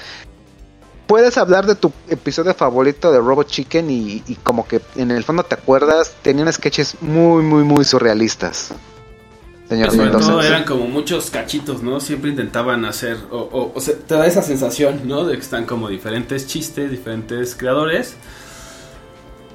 puedes 1.06 1.38
hablar 1.38 1.66
de 1.66 1.74
tu 1.76 1.92
episodio 2.08 2.52
favorito 2.54 3.12
de 3.12 3.18
Robot 3.18 3.46
Chicken 3.48 3.90
y, 3.90 4.22
y 4.26 4.34
como 4.42 4.66
que 4.66 4.80
en 4.96 5.10
el 5.10 5.24
fondo 5.24 5.42
te 5.44 5.54
acuerdas, 5.54 6.14
tenían 6.22 6.52
sketches 6.52 6.96
muy, 7.00 7.42
muy, 7.42 7.64
muy 7.64 7.84
surrealistas. 7.84 8.72
Señor 9.68 9.90
Sobre 9.90 10.04
Mendoza. 10.04 10.30
todo 10.30 10.42
eran 10.42 10.62
como 10.64 10.86
muchos 10.86 11.28
cachitos, 11.30 11.82
¿no? 11.82 11.98
Siempre 11.98 12.30
intentaban 12.30 12.84
hacer, 12.84 13.16
o, 13.32 13.38
o- 13.38 13.72
o 13.74 13.80
sea, 13.80 13.94
te 13.96 14.14
da 14.14 14.24
esa 14.24 14.40
sensación, 14.42 15.00
¿no? 15.08 15.24
De 15.24 15.34
que 15.34 15.40
están 15.42 15.66
como 15.66 15.88
diferentes 15.88 16.46
chistes, 16.46 16.88
diferentes 16.88 17.56
creadores. 17.56 18.14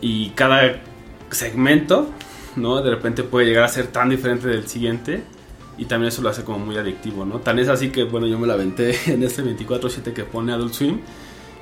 Y 0.01 0.31
cada 0.31 0.81
segmento, 1.29 2.09
¿no? 2.57 2.81
De 2.81 2.89
repente 2.89 3.23
puede 3.23 3.45
llegar 3.45 3.63
a 3.63 3.67
ser 3.69 3.87
tan 3.87 4.09
diferente 4.09 4.47
del 4.49 4.67
siguiente. 4.67 5.23
Y 5.81 5.85
también 5.85 6.09
eso 6.09 6.21
lo 6.21 6.29
hace 6.29 6.43
como 6.43 6.59
muy 6.59 6.77
adictivo, 6.77 7.25
¿no? 7.25 7.39
Tan 7.39 7.57
es 7.57 7.67
así 7.67 7.89
que, 7.89 8.03
bueno, 8.03 8.27
yo 8.27 8.37
me 8.37 8.45
la 8.45 8.53
aventé 8.53 8.95
en 9.11 9.23
este 9.23 9.43
24-7 9.43 10.13
que 10.13 10.23
pone 10.25 10.53
Adult 10.53 10.75
Swim. 10.75 10.99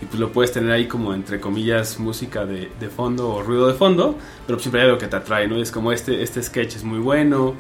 Y 0.01 0.05
pues 0.05 0.20
lo 0.20 0.34
puedes 0.34 0.51
tener 0.51 0.72
ahí 0.72 0.89
como 0.89 1.13
entre 1.13 1.39
comillas 1.39 1.99
música 1.99 2.45
de, 2.45 2.70
de 2.82 2.89
fondo 2.89 3.30
o 3.30 3.43
ruido 3.43 3.67
de 3.67 3.76
fondo. 3.76 4.17
Pero 4.45 4.57
pues 4.57 4.63
siempre 4.63 4.82
hay 4.82 4.88
algo 4.88 4.97
que 4.99 5.07
te 5.07 5.15
atrae, 5.15 5.47
¿no? 5.47 5.57
Y 5.57 5.61
es 5.61 5.72
como 5.72 5.93
este, 5.93 6.22
este 6.22 6.43
sketch 6.43 6.76
es 6.76 6.84
muy 6.84 6.99
bueno. 6.99 7.55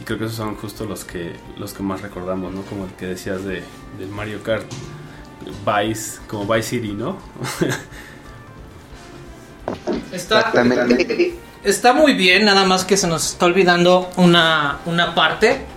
Y 0.00 0.04
creo 0.04 0.16
que 0.16 0.26
esos 0.26 0.36
son 0.36 0.54
justo 0.54 0.84
los 0.84 1.04
que, 1.04 1.32
los 1.58 1.72
que 1.72 1.82
más 1.82 2.00
recordamos, 2.00 2.54
¿no? 2.54 2.62
Como 2.62 2.84
el 2.84 2.92
que 2.92 3.06
decías 3.06 3.44
de, 3.44 3.64
del 3.98 4.08
Mario 4.10 4.40
Kart. 4.44 4.66
Vice, 5.66 6.20
como 6.28 6.46
Vice 6.46 6.68
City, 6.68 6.92
¿no? 6.92 7.18
Está, 10.12 10.38
Exactamente. 10.38 11.34
está 11.64 11.92
muy 11.92 12.14
bien, 12.14 12.44
nada 12.44 12.64
más 12.64 12.84
que 12.84 12.96
se 12.96 13.08
nos 13.08 13.32
está 13.32 13.46
olvidando 13.46 14.10
una, 14.16 14.78
una 14.86 15.12
parte 15.16 15.73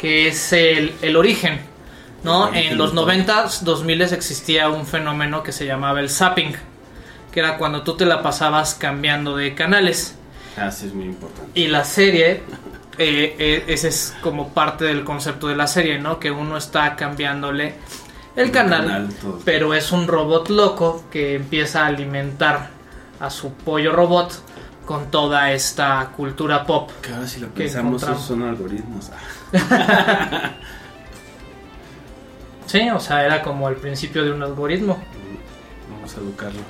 que 0.00 0.28
es 0.28 0.52
el, 0.52 0.94
el 1.02 1.16
origen. 1.16 1.60
¿no? 2.22 2.52
En 2.54 2.76
los 2.78 2.94
90s, 2.94 3.60
2000 3.60 4.02
existía 4.02 4.68
un 4.68 4.86
fenómeno 4.86 5.42
que 5.42 5.52
se 5.52 5.66
llamaba 5.66 6.00
el 6.00 6.10
zapping, 6.10 6.54
que 7.30 7.40
era 7.40 7.58
cuando 7.58 7.82
tú 7.82 7.96
te 7.96 8.06
la 8.06 8.22
pasabas 8.22 8.74
cambiando 8.74 9.36
de 9.36 9.54
canales. 9.54 10.16
Ah, 10.56 10.70
sí, 10.70 10.86
es 10.86 10.94
muy 10.94 11.06
importante. 11.06 11.50
Y 11.58 11.68
la 11.68 11.84
serie, 11.84 12.42
eh, 12.98 13.36
eh, 13.38 13.64
ese 13.68 13.88
es 13.88 14.14
como 14.22 14.48
parte 14.48 14.84
del 14.84 15.04
concepto 15.04 15.48
de 15.48 15.56
la 15.56 15.66
serie, 15.66 15.98
¿no? 15.98 16.18
Que 16.18 16.30
uno 16.30 16.56
está 16.56 16.96
cambiándole 16.96 17.74
el 18.36 18.46
El 18.46 18.50
canal, 18.50 18.86
canal, 18.86 19.08
pero 19.44 19.74
es 19.74 19.92
un 19.92 20.06
robot 20.06 20.48
loco 20.50 21.04
que 21.10 21.34
empieza 21.34 21.84
a 21.84 21.86
alimentar 21.86 22.70
a 23.18 23.30
su 23.30 23.52
pollo 23.52 23.92
robot 23.92 24.42
con 24.84 25.10
toda 25.10 25.52
esta 25.52 26.10
cultura 26.16 26.66
pop. 26.66 26.90
Que 27.00 27.12
ahora 27.12 27.26
si 27.26 27.40
lo 27.40 27.48
que 27.54 27.64
pensamos, 27.64 28.02
esos 28.02 28.22
son 28.22 28.42
algoritmos. 28.42 29.10
Sí, 32.70 32.88
o 32.88 33.00
sea, 33.00 33.26
era 33.26 33.42
como 33.42 33.68
el 33.68 33.74
principio 33.74 34.24
de 34.24 34.30
un 34.30 34.44
algoritmo. 34.44 34.96
Vamos 35.90 36.16
a 36.16 36.20
educarlo. 36.20 36.60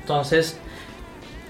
Entonces, 0.00 0.58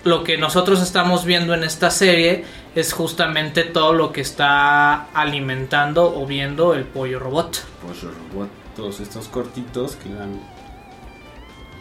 lo 0.05 0.23
que 0.23 0.37
nosotros 0.37 0.83
estamos 0.83 1.25
viendo 1.25 1.55
en 1.55 1.65
esta 1.65 1.91
serie 1.91 2.45
es 2.75 2.93
justamente 2.93 3.65
todo 3.65 3.95
lo 3.95 4.13
que 4.13 4.21
está 4.21 5.05
alimentando 5.15 6.15
o 6.15 6.27
viendo 6.27 6.75
el 6.75 6.85
pollo 6.85 7.19
robot. 7.19 7.65
Pollo 7.81 8.13
robot, 8.31 8.51
todos 8.77 9.01
estos 9.01 9.29
cortitos 9.29 9.97
que 9.97 10.13
dan 10.13 10.39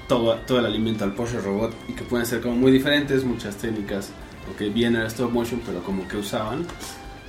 todo, 0.07 0.35
todo 0.47 0.59
el 0.59 0.65
alimento 0.65 1.03
al 1.03 1.11
pollo 1.11 1.41
robot 1.41 1.73
y 1.89 1.91
que 1.91 2.03
pueden 2.03 2.25
ser 2.25 2.39
como 2.39 2.55
muy 2.55 2.71
diferentes, 2.71 3.25
muchas 3.25 3.57
técnicas, 3.57 4.11
o 4.49 4.55
que 4.55 4.69
vienen 4.69 5.01
a 5.01 5.07
stop 5.07 5.31
motion, 5.31 5.61
pero 5.65 5.83
como 5.83 6.07
que 6.07 6.15
usaban 6.15 6.65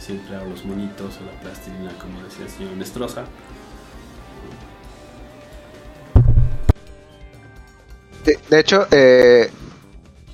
siempre 0.02 0.36
a 0.36 0.44
los 0.44 0.64
monitos 0.64 1.18
o 1.20 1.24
la 1.24 1.40
plastilina, 1.40 1.92
como 1.98 2.22
decía 2.22 2.44
el 2.44 2.50
señor 2.50 2.72
Nestroza. 2.76 3.24
De, 8.24 8.60
hecho, 8.60 8.86
eh, 8.92 9.50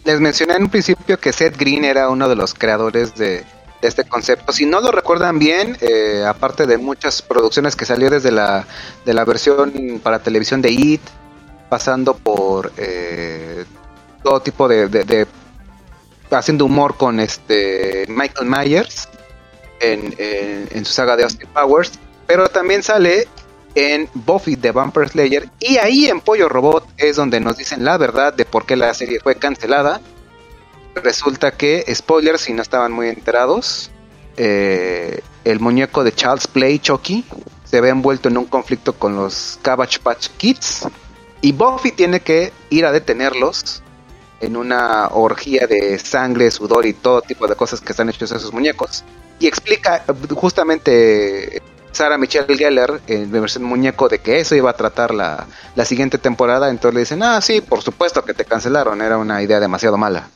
les 0.04 0.20
mencioné 0.20 0.54
en 0.54 0.64
un 0.64 0.70
principio 0.70 1.18
que 1.18 1.32
Seth 1.32 1.56
Green 1.56 1.84
era 1.84 2.10
uno 2.10 2.28
de 2.28 2.36
los 2.36 2.52
creadores 2.52 3.14
de, 3.14 3.44
este 3.80 4.04
concepto. 4.04 4.52
Si 4.52 4.66
no 4.66 4.80
lo 4.80 4.90
recuerdan 4.90 5.38
bien, 5.38 5.76
eh, 5.80 6.24
aparte 6.26 6.66
de 6.66 6.78
muchas 6.78 7.22
producciones 7.22 7.76
que 7.76 7.84
salió 7.86 8.10
desde 8.10 8.32
la, 8.32 8.66
de 9.06 9.14
la 9.14 9.24
versión 9.24 10.00
para 10.02 10.18
televisión 10.18 10.60
de 10.60 10.70
It, 10.70 11.00
pasando 11.68 12.14
por 12.16 12.72
eh, 12.76 13.64
todo 14.22 14.40
tipo 14.40 14.66
de- 14.68 14.88
de- 14.88 15.26
haciendo 16.30 16.64
humor 16.66 16.96
con 16.96 17.20
este 17.20 18.04
Michael 18.08 18.48
Myers 18.50 19.08
en, 19.80 20.84
su 20.84 20.92
saga 20.92 21.16
de 21.16 21.24
Austin 21.24 21.48
Powers, 21.52 21.92
pero 22.26 22.48
también 22.48 22.82
sale 22.82 23.26
en 23.74 24.08
Buffy 24.14 24.56
the 24.56 24.72
Vampire 24.72 25.08
Slayer 25.08 25.48
y 25.60 25.76
ahí 25.78 26.08
en 26.08 26.20
Pollo 26.20 26.48
Robot 26.48 26.86
es 26.96 27.16
donde 27.16 27.40
nos 27.40 27.56
dicen 27.56 27.84
la 27.84 27.96
verdad 27.98 28.32
de 28.32 28.44
por 28.44 28.66
qué 28.66 28.76
la 28.76 28.92
serie 28.94 29.20
fue 29.20 29.36
cancelada. 29.36 30.00
Resulta 30.94 31.52
que, 31.52 31.84
spoilers 31.94 32.40
si 32.40 32.52
no 32.52 32.62
estaban 32.62 32.92
muy 32.92 33.08
enterados, 33.08 33.90
eh, 34.36 35.20
el 35.44 35.60
muñeco 35.60 36.02
de 36.02 36.12
Charles 36.12 36.46
Play, 36.46 36.78
Chucky, 36.80 37.24
se 37.64 37.80
ve 37.80 37.90
envuelto 37.90 38.28
en 38.28 38.38
un 38.38 38.46
conflicto 38.46 38.94
con 38.94 39.14
los 39.14 39.58
Cabbage 39.62 40.00
Patch 40.00 40.28
Kids 40.38 40.88
y 41.40 41.52
Buffy 41.52 41.92
tiene 41.92 42.20
que 42.20 42.52
ir 42.70 42.86
a 42.86 42.92
detenerlos 42.92 43.82
en 44.40 44.56
una 44.56 45.08
orgía 45.08 45.66
de 45.66 45.98
sangre, 45.98 46.50
sudor 46.50 46.86
y 46.86 46.92
todo 46.92 47.22
tipo 47.22 47.46
de 47.46 47.56
cosas 47.56 47.80
que 47.80 47.92
están 47.92 48.08
hechos 48.08 48.32
esos 48.32 48.52
muñecos. 48.52 49.04
Y 49.38 49.46
explica 49.46 50.04
justamente 50.34 51.62
Sarah 51.92 52.18
Michelle 52.18 52.56
Gellar 52.56 53.00
en 53.06 53.30
versión 53.30 53.64
muñeco 53.64 54.08
de 54.08 54.18
que 54.18 54.40
eso 54.40 54.54
iba 54.54 54.70
a 54.70 54.74
tratar 54.74 55.14
la, 55.14 55.46
la 55.74 55.84
siguiente 55.84 56.18
temporada. 56.18 56.70
Entonces 56.70 56.94
le 56.94 57.00
dicen, 57.00 57.22
ah, 57.22 57.40
sí, 57.40 57.60
por 57.60 57.82
supuesto 57.82 58.24
que 58.24 58.34
te 58.34 58.44
cancelaron, 58.44 59.02
era 59.02 59.18
una 59.18 59.42
idea 59.42 59.60
demasiado 59.60 59.96
mala. 59.96 60.28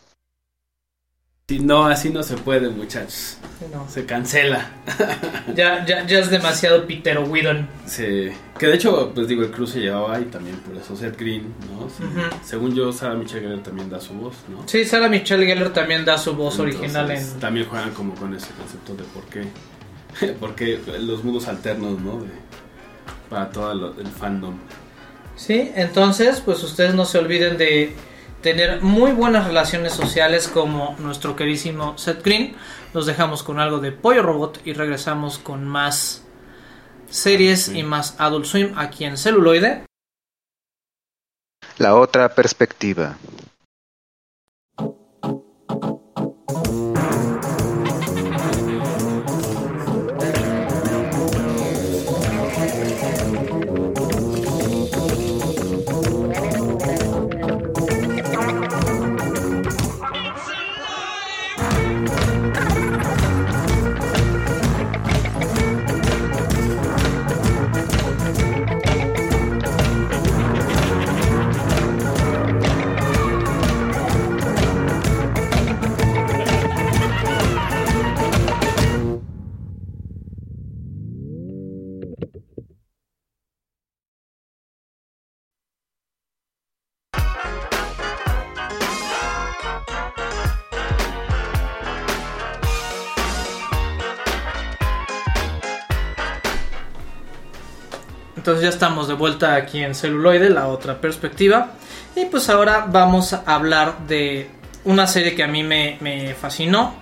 Si 1.52 1.58
no, 1.58 1.84
así 1.84 2.08
no 2.08 2.22
se 2.22 2.34
puede, 2.38 2.70
muchachos. 2.70 3.36
No. 3.70 3.86
Se 3.86 4.06
cancela. 4.06 4.70
Ya, 5.54 5.84
ya, 5.84 6.06
ya 6.06 6.20
es 6.20 6.30
demasiado 6.30 6.86
Peter 6.86 7.18
Whedon. 7.18 7.68
Sí. 7.84 8.28
Que 8.58 8.68
de 8.68 8.74
hecho, 8.76 9.12
pues 9.14 9.28
digo, 9.28 9.42
el 9.42 9.50
Cruz 9.50 9.72
se 9.72 9.80
llevaba 9.80 10.18
y 10.18 10.24
también 10.24 10.56
por 10.60 10.74
eso 10.74 10.96
Seth 10.96 11.18
Green, 11.18 11.52
¿no? 11.70 11.90
Sí. 11.90 12.04
Según 12.42 12.74
yo, 12.74 12.90
Sarah 12.90 13.16
Michelle 13.16 13.42
Gellar 13.42 13.62
también 13.62 13.90
da 13.90 14.00
su 14.00 14.14
voz, 14.14 14.36
¿no? 14.48 14.66
Sí, 14.66 14.86
Sarah 14.86 15.08
Michelle 15.10 15.44
Gellar 15.44 15.74
también 15.74 16.06
da 16.06 16.16
su 16.16 16.34
voz 16.34 16.54
Entonces, 16.58 16.80
original 16.80 17.10
en... 17.10 17.38
También 17.40 17.66
juegan 17.66 17.90
como 17.90 18.14
con 18.14 18.34
ese 18.34 18.48
concepto 18.54 18.94
de 18.94 19.02
por 19.02 19.24
qué. 19.24 20.32
Porque 20.40 20.80
los 21.00 21.22
mundos 21.22 21.48
alternos, 21.48 22.00
¿no? 22.00 22.16
De- 22.22 22.28
para 23.28 23.50
todo 23.50 23.94
el 24.00 24.06
fandom. 24.06 24.54
Sí, 25.36 25.70
entonces, 25.74 26.40
pues 26.42 26.62
ustedes 26.62 26.94
no 26.94 27.04
se 27.04 27.18
olviden 27.18 27.58
de 27.58 27.94
tener 28.42 28.82
muy 28.82 29.12
buenas 29.12 29.46
relaciones 29.46 29.94
sociales 29.94 30.48
como 30.48 30.96
nuestro 30.98 31.36
queridísimo 31.36 31.96
Seth 31.96 32.22
Green. 32.24 32.54
Los 32.92 33.06
dejamos 33.06 33.42
con 33.42 33.60
algo 33.60 33.78
de 33.78 33.92
Pollo 33.92 34.22
Robot 34.22 34.60
y 34.64 34.74
regresamos 34.74 35.38
con 35.38 35.64
más 35.66 36.24
series 37.08 37.68
y 37.68 37.82
más 37.82 38.16
Adult 38.18 38.46
Swim 38.46 38.74
aquí 38.76 39.04
en 39.04 39.16
Celuloide. 39.16 39.86
La 41.78 41.94
otra 41.94 42.34
perspectiva. 42.34 43.16
Ya 98.62 98.68
estamos 98.68 99.08
de 99.08 99.14
vuelta 99.14 99.56
aquí 99.56 99.82
en 99.82 99.94
Celuloide, 99.94 100.48
la 100.48 100.68
otra 100.68 101.00
perspectiva. 101.00 101.72
Y 102.14 102.26
pues 102.26 102.48
ahora 102.48 102.86
vamos 102.88 103.32
a 103.32 103.42
hablar 103.46 104.06
de 104.06 104.50
una 104.84 105.06
serie 105.06 105.34
que 105.34 105.42
a 105.42 105.48
mí 105.48 105.62
me, 105.62 106.34
fascinó. 106.40 106.94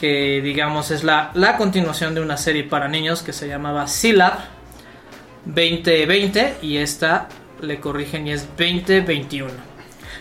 Que 0.00 0.40
digamos 0.42 0.90
es 0.90 1.04
la, 1.04 1.30
la 1.34 1.56
continuación 1.56 2.14
de 2.14 2.20
una 2.20 2.36
serie 2.36 2.64
para 2.64 2.88
niños 2.88 3.22
que 3.22 3.32
se 3.32 3.46
llamaba 3.46 3.86
Silab 3.86 4.38
2020 5.44 6.56
y 6.62 6.78
esta 6.78 7.28
le 7.60 7.78
corrigen 7.78 8.26
y 8.26 8.32
es 8.32 8.48
2021. 8.56 9.50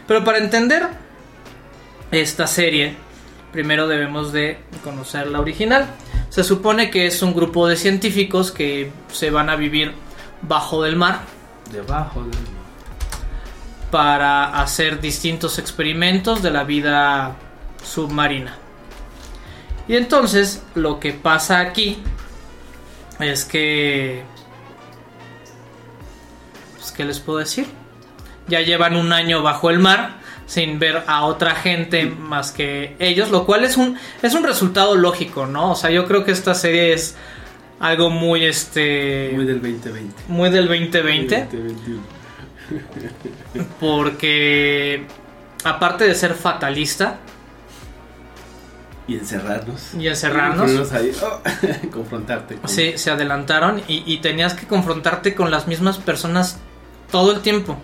Pero 0.08 0.24
para 0.24 0.38
entender 0.38 0.84
esta 2.12 2.48
serie, 2.48 2.96
primero 3.52 3.88
debemos 3.88 4.34
de 4.34 4.60
conocer 4.84 5.28
la 5.28 5.40
original. 5.40 5.88
Se 6.34 6.44
supone 6.44 6.90
que 6.90 7.06
es 7.06 7.22
un 7.22 7.36
grupo 7.36 7.68
de 7.68 7.76
científicos 7.76 8.52
que 8.52 8.92
se 9.12 9.30
van 9.30 9.52
a 9.52 9.56
vivir 9.56 9.94
bajo 10.42 10.82
del 10.82 10.96
mar 10.96 11.20
Debajo 11.72 12.24
del... 12.24 12.32
para 13.92 14.60
hacer 14.60 15.00
distintos 15.00 15.60
experimentos 15.60 16.42
de 16.42 16.50
la 16.50 16.64
vida 16.64 17.36
submarina. 17.84 18.58
Y 19.88 19.96
entonces 19.96 20.64
lo 20.74 21.00
que 21.00 21.14
pasa 21.14 21.60
aquí 21.60 22.00
es 23.20 23.46
que... 23.46 24.24
Pues, 26.74 26.92
¿Qué 26.94 27.06
les 27.06 27.20
puedo 27.20 27.38
decir? 27.38 27.68
Ya 28.48 28.62
llevan 28.62 28.96
un 28.96 29.14
año 29.14 29.44
bajo 29.44 29.70
el 29.70 29.78
mar 29.78 30.23
sin 30.46 30.78
ver 30.80 31.04
a 31.08 31.26
otra 31.26 31.56
gente 31.56 32.06
más 32.06 32.52
que 32.52 32.96
ellos, 33.00 33.30
lo 33.32 33.46
cual 33.46 33.64
es 33.64 33.78
un, 33.78 33.98
es 34.22 34.34
un 34.34 34.44
resultado 34.44 34.96
lógico, 34.96 35.46
¿no? 35.46 35.72
O 35.72 35.76
sea, 35.76 35.90
yo 35.90 36.06
creo 36.06 36.24
que 36.26 36.32
esta 36.32 36.54
serie 36.54 36.94
es 36.94 37.16
algo 37.80 38.10
muy, 38.10 38.46
este... 38.46 39.32
Muy 39.36 39.46
del 39.46 39.62
2020. 39.62 40.24
Muy 40.28 40.50
del 40.50 40.68
2020. 40.68 41.48
2021. 41.52 42.02
Porque 43.80 45.06
aparte 45.64 46.06
de 46.08 46.16
ser 46.16 46.34
fatalista 46.34 47.18
Y 49.08 49.16
encerrarnos. 49.16 49.94
y 50.00 50.08
encerrarnos, 50.08 50.62
Ponernos 50.72 50.92
ahí, 50.94 51.12
oh, 51.22 51.42
confrontarte. 51.92 52.56
con- 52.56 52.70
sí, 52.70 52.94
se 52.96 53.12
adelantaron 53.12 53.82
y, 53.88 54.04
y 54.12 54.18
tenías 54.20 54.54
que 54.54 54.66
confrontarte 54.68 55.36
con 55.36 55.52
las 55.52 55.68
mismas 55.68 55.98
personas 55.98 56.58
todo 57.12 57.32
el 57.34 57.42
tiempo. 57.42 57.78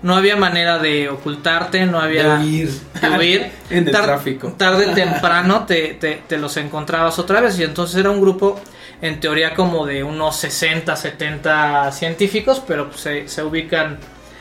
No 0.00 0.14
había 0.16 0.36
manera 0.36 0.78
de 0.78 1.08
ocultarte, 1.08 1.84
no 1.86 1.98
había 1.98 2.36
De 2.38 2.44
huir. 2.44 2.70
de 3.00 3.10
huir. 3.18 3.52
En 3.70 3.86
el 3.86 3.92
Tar- 3.92 4.04
tráfico. 4.04 4.52
Tarde 4.56 4.86
o 4.90 4.94
temprano 4.94 5.64
te, 5.66 5.94
te- 5.94 6.22
te 6.26 6.38
los 6.38 6.56
encontrabas 6.56 7.18
otra 7.18 7.40
vez 7.40 7.58
y 7.58 7.64
entonces 7.64 7.96
era 7.96 8.10
un 8.10 8.20
grupo 8.20 8.60
en 9.02 9.20
teoría 9.20 9.54
como 9.54 9.86
de 9.86 10.02
unos 10.04 10.36
60, 10.36 10.94
70 10.96 11.92
científicos, 11.92 12.62
pero 12.66 12.92
se, 12.92 13.28
se 13.28 13.42
ubican, 13.42 13.98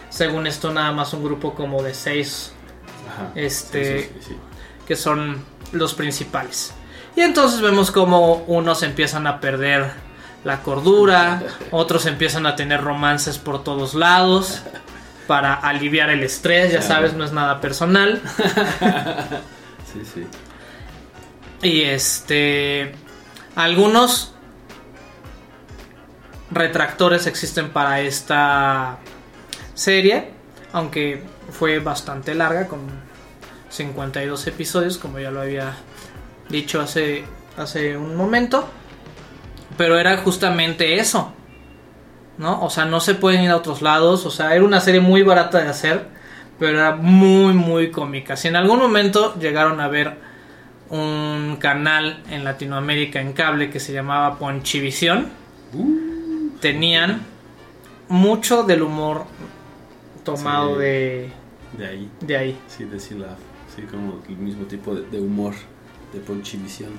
según 0.09 0.47
esto, 0.47 0.71
nada 0.71 0.91
más 0.91 1.13
un 1.13 1.23
grupo 1.23 1.53
como 1.55 1.81
de 1.83 1.93
6 1.93 2.51
Ajá. 3.11 3.31
Este- 3.35 4.03
sí, 4.03 4.29
sí. 4.29 4.37
que 4.87 4.95
son 4.95 5.43
los 5.71 5.93
principales. 5.95 6.73
Y 7.15 7.21
entonces 7.21 7.61
vemos 7.61 7.89
como 7.91 8.43
unos 8.47 8.83
empiezan 8.83 9.25
a 9.27 9.39
perder 9.39 9.91
la 10.43 10.61
cordura, 10.61 11.41
otros 11.71 12.05
empiezan 12.05 12.45
a 12.45 12.55
tener 12.55 12.81
romances 12.81 13.39
por 13.39 13.63
todos 13.63 13.95
lados 13.95 14.61
para 15.27 15.53
aliviar 15.53 16.09
el 16.09 16.23
estrés, 16.23 16.71
ya 16.71 16.81
sabes, 16.81 17.13
no 17.13 17.23
es 17.23 17.31
nada 17.31 17.61
personal. 17.61 18.21
Sí, 19.93 20.01
sí. 20.13 20.27
Y 21.63 21.83
este 21.83 22.91
algunos 23.55 24.33
retractores 26.51 27.25
existen 27.25 27.69
para 27.69 28.01
esta 28.01 28.97
serie, 29.73 30.31
aunque 30.73 31.23
fue 31.51 31.79
bastante 31.79 32.35
larga 32.35 32.67
con 32.67 32.81
52 33.69 34.47
episodios, 34.47 34.97
como 34.97 35.19
ya 35.19 35.31
lo 35.31 35.39
había 35.39 35.73
dicho 36.49 36.81
hace 36.81 37.23
hace 37.57 37.97
un 37.97 38.15
momento. 38.15 38.67
Pero 39.77 39.97
era 39.97 40.17
justamente 40.17 40.99
eso. 40.99 41.33
¿No? 42.37 42.63
O 42.63 42.69
sea, 42.69 42.85
no 42.85 42.99
se 42.99 43.15
pueden 43.15 43.41
ir 43.43 43.49
a 43.49 43.55
otros 43.57 43.81
lados, 43.81 44.25
o 44.25 44.31
sea, 44.31 44.53
era 44.55 44.63
una 44.63 44.79
serie 44.79 45.01
muy 45.01 45.23
barata 45.23 45.59
de 45.59 45.69
hacer, 45.69 46.07
pero 46.59 46.77
era 46.79 46.95
muy 46.95 47.53
muy 47.53 47.89
cómica. 47.91 48.35
Si 48.37 48.47
en 48.47 48.55
algún 48.55 48.79
momento 48.79 49.33
llegaron 49.39 49.79
a 49.79 49.87
ver 49.87 50.17
un 50.89 51.57
canal 51.59 52.23
en 52.29 52.43
Latinoamérica 52.43 53.19
en 53.19 53.33
cable 53.33 53.69
que 53.69 53.79
se 53.79 53.91
llamaba 53.91 54.37
Ponchivisión. 54.37 55.27
Tenían 56.61 57.21
mucho 58.07 58.63
del 58.63 58.83
humor 58.83 59.25
tomado 60.23 60.75
Sí. 60.75 60.81
de, 60.81 61.31
De 61.77 61.87
ahí. 61.87 62.09
de 62.21 62.37
ahí. 62.37 62.59
Sí, 62.67 62.85
de 62.85 62.99
Silaf. 62.99 63.37
Sí, 63.75 63.81
como 63.83 64.21
el 64.29 64.37
mismo 64.37 64.65
tipo 64.65 64.95
de, 64.95 65.01
de 65.09 65.19
humor 65.19 65.53
de 66.13 66.19
Ponchivisión. 66.19 66.91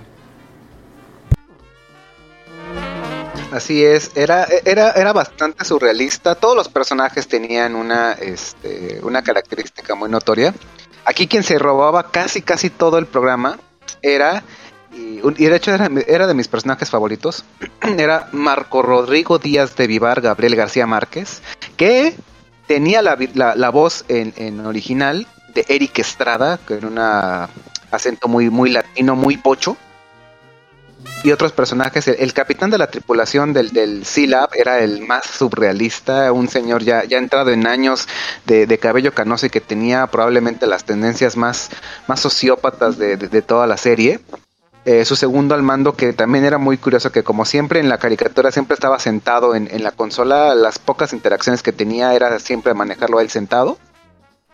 Así 3.52 3.82
es, 3.82 4.10
era, 4.14 4.46
era, 4.64 4.92
era 4.92 5.12
bastante 5.12 5.64
surrealista. 5.64 6.34
Todos 6.34 6.54
los 6.54 6.68
personajes 6.68 7.28
tenían 7.28 7.74
una, 7.74 8.12
este, 8.12 9.00
una 9.02 9.22
característica 9.22 9.94
muy 9.94 10.10
notoria. 10.10 10.54
Aquí 11.04 11.26
quien 11.26 11.42
se 11.42 11.58
robaba 11.58 12.10
casi 12.10 12.42
casi 12.42 12.68
todo 12.68 12.98
el 12.98 13.06
programa 13.06 13.58
era, 14.02 14.42
y, 14.92 15.20
de 15.20 15.56
hecho 15.56 15.72
era, 15.72 15.88
era 16.06 16.26
de 16.26 16.34
mis 16.34 16.48
personajes 16.48 16.90
favoritos, 16.90 17.44
era 17.98 18.28
Marco 18.32 18.82
Rodrigo 18.82 19.38
Díaz 19.38 19.74
de 19.76 19.86
Vivar 19.86 20.20
Gabriel 20.20 20.54
García 20.54 20.86
Márquez, 20.86 21.40
que 21.78 22.14
tenía 22.66 23.00
la, 23.00 23.16
la, 23.32 23.54
la 23.54 23.70
voz 23.70 24.04
en, 24.08 24.34
en 24.36 24.66
original 24.66 25.26
de 25.54 25.64
Eric 25.68 26.00
Estrada, 26.00 26.58
con 26.58 26.84
un 26.84 26.98
acento 26.98 28.28
muy, 28.28 28.50
muy 28.50 28.70
latino, 28.70 29.16
muy 29.16 29.38
pocho 29.38 29.78
y 31.24 31.32
otros 31.32 31.52
personajes. 31.52 32.06
El, 32.08 32.32
capitán 32.32 32.70
de 32.70 32.78
la 32.78 32.86
tripulación 32.88 33.52
del, 33.52 33.70
del 33.70 34.04
Sea 34.04 34.28
Lab 34.28 34.50
era 34.54 34.78
el 34.80 35.00
más 35.06 35.26
surrealista, 35.26 36.32
un 36.32 36.48
señor 36.48 36.82
ya, 36.84 37.04
ya 37.04 37.18
entrado 37.18 37.50
en 37.50 37.66
años 37.66 38.06
de, 38.46 38.66
de 38.66 38.78
cabello 38.78 39.12
canoso 39.12 39.46
y 39.46 39.50
que 39.50 39.60
tenía 39.60 40.06
probablemente 40.06 40.66
las 40.66 40.84
tendencias 40.84 41.36
más, 41.36 41.70
más 42.06 42.20
sociópatas 42.20 42.98
de, 42.98 43.16
de- 43.16 43.28
de 43.28 43.42
toda 43.42 43.66
la 43.66 43.76
serie. 43.76 44.20
Eh, 44.84 45.04
su 45.04 45.16
segundo 45.16 45.54
al 45.54 45.62
mando, 45.62 45.94
que 45.94 46.12
también 46.14 46.44
era 46.44 46.56
muy 46.56 46.78
curioso, 46.78 47.12
que 47.12 47.22
como 47.22 47.44
siempre 47.44 47.80
en 47.80 47.88
la 47.90 47.98
caricatura 47.98 48.52
siempre 48.52 48.74
estaba 48.74 48.98
sentado 48.98 49.54
en, 49.54 49.68
en 49.70 49.82
la 49.82 49.90
consola, 49.90 50.54
las 50.54 50.78
pocas 50.78 51.12
interacciones 51.12 51.62
que 51.62 51.72
tenía 51.72 52.14
era 52.14 52.38
siempre 52.38 52.72
manejarlo 52.74 53.18
a 53.18 53.22
él 53.22 53.28
sentado. 53.28 53.76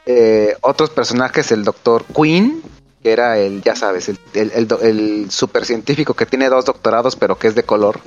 Eh, 0.06 0.56
otros 0.62 0.90
personajes, 0.90 1.52
el 1.52 1.62
doctor 1.62 2.04
Queen, 2.06 2.62
que 3.04 3.12
era 3.12 3.38
el, 3.38 3.62
ya 3.62 3.76
sabes, 3.76 4.08
el, 4.08 4.18
el, 4.32 4.66
el, 4.82 5.30
supercientífico 5.30 6.14
que 6.14 6.26
tiene 6.26 6.48
dos 6.48 6.64
doctorados 6.64 7.16
pero 7.16 7.38
que 7.38 7.48
es 7.48 7.54
de 7.54 7.62
color 7.62 8.00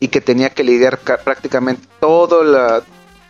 y 0.00 0.08
que 0.08 0.22
tenía 0.22 0.50
que 0.50 0.64
lidiar 0.64 0.98
ca- 1.00 1.18
prácticamente 1.18 1.86
todo 2.00 2.42
la, 2.42 2.82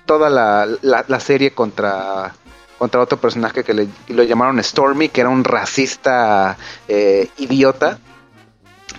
toda 0.07 0.31
la, 0.31 0.66
la- 0.83 1.05
la 1.09 1.21
serie 1.21 1.51
contra, 1.51 2.33
contra 2.79 3.01
otro 3.01 3.19
personaje 3.21 3.64
que 3.64 3.75
le, 3.75 3.89
lo 4.09 4.23
llamaron 4.23 4.62
Stormy, 4.62 5.09
que 5.09 5.23
era 5.23 5.31
un 5.31 5.43
racista 5.45 6.57
eh, 6.87 7.29
idiota. 7.39 7.99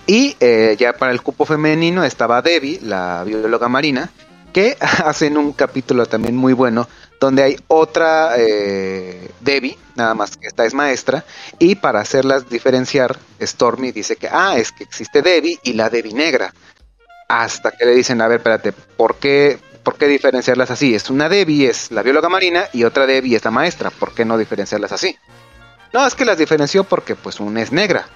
Y 0.06 0.36
eh, 0.40 0.76
ya 0.78 0.92
para 0.92 1.12
el 1.12 1.22
cupo 1.22 1.44
femenino 1.44 2.04
estaba 2.04 2.42
Debbie, 2.42 2.80
la 2.82 3.22
bióloga 3.24 3.68
marina, 3.68 4.10
que 4.52 4.76
hacen 4.80 5.36
un 5.38 5.52
capítulo 5.52 6.06
también 6.06 6.36
muy 6.36 6.52
bueno, 6.52 6.88
donde 7.20 7.42
hay 7.42 7.56
otra 7.68 8.34
eh, 8.38 9.30
Debbie, 9.40 9.78
nada 9.94 10.14
más 10.14 10.38
que 10.38 10.46
esta 10.46 10.64
es 10.64 10.72
maestra, 10.72 11.24
y 11.58 11.74
para 11.74 12.00
hacerlas 12.00 12.48
diferenciar, 12.48 13.18
Stormy 13.40 13.92
dice 13.92 14.16
que, 14.16 14.28
ah, 14.28 14.56
es 14.56 14.72
que 14.72 14.84
existe 14.84 15.20
Debbie 15.20 15.60
y 15.62 15.74
la 15.74 15.90
Debbie 15.90 16.14
negra. 16.14 16.54
Hasta 17.28 17.72
que 17.72 17.84
le 17.84 17.94
dicen, 17.94 18.20
a 18.22 18.26
ver, 18.26 18.38
espérate, 18.38 18.72
¿por 18.72 19.16
qué, 19.16 19.58
¿por 19.84 19.96
qué 19.96 20.08
diferenciarlas 20.08 20.70
así? 20.70 20.94
Es 20.94 21.10
una 21.10 21.28
Debbie, 21.28 21.68
es 21.68 21.90
la 21.90 22.02
bióloga 22.02 22.30
marina, 22.30 22.64
y 22.72 22.84
otra 22.84 23.06
Debbie 23.06 23.36
es 23.36 23.44
la 23.44 23.50
maestra, 23.50 23.90
¿por 23.90 24.14
qué 24.14 24.24
no 24.24 24.38
diferenciarlas 24.38 24.90
así? 24.90 25.16
No, 25.92 26.06
es 26.06 26.14
que 26.14 26.24
las 26.24 26.38
diferenció 26.38 26.84
porque 26.84 27.16
pues 27.16 27.38
una 27.38 27.60
es 27.60 27.70
negra. 27.70 28.08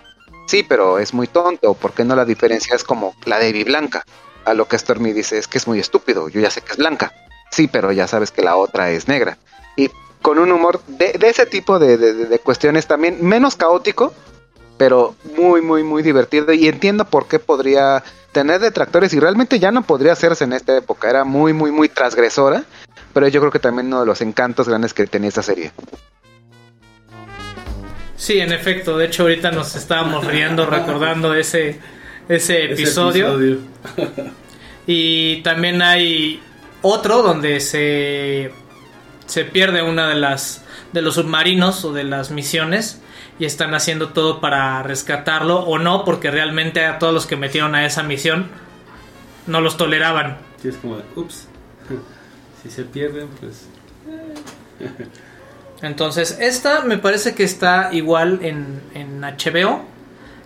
Sí, 0.47 0.63
pero 0.63 0.99
es 0.99 1.13
muy 1.13 1.27
tonto, 1.27 1.75
¿por 1.75 1.93
qué 1.93 2.05
no 2.05 2.17
la 2.17 2.25
diferencias 2.25 2.85
como 2.85 3.15
la 3.27 3.39
Debbie 3.39 3.65
blanca? 3.65 4.05
A 4.47 4.55
lo 4.55 4.67
que 4.67 4.79
Stormy 4.79 5.13
dice, 5.13 5.39
es 5.39 5.47
que 5.47 5.59
es 5.59 5.67
muy 5.67 5.79
estúpido, 5.79 6.29
yo 6.29 6.41
ya 6.41 6.51
sé 6.51 6.63
que 6.63 6.73
es 6.73 6.79
blanca. 6.79 7.13
Sí, 7.55 7.69
pero 7.69 7.93
ya 7.93 8.09
sabes 8.09 8.31
que 8.33 8.43
la 8.43 8.57
otra 8.57 8.91
es 8.91 9.07
negra. 9.07 9.39
Y 9.77 9.91
con 10.23 10.39
un 10.39 10.51
humor 10.51 10.81
de, 10.89 11.13
de 11.13 11.29
ese 11.29 11.47
tipo 11.47 11.79
de, 11.79 11.97
de- 11.97 12.13
de 12.27 12.39
cuestiones 12.41 12.87
también 12.89 13.19
menos 13.25 13.55
caótico, 13.55 14.13
pero 14.77 15.15
muy, 15.37 15.63
muy, 15.63 15.85
muy 15.85 16.03
divertido. 16.03 16.53
Y 16.53 16.67
entiendo 16.67 17.05
por 17.05 17.29
qué 17.29 17.39
podría 17.39 18.03
tener 18.33 18.61
detractores 18.61 19.13
y 19.15 19.21
realmente 19.21 19.61
ya 19.61 19.71
no 19.71 19.83
podría 19.83 20.15
hacerse 20.15 20.43
en 20.43 20.53
esta 20.53 20.77
época. 20.77 21.09
Era 21.09 21.23
muy, 21.23 21.53
muy, 21.53 21.71
muy 21.71 21.89
transgresora, 21.89 22.65
pero 23.13 23.29
yo 23.29 23.39
creo 23.39 23.53
que 23.53 23.61
también 23.61 23.87
uno 23.87 24.01
de 24.01 24.07
los 24.07 24.21
encantos 24.21 24.69
grandes 24.69 24.93
que 24.93 25.07
tenía 25.07 25.29
esta 25.29 25.43
serie. 25.45 25.71
Sí, 28.17 28.41
en 28.41 28.53
efecto. 28.53 28.97
De 28.99 29.07
hecho, 29.07 29.23
ahorita 29.23 29.51
nos 29.53 29.77
estábamos 29.77 30.27
riendo 30.27 30.67
recordando 30.71 31.35
ese, 31.35 31.79
ese 32.29 32.73
episodio. 32.73 33.29
episodio. 33.41 33.59
Y 34.87 35.43
también 35.43 35.81
hay 35.83 36.43
otro 36.85 37.23
donde 37.23 37.61
se, 37.61 38.53
se 39.27 39.45
pierde 39.45 39.83
una 39.83 40.09
de 40.09 40.15
las 40.15 40.65
de 40.93 41.03
los 41.03 41.17
submarinos 41.17 41.85
o 41.85 41.93
de 41.93 42.05
las 42.05 42.31
misiones 42.31 43.01
y 43.41 43.47
están 43.47 43.75
haciendo 43.75 44.11
todo 44.11 44.41
para 44.41 44.81
rescatarlo 44.85 45.59
o 45.59 45.79
no, 45.81 46.05
porque 46.05 46.31
realmente 46.31 46.85
a 46.85 47.01
todos 47.01 47.13
los 47.13 47.27
que 47.27 47.37
metieron 47.37 47.75
a 47.75 47.85
esa 47.85 48.05
misión 48.05 48.47
no 49.49 49.61
los 49.61 49.77
toleraban. 49.77 50.39
Sí, 50.63 50.69
es 50.69 50.77
como 50.77 50.99
ups. 51.17 51.49
Si 52.63 52.71
se 52.71 52.85
pierden, 52.85 53.29
pues. 53.41 53.67
Entonces, 55.83 56.39
esta 56.41 56.81
me 56.81 56.97
parece 56.97 57.35
que 57.35 57.45
está 57.45 57.91
igual 57.93 58.39
en, 58.41 58.81
en 58.95 59.21
HBO. 59.21 59.85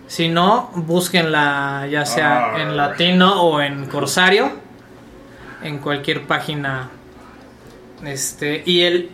Si 0.07 0.27
no, 0.27 0.69
búsquenla 0.75 1.87
ya 1.89 2.05
sea 2.05 2.61
en 2.61 2.75
latino 2.75 3.41
o 3.41 3.61
en 3.61 3.85
corsario. 3.85 4.58
En 5.61 5.79
cualquier 5.79 6.25
página. 6.25 6.89
Este. 8.05 8.63
Y 8.65 8.81
el. 8.81 9.11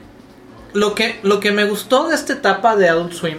Lo 0.74 0.93
que, 0.93 1.20
lo 1.24 1.39
que 1.39 1.52
me 1.52 1.64
gustó 1.64 2.10
de 2.10 2.16
esta 2.16 2.34
etapa 2.34 2.76
de 2.76 2.89
Adult 2.89 3.14
Swim 3.14 3.38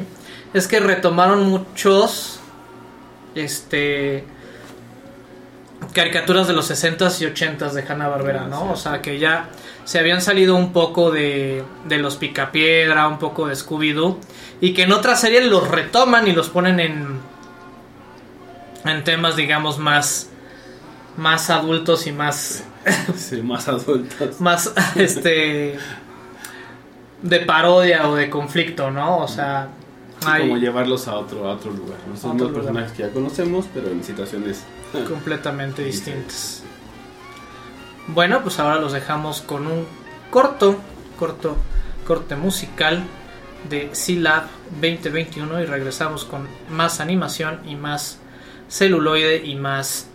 es 0.55 0.67
que 0.67 0.81
retomaron 0.81 1.49
muchos. 1.49 2.41
Este. 3.35 4.25
Caricaturas 5.93 6.49
de 6.49 6.55
los 6.55 6.71
60s 6.71 7.21
y 7.21 7.25
80s 7.27 7.73
de 7.73 7.83
Hanna 7.83 8.09
Barbera, 8.09 8.47
¿no? 8.47 8.73
O 8.73 8.77
sea 8.77 9.03
que 9.03 9.19
ya 9.19 9.51
se 9.85 9.99
habían 9.99 10.21
salido 10.21 10.57
un 10.57 10.73
poco 10.73 11.11
de, 11.11 11.63
de 11.85 11.99
los 11.99 12.17
Picapiedra, 12.17 13.07
un 13.07 13.19
poco 13.19 13.47
de 13.47 13.55
Scooby-Doo. 13.55 14.19
Y 14.61 14.73
que 14.73 14.83
en 14.83 14.93
otra 14.93 15.17
serie 15.17 15.43
los 15.43 15.69
retoman 15.69 16.27
y 16.27 16.33
los 16.33 16.49
ponen 16.49 16.81
en. 16.81 17.21
En 18.85 19.05
temas, 19.05 19.37
digamos, 19.37 19.79
más. 19.79 20.31
Más 21.17 21.51
adultos 21.51 22.07
y 22.07 22.13
más. 22.13 22.65
Sí, 23.17 23.43
más 23.43 23.69
adultos. 23.69 24.41
más 24.41 24.73
este 24.97 25.79
de 27.23 27.41
parodia 27.41 28.09
o 28.09 28.15
de 28.15 28.31
conflicto, 28.31 28.91
¿no? 28.91 29.19
O 29.19 29.29
sea, 29.29 29.69
Sí, 30.21 30.29
hay 30.31 30.43
como 30.43 30.57
llevarlos 30.57 31.09
a 31.09 31.17
otro, 31.17 31.49
a 31.49 31.55
otro 31.55 31.73
lugar. 31.73 31.99
¿no? 32.09 32.17
Son 32.17 32.39
lugar. 32.39 32.55
personajes 32.55 32.93
que 32.93 33.03
ya 33.03 33.11
conocemos, 33.11 33.67
pero 33.73 33.91
en 33.91 34.03
situaciones. 34.03 34.65
completamente 35.09 35.85
distintas. 35.85 36.63
Bueno, 38.09 38.43
pues 38.43 38.59
ahora 38.59 38.77
los 38.77 38.93
dejamos 38.93 39.43
con 39.43 39.67
un 39.67 39.85
corto, 40.31 40.77
corto, 41.19 41.57
corte 42.07 42.37
musical 42.37 43.03
de 43.69 43.91
C-Lab 43.93 44.45
2021 44.81 45.61
y 45.61 45.67
regresamos 45.67 46.25
con 46.25 46.47
más 46.71 47.01
animación 47.01 47.61
y 47.67 47.75
más 47.75 48.19
celuloide 48.69 49.45
y 49.45 49.57
más 49.57 50.09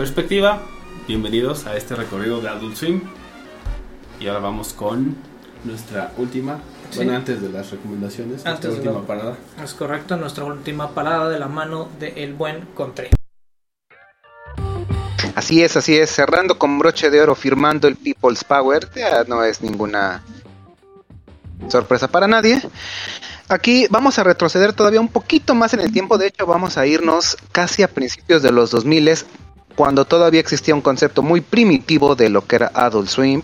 perspectiva, 0.00 0.62
bienvenidos 1.06 1.66
a 1.66 1.76
este 1.76 1.94
recorrido 1.94 2.40
de 2.40 2.48
Adult 2.48 2.74
Swim. 2.74 3.02
Y 4.18 4.28
ahora 4.28 4.40
vamos 4.40 4.72
con 4.72 5.14
nuestra 5.62 6.10
última 6.16 6.58
Bueno, 6.96 7.14
antes 7.16 7.42
de 7.42 7.50
las 7.50 7.70
recomendaciones, 7.70 8.46
Antes 8.46 8.70
nuestra 8.70 8.70
de 8.70 8.76
última 8.76 9.00
la- 9.00 9.06
parada. 9.06 9.36
Es 9.62 9.74
correcto, 9.74 10.16
nuestra 10.16 10.44
última 10.44 10.92
parada 10.94 11.28
de 11.28 11.38
la 11.38 11.48
mano 11.48 11.90
de 11.98 12.24
El 12.24 12.32
Buen 12.32 12.62
Contré. 12.74 13.10
Así 15.34 15.62
es, 15.62 15.76
así 15.76 15.98
es, 15.98 16.08
cerrando 16.08 16.56
con 16.58 16.78
broche 16.78 17.10
de 17.10 17.20
oro, 17.20 17.34
firmando 17.34 17.86
el 17.86 17.96
People's 17.96 18.42
Power, 18.42 18.88
ya 18.96 19.24
no 19.24 19.44
es 19.44 19.60
ninguna 19.60 20.22
sorpresa 21.68 22.08
para 22.08 22.26
nadie. 22.26 22.62
Aquí 23.50 23.86
vamos 23.90 24.18
a 24.18 24.24
retroceder 24.24 24.72
todavía 24.72 25.00
un 25.02 25.08
poquito 25.08 25.54
más 25.54 25.74
en 25.74 25.80
el 25.80 25.92
tiempo, 25.92 26.16
de 26.16 26.28
hecho 26.28 26.46
vamos 26.46 26.78
a 26.78 26.86
irnos 26.86 27.36
casi 27.52 27.82
a 27.82 27.88
principios 27.88 28.40
de 28.42 28.50
los 28.50 28.70
2000 28.70 29.26
cuando 29.80 30.04
todavía 30.04 30.42
existía 30.42 30.74
un 30.74 30.82
concepto 30.82 31.22
muy 31.22 31.40
primitivo 31.40 32.14
de 32.14 32.28
lo 32.28 32.46
que 32.46 32.56
era 32.56 32.70
Adult 32.74 33.08
Swim. 33.08 33.40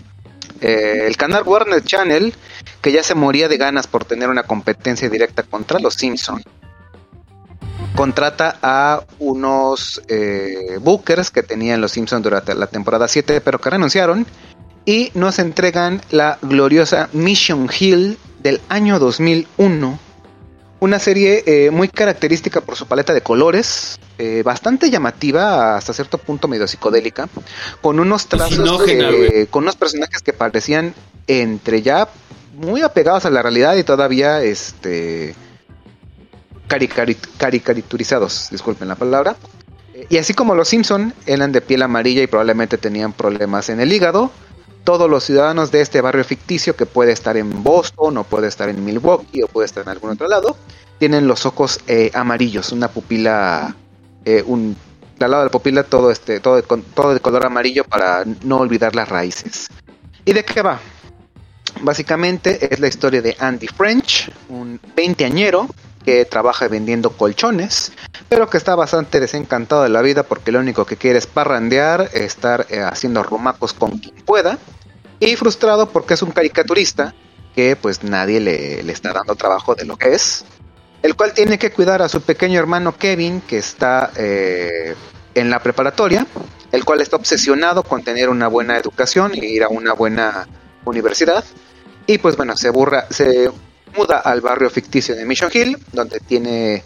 Eh, 0.61 1.05
el 1.07 1.17
canal 1.17 1.41
Warner 1.43 1.83
Channel, 1.83 2.31
que 2.79 2.91
ya 2.91 3.01
se 3.01 3.15
moría 3.15 3.47
de 3.47 3.57
ganas 3.57 3.87
por 3.87 4.05
tener 4.05 4.29
una 4.29 4.43
competencia 4.43 5.09
directa 5.09 5.41
contra 5.41 5.79
los 5.79 5.95
Simpsons, 5.95 6.43
contrata 7.95 8.59
a 8.61 9.01
unos 9.17 9.99
eh, 10.09 10.77
bookers 10.79 11.31
que 11.31 11.41
tenían 11.41 11.81
los 11.81 11.93
Simpsons 11.93 12.21
durante 12.21 12.53
la 12.53 12.67
temporada 12.67 13.07
7, 13.07 13.41
pero 13.41 13.59
que 13.59 13.71
renunciaron, 13.71 14.27
y 14.85 15.09
nos 15.15 15.39
entregan 15.39 16.03
la 16.11 16.37
gloriosa 16.43 17.09
Mission 17.13 17.67
Hill 17.79 18.19
del 18.43 18.61
año 18.69 18.99
2001. 18.99 19.99
Una 20.79 20.99
serie 20.99 21.43
eh, 21.47 21.71
muy 21.71 21.87
característica 21.87 22.61
por 22.61 22.75
su 22.75 22.85
paleta 22.85 23.13
de 23.13 23.21
colores, 23.21 23.99
eh, 24.19 24.43
bastante 24.43 24.91
llamativa, 24.91 25.75
hasta 25.75 25.91
cierto 25.91 26.19
punto 26.19 26.47
medio 26.47 26.67
psicodélica, 26.67 27.27
con 27.81 27.99
unos 27.99 28.27
trazos, 28.27 28.83
con 29.49 29.63
unos 29.63 29.75
personajes 29.75 30.21
que 30.21 30.33
parecían 30.33 30.93
entre 31.25 31.81
ya 31.81 32.07
muy 32.53 32.81
apegados 32.81 33.25
a 33.25 33.29
la 33.29 33.41
realidad 33.41 33.75
y 33.75 33.83
todavía 33.83 34.43
este 34.43 35.35
caricaturizados, 36.67 38.49
disculpen 38.51 38.87
la 38.87 38.95
palabra. 38.95 39.35
Eh, 39.93 40.05
Y 40.09 40.17
así 40.17 40.33
como 40.33 40.53
los 40.53 40.67
Simpson 40.67 41.13
eran 41.25 41.51
de 41.51 41.61
piel 41.61 41.81
amarilla 41.81 42.21
y 42.21 42.27
probablemente 42.27 42.77
tenían 42.77 43.13
problemas 43.13 43.69
en 43.69 43.79
el 43.79 43.91
hígado, 43.91 44.31
todos 44.87 45.09
los 45.09 45.25
ciudadanos 45.25 45.69
de 45.69 45.81
este 45.81 45.99
barrio 45.99 46.23
ficticio 46.23 46.77
que 46.77 46.85
puede 46.85 47.11
estar 47.11 47.35
en 47.35 47.61
Boston 47.61 48.19
o 48.19 48.23
puede 48.23 48.47
estar 48.47 48.69
en 48.69 48.85
Milwaukee 48.85 49.43
o 49.43 49.49
puede 49.49 49.65
estar 49.65 49.83
en 49.83 49.89
algún 49.89 50.11
otro 50.11 50.29
lado, 50.29 50.55
tienen 50.97 51.27
los 51.27 51.45
ojos 51.45 51.81
eh, 51.87 52.09
amarillos, 52.13 52.71
una 52.71 52.87
pupila, 52.87 53.75
eh, 54.23 54.41
un 54.47 54.77
al 55.19 55.31
lado 55.31 55.43
de 55.43 55.47
la 55.47 55.51
pupila 55.51 55.83
todo 55.83 56.09
este, 56.09 56.39
todo 56.39 56.55
de, 56.55 56.61
todo 56.61 57.13
de 57.13 57.19
color 57.19 57.45
amarillo 57.45 57.83
para 57.83 58.23
no 58.45 58.59
olvidar 58.59 58.95
las 58.95 59.09
raíces. 59.09 59.67
¿Y 60.23 60.31
de 60.31 60.45
qué 60.45 60.61
va? 60.61 60.79
Básicamente 61.81 62.73
es 62.73 62.79
la 62.79 62.87
historia 62.87 63.21
de 63.21 63.35
Andy 63.37 63.67
French, 63.67 64.31
un 64.47 64.79
veinteañero 64.95 65.67
que 66.05 66.23
trabaja 66.23 66.69
vendiendo 66.69 67.09
colchones, 67.09 67.91
pero 68.29 68.49
que 68.49 68.55
está 68.55 68.73
bastante 68.75 69.19
desencantado 69.19 69.83
de 69.83 69.89
la 69.89 70.01
vida 70.01 70.23
porque 70.23 70.53
lo 70.53 70.59
único 70.59 70.85
que 70.85 70.95
quiere 70.95 71.19
es 71.19 71.27
parrandear, 71.27 72.09
estar 72.13 72.65
eh, 72.69 72.79
haciendo 72.79 73.21
rumacos 73.21 73.73
con 73.73 73.97
quien 73.97 74.15
pueda, 74.23 74.57
y 75.19 75.35
frustrado 75.35 75.89
porque 75.89 76.13
es 76.13 76.21
un 76.21 76.31
caricaturista 76.31 77.13
que 77.55 77.75
pues 77.75 78.03
nadie 78.03 78.39
le, 78.39 78.83
le 78.83 78.93
está 78.93 79.13
dando 79.13 79.35
trabajo 79.35 79.73
de 79.75 79.85
lo 79.85 79.97
que 79.97 80.13
es, 80.13 80.45
el 81.01 81.15
cual 81.15 81.33
tiene 81.33 81.57
que 81.57 81.71
cuidar 81.71 82.01
a 82.01 82.09
su 82.09 82.21
pequeño 82.21 82.59
hermano 82.59 82.97
Kevin 82.97 83.41
que 83.41 83.57
está 83.57 84.11
eh, 84.15 84.95
en 85.33 85.49
la 85.49 85.59
preparatoria, 85.59 86.25
el 86.71 86.83
cual 86.83 87.01
está 87.01 87.15
obsesionado 87.15 87.83
con 87.83 88.03
tener 88.03 88.29
una 88.29 88.47
buena 88.47 88.77
educación 88.77 89.33
e 89.33 89.45
ir 89.45 89.63
a 89.63 89.69
una 89.69 89.93
buena 89.93 90.47
universidad. 90.85 91.43
Y 92.05 92.17
pues 92.17 92.35
bueno, 92.37 92.55
se 92.57 92.69
burra, 92.69 93.07
se 93.09 93.51
muda 93.95 94.19
al 94.19 94.41
barrio 94.41 94.69
ficticio 94.69 95.15
de 95.15 95.25
Mission 95.25 95.51
Hill, 95.53 95.77
donde 95.91 96.19
tiene, 96.19 96.83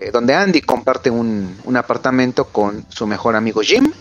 eh, 0.00 0.10
donde 0.12 0.34
Andy 0.34 0.60
comparte 0.60 1.10
un, 1.10 1.58
un 1.64 1.76
apartamento 1.76 2.46
con 2.46 2.86
su 2.88 3.06
mejor 3.06 3.36
amigo 3.36 3.60
Jim, 3.62 3.92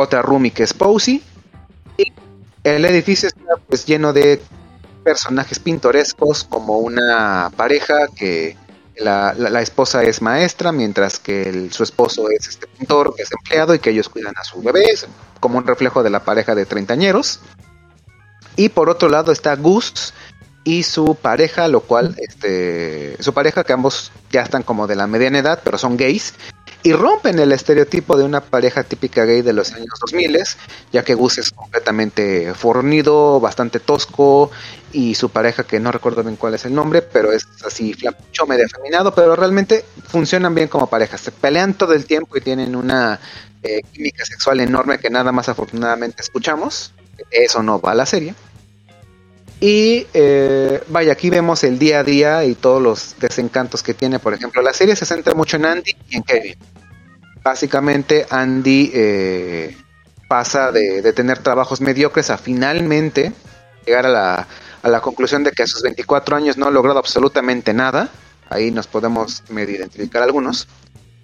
otra 0.00 0.22
roomie 0.22 0.50
que 0.52 0.62
es 0.62 0.72
Posey, 0.74 1.22
y 1.96 2.12
el 2.64 2.84
edificio 2.84 3.28
está 3.28 3.56
pues 3.68 3.86
lleno 3.86 4.12
de 4.12 4.40
personajes 5.04 5.58
pintorescos 5.58 6.44
como 6.44 6.78
una 6.78 7.50
pareja 7.56 8.08
que 8.14 8.56
la, 8.96 9.32
la- 9.34 9.62
esposa 9.62 10.02
es 10.02 10.20
maestra 10.20 10.72
mientras 10.72 11.18
que 11.18 11.68
su 11.70 11.82
esposo 11.84 12.28
es 12.30 12.48
este 12.48 12.66
pintor 12.66 13.14
que 13.14 13.22
es 13.22 13.30
empleado 13.32 13.74
y 13.74 13.78
que 13.78 13.90
ellos 13.90 14.08
cuidan 14.08 14.34
a 14.36 14.44
su 14.44 14.60
bebé 14.60 14.84
como 15.40 15.58
un 15.58 15.66
reflejo 15.66 16.02
de 16.02 16.10
la 16.10 16.24
pareja 16.24 16.54
de 16.54 16.66
treintañeros. 16.66 17.40
Y 18.56 18.70
por 18.70 18.90
otro 18.90 19.08
lado 19.08 19.30
está 19.30 19.54
Gus 19.54 20.12
y 20.64 20.82
su 20.82 21.14
pareja 21.14 21.68
lo 21.68 21.80
cual 21.80 22.16
este 22.18 23.16
su 23.22 23.32
pareja 23.32 23.62
que 23.62 23.72
ambos 23.72 24.10
ya 24.32 24.42
están 24.42 24.64
como 24.64 24.88
de 24.88 24.96
la 24.96 25.06
mediana 25.06 25.38
edad 25.38 25.60
pero 25.62 25.78
son 25.78 25.96
gays 25.96 26.34
y 26.82 26.92
rompen 26.92 27.38
el 27.38 27.52
estereotipo 27.52 28.16
de 28.16 28.24
una 28.24 28.40
pareja 28.40 28.84
típica 28.84 29.24
gay 29.24 29.42
de 29.42 29.52
los 29.52 29.72
años 29.72 29.94
2000, 30.00 30.38
ya 30.92 31.02
que 31.04 31.14
Gus 31.14 31.38
es 31.38 31.50
completamente 31.50 32.54
fornido, 32.54 33.40
bastante 33.40 33.80
tosco, 33.80 34.50
y 34.92 35.14
su 35.14 35.30
pareja, 35.30 35.64
que 35.64 35.80
no 35.80 35.92
recuerdo 35.92 36.22
bien 36.22 36.36
cuál 36.36 36.54
es 36.54 36.64
el 36.64 36.74
nombre, 36.74 37.02
pero 37.02 37.32
es 37.32 37.46
así 37.66 37.94
flacucho, 37.94 38.46
medio 38.46 38.66
afeminado, 38.66 39.14
pero 39.14 39.36
realmente 39.36 39.84
funcionan 40.06 40.54
bien 40.54 40.68
como 40.68 40.88
pareja. 40.88 41.18
Se 41.18 41.32
pelean 41.32 41.74
todo 41.74 41.92
el 41.94 42.06
tiempo 42.06 42.36
y 42.36 42.40
tienen 42.40 42.74
una 42.74 43.18
eh, 43.62 43.82
química 43.92 44.24
sexual 44.24 44.60
enorme 44.60 44.98
que 44.98 45.10
nada 45.10 45.32
más 45.32 45.48
afortunadamente 45.48 46.22
escuchamos. 46.22 46.92
Eso 47.30 47.62
no 47.62 47.80
va 47.80 47.92
a 47.92 47.94
la 47.96 48.06
serie. 48.06 48.34
Y 49.60 50.06
eh, 50.14 50.82
vaya, 50.88 51.12
aquí 51.12 51.30
vemos 51.30 51.64
el 51.64 51.78
día 51.78 52.00
a 52.00 52.04
día 52.04 52.44
y 52.44 52.54
todos 52.54 52.80
los 52.80 53.16
desencantos 53.18 53.82
que 53.82 53.92
tiene. 53.92 54.20
Por 54.20 54.32
ejemplo, 54.32 54.62
la 54.62 54.72
serie 54.72 54.94
se 54.94 55.04
centra 55.04 55.34
mucho 55.34 55.56
en 55.56 55.66
Andy 55.66 55.96
y 56.08 56.16
en 56.16 56.22
Kevin. 56.22 56.56
Básicamente, 57.42 58.26
Andy 58.30 58.90
eh, 58.94 59.76
pasa 60.28 60.70
de, 60.70 61.12
tener 61.12 61.38
trabajos 61.38 61.80
mediocres 61.80 62.30
a 62.30 62.38
finalmente 62.38 63.32
llegar 63.84 64.06
a 64.06 64.10
la, 64.10 64.48
a 64.82 64.88
la 64.88 65.00
conclusión 65.00 65.42
de 65.42 65.50
que 65.50 65.64
a 65.64 65.66
sus 65.66 65.82
24 65.82 66.36
años 66.36 66.56
no 66.56 66.66
ha 66.66 66.70
logrado 66.70 67.00
absolutamente 67.00 67.74
nada. 67.74 68.10
Ahí 68.50 68.70
nos 68.70 68.86
podemos 68.86 69.42
medio 69.48 69.74
identificar 69.74 70.22
algunos. 70.22 70.68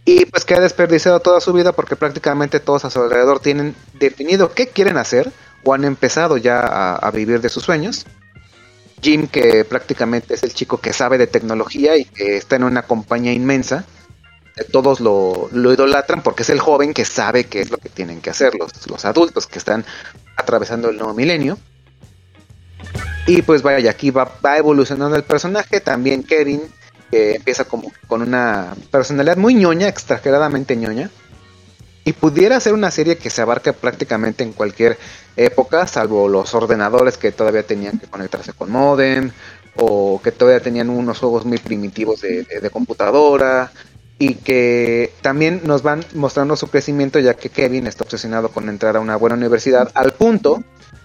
Y 0.05 0.27
pues 0.27 0.45
que 0.45 0.55
ha 0.55 0.61
desperdiciado 0.61 1.21
toda 1.21 1.41
su 1.41 1.53
vida 1.53 1.73
porque 1.73 1.95
prácticamente 1.95 2.59
todos 2.59 2.85
a 2.85 2.91
su 2.91 3.01
alrededor 3.01 3.41
tienen 3.41 3.77
definido 3.95 4.53
qué 4.53 4.69
quieren 4.69 4.99
hacer 4.99 5.33
o 5.63 5.73
han 5.73 5.85
empezado 5.85 6.37
ya 6.37 6.97
a 6.97 7.11
vivir 7.13 7.41
de 7.41 7.49
sus 7.49 7.63
sueños. 7.63 8.05
Jim, 9.05 9.27
que 9.27 9.67
prácticamente 9.67 10.33
es 10.33 10.43
el 10.43 10.55
chico 10.55 10.79
que 10.79 10.95
sabe 10.95 11.19
de 11.19 11.27
tecnología 11.27 11.95
y 11.99 12.07
que 12.07 12.39
está 12.39 12.57
en 12.57 12.65
una 12.65 12.85
compañía 12.85 13.35
inmensa, 13.35 13.85
todos 14.73 15.01
lo, 15.01 15.51
lo 15.53 15.75
idolatran 15.75 16.23
porque 16.23 16.43
es 16.43 16.49
el 16.49 16.59
joven 16.59 16.95
que 16.95 17.05
sabe 17.05 17.45
qué 17.45 17.61
es 17.61 17.71
lo 17.71 17.77
que 17.77 17.91
tienen 17.91 18.23
que 18.23 18.31
hacer 18.31 18.55
los, 18.55 18.87
los 18.87 19.05
adultos 19.05 19.47
que 19.47 19.59
están 19.59 19.85
atravesando 20.37 20.89
el 20.89 20.97
nuevo 20.97 21.13
milenio. 21.13 21.59
Y 23.27 23.43
pues 23.43 23.61
vaya, 23.61 23.91
aquí 23.91 24.11
va, 24.11 24.31
va 24.45 24.57
evolucionando 24.57 25.17
el 25.17 25.25
personaje. 25.25 25.81
También 25.81 26.23
Kevin, 26.23 26.63
que 27.11 27.37
empieza 27.37 27.65
como 27.65 27.93
con 28.07 28.23
una 28.23 28.75
personalidad 28.91 29.37
muy 29.37 29.55
ñoña, 29.55 29.89
exageradamente 29.89 30.77
ñoña. 30.77 31.11
Y 32.05 32.13
pudiera 32.13 32.61
ser 32.61 32.75
una 32.75 32.91
serie 32.91 33.17
que 33.17 33.31
se 33.31 33.41
abarca 33.41 33.73
prácticamente 33.73 34.45
en 34.45 34.53
cualquier 34.53 34.99
época, 35.37 35.87
salvo 35.87 36.29
los 36.29 36.55
ordenadores 36.55 37.17
que 37.17 37.33
todavía 37.33 37.63
tenían 37.67 37.99
que 37.99 38.07
conectarse 38.07 38.53
con 38.53 38.71
modem, 38.71 39.31
o 39.77 40.21
que 40.23 40.31
todavía 40.31 40.61
tenían 40.63 40.91
unos 40.91 41.19
juegos 41.19 41.45
muy 41.47 41.59
primitivos 41.59 42.21
de, 42.21 42.43
de- 42.45 42.61
de 42.61 42.71
computadora, 42.71 43.73
y 44.19 44.35
que 44.37 45.13
también 45.23 45.63
nos 45.65 45.83
van 45.83 46.05
mostrando 46.15 46.57
su 46.57 46.69
crecimiento 46.69 47.19
ya 47.19 47.35
que 47.35 47.49
Kevin 47.49 47.87
está 47.87 48.05
obsesionado 48.05 48.51
con 48.51 48.69
entrar 48.69 48.97
a 48.97 49.01
una 49.01 49.17
buena 49.17 49.35
universidad 49.37 49.91
al 49.95 50.13
punto 50.13 50.63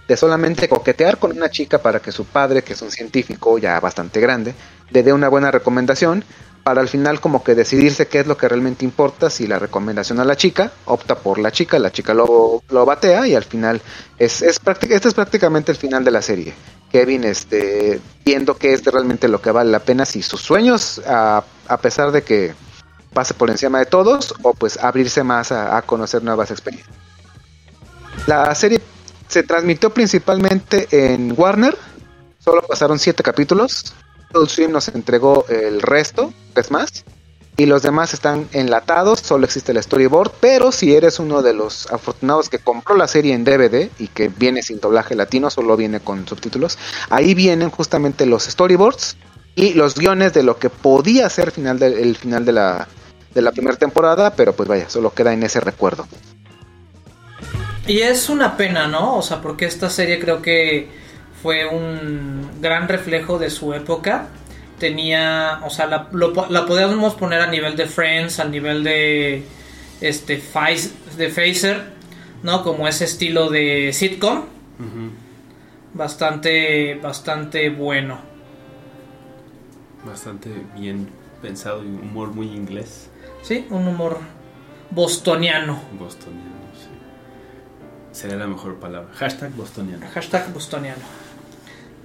de 0.08 0.18
solamente 0.18 0.68
coquetear 0.68 1.18
con 1.18 1.32
una 1.32 1.50
chica 1.50 1.80
para 1.82 2.00
que 2.02 2.12
su 2.12 2.26
padre, 2.26 2.62
que 2.64 2.74
es 2.74 2.82
un 2.82 2.91
científico 2.91 3.58
ya 3.58 3.80
bastante 3.80 4.20
grande, 4.20 4.54
le 4.91 5.02
dé 5.04 5.14
una 5.14 5.30
buena 5.30 5.50
recomendación 5.50 6.24
para 6.70 6.82
al 6.82 6.88
final 6.88 7.20
como 7.20 7.43
que 7.43 7.55
decidirse 7.55 8.07
qué 8.07 8.20
es 8.20 8.28
lo 8.28 8.38
que 8.38 8.47
realmente 8.47 8.86
importa, 8.86 9.32
si 9.32 9.47
la 9.47 9.57
recomendación 9.57 10.20
a 10.20 10.24
la 10.24 10.38
chica, 10.38 10.72
opta 10.86 11.15
por 11.15 11.39
la 11.39 11.51
chica, 11.51 11.80
la 11.80 11.91
chica 11.91 12.13
lo, 12.13 12.61
lo 12.70 12.86
batea 12.86 13.28
y 13.28 13.34
al 13.34 13.43
final 13.43 13.82
es, 14.20 14.43
es 14.43 14.61
este 14.63 15.07
es 15.07 15.13
prácticamente 15.15 15.72
el 15.72 15.80
final 15.80 16.03
de 16.03 16.11
la 16.11 16.22
serie. 16.22 16.53
Kevin 16.91 17.24
este, 17.24 17.99
viendo 18.24 18.55
qué 18.55 18.74
es 18.74 18.86
realmente 18.86 19.28
lo 19.28 19.41
que 19.41 19.49
vale 19.49 19.72
la 19.72 19.80
pena, 19.80 20.05
si 20.05 20.22
sus 20.22 20.41
sueños, 20.41 21.01
a, 21.07 21.43
a 21.67 21.78
pesar 21.78 22.11
de 22.11 22.22
que 22.22 22.53
pase 23.15 23.34
por 23.34 23.49
encima 23.49 23.80
de 23.80 23.88
todos, 23.88 24.36
o 24.43 24.53
pues 24.53 24.78
abrirse 24.78 25.24
más 25.24 25.51
a, 25.51 25.76
a 25.76 25.82
conocer 25.82 26.22
nuevas 26.22 26.51
experiencias. 26.51 26.95
La 28.28 28.53
serie 28.53 28.80
se 29.28 29.41
transmitió 29.41 29.89
principalmente 29.89 30.88
en 30.91 31.34
Warner, 31.36 31.76
solo 32.38 32.61
pasaron 32.61 32.99
siete 32.99 33.24
capítulos. 33.24 33.91
Adult 34.34 34.50
Swim 34.50 34.72
nos 34.72 34.88
entregó 34.90 35.46
el 35.50 35.82
resto, 35.82 36.34
tres 36.54 36.72
más. 36.72 37.04
y 37.58 37.66
los 37.66 37.82
demás 37.82 38.14
están 38.14 38.48
enlatados, 38.54 39.20
solo 39.20 39.44
existe 39.44 39.74
el 39.74 39.84
storyboard, 39.84 40.32
pero 40.40 40.72
si 40.72 40.96
eres 40.96 41.20
uno 41.20 41.42
de 41.42 41.54
los 41.54 41.92
afortunados 41.92 42.48
que 42.48 42.60
compró 42.60 42.96
la 42.96 43.06
serie 43.08 43.34
en 43.34 43.44
DVD 43.44 43.90
y 44.00 44.08
que 44.08 44.30
viene 44.30 44.62
sin 44.64 44.80
doblaje 44.80 45.14
latino, 45.14 45.50
solo 45.50 45.76
viene 45.76 46.00
con 46.00 46.26
subtítulos, 46.26 46.78
ahí 47.10 47.34
vienen 47.34 47.70
justamente 47.70 48.26
los 48.26 48.44
storyboards 48.46 49.18
y 49.56 49.74
los 49.74 49.96
guiones 49.96 50.32
de 50.34 50.44
lo 50.44 50.58
que 50.58 50.70
podía 50.70 51.28
ser 51.30 51.52
final 51.52 51.80
de- 51.80 52.02
el 52.02 52.16
final 52.16 52.46
de 52.46 52.54
la, 52.54 52.88
de 53.34 53.42
la 53.42 53.52
primera 53.52 53.76
temporada, 53.76 54.34
pero 54.36 54.54
pues 54.54 54.70
vaya, 54.70 54.90
solo 54.90 55.14
queda 55.14 55.34
en 55.34 55.44
ese 55.44 55.60
recuerdo. 55.60 56.08
Y 57.88 58.00
es 58.02 58.30
una 58.30 58.56
pena, 58.56 58.88
¿no? 58.88 59.18
O 59.18 59.22
sea, 59.22 59.42
porque 59.42 59.66
esta 59.66 59.90
serie 59.90 60.20
creo 60.20 60.42
que 60.42 60.88
fue 61.42 61.66
un 61.66 62.62
gran 62.62 62.88
reflejo 62.88 63.38
de 63.40 63.50
su 63.50 63.74
época. 63.74 64.28
Tenía, 64.80 65.60
o 65.66 65.70
sea, 65.70 65.88
la, 65.88 66.08
lo 66.12 66.32
po- 66.34 66.48
la 66.50 66.66
podíamos 66.66 67.16
poner 67.16 67.42
a 67.42 67.48
nivel 67.48 67.76
de 67.76 67.86
Friends, 67.86 68.40
al 68.40 68.50
nivel 68.52 68.84
de 68.84 69.44
este 70.02 70.38
Face- 70.38 70.92
de 71.18 71.30
Phaser, 71.30 71.84
¿no? 72.44 72.64
Como 72.64 72.88
ese 72.88 73.04
estilo 73.06 73.50
de 73.50 73.92
sitcom, 73.94 74.44
bastante 75.94 76.96
bastante 76.96 77.70
bueno. 77.70 78.20
Bastante 80.06 80.50
bien 80.78 81.10
pensado 81.42 81.84
y 81.84 81.88
humor 81.88 82.30
muy 82.34 82.48
inglés. 82.48 83.10
Sí, 83.42 83.66
un 83.70 83.88
humor 83.88 84.20
bostoniano. 84.92 85.82
Bostoniano, 86.00 86.50
sí. 86.74 86.88
Sería 88.18 88.38
la 88.38 88.48
mejor 88.48 88.76
palabra. 88.80 89.10
Hashtag 89.14 89.52
bostoniano. 89.52 90.06
Hashtag 90.14 90.54
bostoniano. 90.54 91.02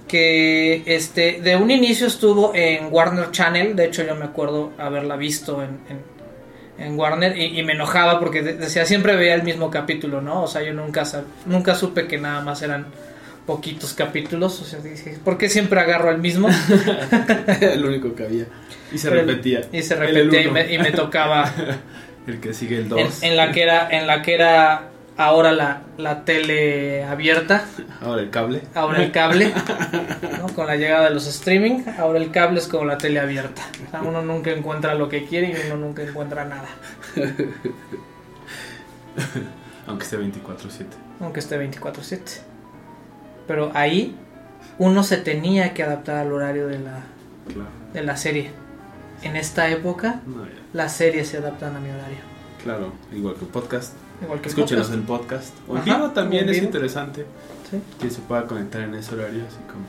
Que 0.07 0.83
este 0.85 1.39
de 1.41 1.55
un 1.55 1.71
inicio 1.71 2.07
estuvo 2.07 2.53
en 2.53 2.87
Warner 2.91 3.31
Channel. 3.31 3.75
De 3.75 3.85
hecho, 3.85 4.03
yo 4.03 4.15
me 4.15 4.25
acuerdo 4.25 4.71
haberla 4.77 5.15
visto 5.15 5.63
en, 5.63 5.79
en, 5.89 6.85
en 6.85 6.99
Warner. 6.99 7.35
Y, 7.37 7.59
y 7.59 7.63
me 7.63 7.73
enojaba 7.73 8.19
porque 8.19 8.41
de- 8.43 8.53
decía 8.53 8.85
siempre 8.85 9.15
veía 9.15 9.33
el 9.33 9.43
mismo 9.43 9.71
capítulo, 9.71 10.21
¿no? 10.21 10.43
O 10.43 10.47
sea, 10.47 10.61
yo 10.61 10.73
nunca, 10.73 11.03
nunca 11.45 11.73
supe 11.75 12.07
que 12.07 12.17
nada 12.19 12.41
más 12.41 12.61
eran 12.61 12.85
poquitos 13.47 13.93
capítulos. 13.93 14.61
O 14.61 14.65
sea, 14.65 14.79
dije, 14.79 15.17
¿por 15.23 15.37
qué 15.39 15.49
siempre 15.49 15.79
agarro 15.79 16.11
el 16.11 16.19
mismo? 16.19 16.49
el 17.61 17.83
único 17.85 18.13
que 18.13 18.23
había. 18.25 18.45
Y 18.93 18.97
se 18.99 19.09
repetía. 19.09 19.61
Y 19.71 19.81
se 19.81 19.95
repetía 19.95 20.41
y 20.43 20.51
me, 20.51 20.73
y 20.73 20.77
me 20.77 20.91
tocaba. 20.91 21.51
El 22.27 22.39
que 22.39 22.55
sigue 22.55 22.77
el 22.77 22.83
en, 22.83 22.89
2. 22.89 23.21
en 23.23 23.37
la 23.37 23.51
que 23.51 23.61
era, 23.61 23.87
en 23.91 24.07
la 24.07 24.23
que 24.23 24.33
era 24.33 24.89
ahora 25.17 25.51
la, 25.51 25.81
la 25.97 26.23
tele 26.25 27.03
abierta. 27.03 27.65
Ahora 28.01 28.21
el 28.21 28.29
cable. 28.29 28.61
Ahora 28.73 29.03
el 29.03 29.11
cable, 29.11 29.53
¿no? 30.39 30.47
con 30.53 30.67
la 30.67 30.75
llegada 30.75 31.05
de 31.09 31.13
los 31.15 31.27
streaming, 31.27 31.83
ahora 31.97 32.19
el 32.19 32.31
cable 32.31 32.59
es 32.59 32.67
como 32.67 32.85
la 32.85 32.97
tele 32.97 33.19
abierta. 33.19 33.61
O 33.87 33.91
sea, 33.91 34.01
uno 34.01 34.21
nunca 34.21 34.51
encuentra 34.51 34.93
lo 34.95 35.07
que 35.09 35.25
quiere 35.25 35.49
y 35.51 35.55
uno 35.71 35.77
nunca 35.77 36.03
encuentra 36.03 36.45
nada, 36.45 36.67
Aunque 39.87 40.03
esté 40.03 40.17
24-7. 40.17 40.85
aunque 41.21 41.39
esté 41.39 41.57
24/7. 41.59 42.41
Pero 43.47 43.71
ahí 43.75 44.15
uno 44.79 45.03
se 45.03 45.17
tenía 45.17 45.73
que 45.73 45.83
adaptar 45.83 46.17
al 46.17 46.31
horario 46.33 46.67
de 46.67 46.79
la, 46.79 47.03
Claro. 47.47 47.69
de 47.93 48.01
la 48.03 48.17
serie. 48.17 48.51
En 49.21 49.35
esta 49.35 49.69
época, 49.69 50.21
No, 50.25 50.45
las 50.73 50.93
series 50.93 51.29
se 51.29 51.37
adaptan 51.37 51.75
a 51.75 51.79
mi 51.79 51.89
horario. 51.89 52.17
Claro, 52.63 52.91
igual 53.13 53.35
que 53.35 53.41
el 53.45 53.51
podcast. 53.51 53.93
Igual 54.21 54.39
que 54.41 54.49
el 54.49 54.55
Escúchenos 54.55 54.87
podcast. 54.87 54.93
en 54.93 55.05
podcast. 55.05 55.53
O 55.67 55.77
en 55.77 55.83
vivo 55.83 56.09
también 56.11 56.49
es 56.49 56.57
interesante. 56.57 57.25
Sí. 57.69 57.79
Que 57.99 58.09
se 58.09 58.19
pueda 58.21 58.43
conectar 58.45 58.81
en 58.81 58.95
ese 58.95 59.15
horario, 59.15 59.43
así 59.47 59.57
como, 59.67 59.85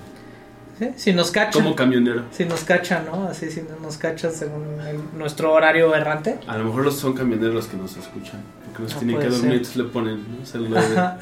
¿Sí? 0.78 0.90
Si 0.96 1.12
nos 1.14 1.30
cachan, 1.30 1.52
como 1.62 1.74
camionero. 1.74 2.24
si 2.32 2.44
nos 2.44 2.64
cachan, 2.64 3.06
¿no? 3.06 3.28
Así 3.28 3.50
si 3.50 3.62
nos 3.82 3.96
cachan 3.96 4.30
según 4.32 4.78
el- 4.86 5.18
nuestro 5.18 5.52
horario 5.54 5.94
errante. 5.94 6.38
A 6.46 6.58
lo 6.58 6.64
mejor 6.64 6.84
los 6.84 6.96
son 6.96 7.14
camioneros 7.14 7.54
los 7.54 7.66
que 7.66 7.76
nos 7.78 7.96
escuchan. 7.96 8.42
Porque 8.66 8.82
nos 8.82 8.94
tienen 8.98 9.18
que 9.18 9.28
dormir, 9.28 9.52
entonces 9.52 9.76
le 9.76 9.84
ponen 9.84 10.38
¿no? 10.38 10.44
celular. 10.44 11.18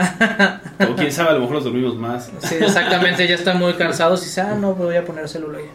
de- 0.78 0.84
o 0.86 0.96
quién 0.96 1.12
sabe, 1.12 1.30
a 1.30 1.32
lo 1.34 1.40
mejor 1.40 1.54
los 1.56 1.64
dormimos 1.64 1.96
más. 1.96 2.30
Sí, 2.40 2.56
exactamente, 2.60 3.28
ya 3.28 3.36
están 3.36 3.58
muy 3.60 3.74
cansados 3.74 4.22
y 4.22 4.24
dicen, 4.24 4.46
ah, 4.48 4.54
no, 4.56 4.74
voy 4.74 4.96
a 4.96 5.04
poner 5.04 5.28
celuloide. 5.28 5.68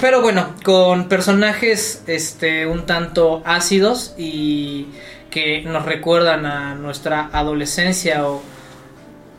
Pero 0.00 0.22
bueno, 0.22 0.54
con 0.64 1.08
personajes 1.08 2.02
este 2.06 2.66
un 2.66 2.86
tanto 2.86 3.42
ácidos 3.44 4.14
y 4.16 4.86
que 5.34 5.62
nos 5.62 5.84
recuerdan 5.84 6.46
a 6.46 6.76
nuestra 6.76 7.28
adolescencia 7.32 8.24
o 8.28 8.40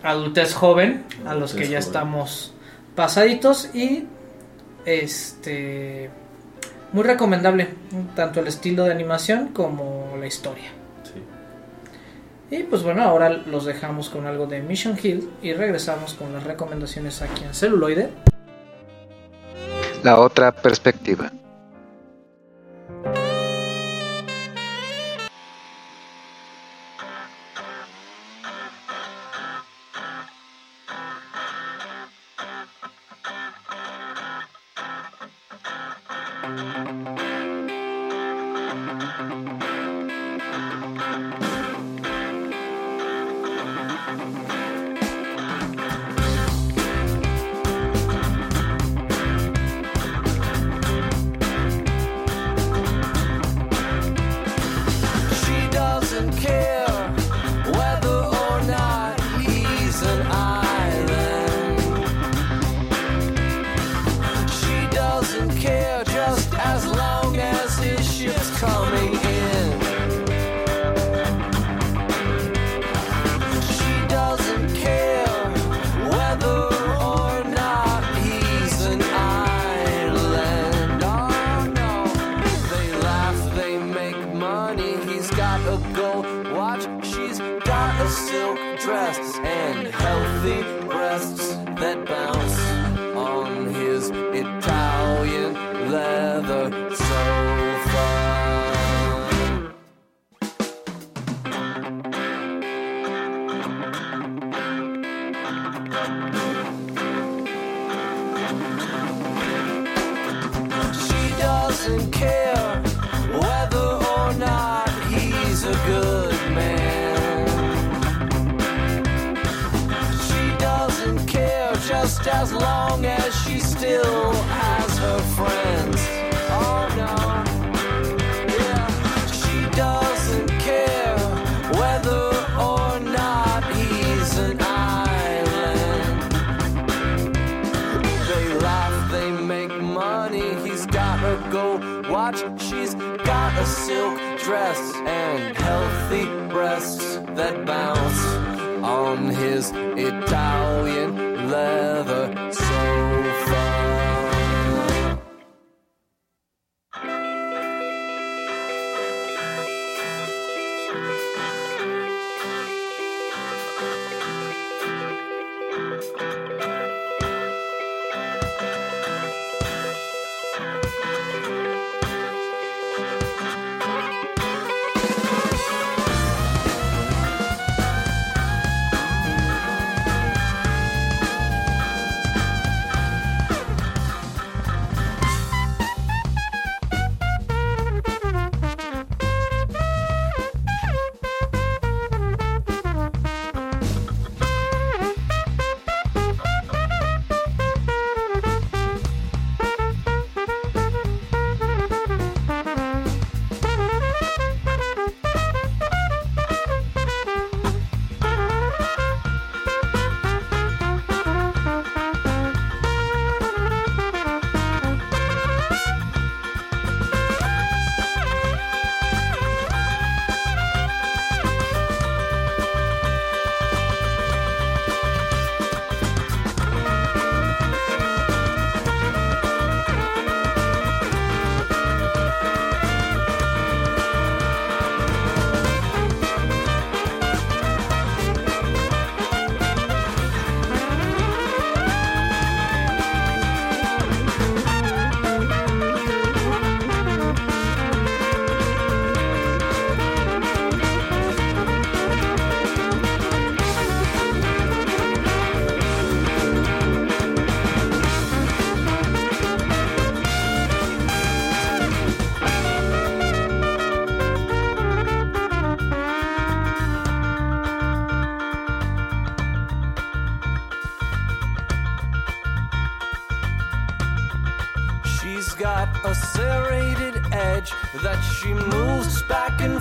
adultez 0.03 0.53
joven, 0.53 1.05
a 1.25 1.33
los 1.35 1.53
que 1.53 1.61
ya 1.61 1.67
joven. 1.67 1.79
estamos 1.79 2.53
pasaditos 2.97 3.73
y 3.73 4.05
este 4.85 6.09
muy 6.91 7.03
recomendable, 7.03 7.69
tanto 8.13 8.41
el 8.41 8.47
estilo 8.47 8.83
de 8.83 8.91
animación 8.91 9.53
como 9.53 10.17
la 10.19 10.27
historia. 10.27 10.69
Sí. 11.03 12.57
Y 12.57 12.63
pues 12.63 12.83
bueno, 12.83 13.01
ahora 13.03 13.29
los 13.29 13.63
dejamos 13.63 14.09
con 14.09 14.27
algo 14.27 14.47
de 14.47 14.61
Mission 14.61 14.97
Hill 15.01 15.29
y 15.41 15.53
regresamos 15.53 16.13
con 16.13 16.33
las 16.33 16.43
recomendaciones 16.43 17.21
aquí 17.21 17.45
en 17.45 17.53
celuloide. 17.53 18.09
La 20.03 20.19
otra 20.19 20.51
perspectiva. 20.51 21.31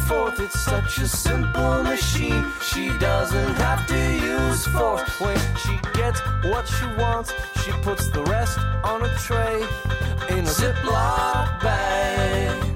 Forth. 0.06 0.40
It's 0.40 0.60
such 0.60 0.98
a 0.98 1.08
simple 1.08 1.82
machine. 1.82 2.44
She 2.62 2.88
doesn't 2.98 3.54
have 3.54 3.86
to 3.86 4.00
use 4.14 4.66
force. 4.68 5.20
When 5.20 5.38
she 5.62 5.78
gets 5.94 6.20
what 6.44 6.66
she 6.68 6.86
wants, 6.98 7.32
she 7.62 7.72
puts 7.82 8.08
the 8.08 8.22
rest 8.24 8.58
on 8.82 9.04
a 9.04 9.14
tray 9.18 9.62
in 10.30 10.40
a 10.40 10.54
Ziploc 10.60 11.60
bag. 11.60 12.73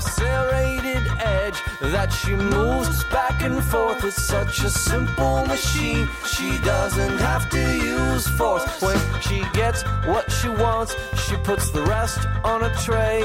Serrated 0.00 1.02
edge 1.18 1.60
that 1.80 2.10
she 2.12 2.34
moves 2.34 3.04
back 3.04 3.42
and 3.42 3.62
forth. 3.62 4.04
It's 4.04 4.22
such 4.22 4.62
a 4.64 4.70
simple 4.70 5.44
machine. 5.46 6.08
She 6.26 6.58
doesn't 6.58 7.18
have 7.18 7.50
to 7.50 7.76
use 7.76 8.26
force. 8.28 8.64
When 8.80 8.98
she 9.20 9.44
gets 9.52 9.82
what 10.06 10.30
she 10.30 10.48
wants, 10.48 10.94
she 11.26 11.36
puts 11.36 11.70
the 11.70 11.82
rest 11.82 12.26
on 12.44 12.62
a 12.62 12.74
tray 12.76 13.22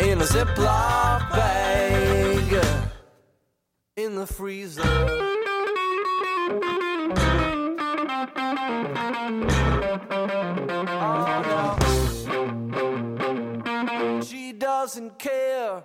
in 0.00 0.20
a 0.20 0.24
Ziploc 0.24 1.30
bag 1.30 2.64
in 3.96 4.14
the 4.16 4.26
freezer. 4.26 4.82
Oh, 13.94 14.20
she 14.22 14.52
doesn't 14.52 15.18
care 15.18 15.84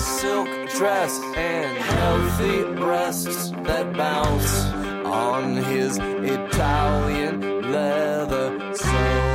silk 0.00 0.48
dress 0.76 1.20
and 1.36 1.76
healthy 1.76 2.64
breasts 2.74 3.50
that 3.64 3.92
bounce 3.96 4.64
on 5.04 5.56
his 5.56 5.98
Italian 5.98 7.70
leather 7.70 8.58
sofa. 8.74 9.30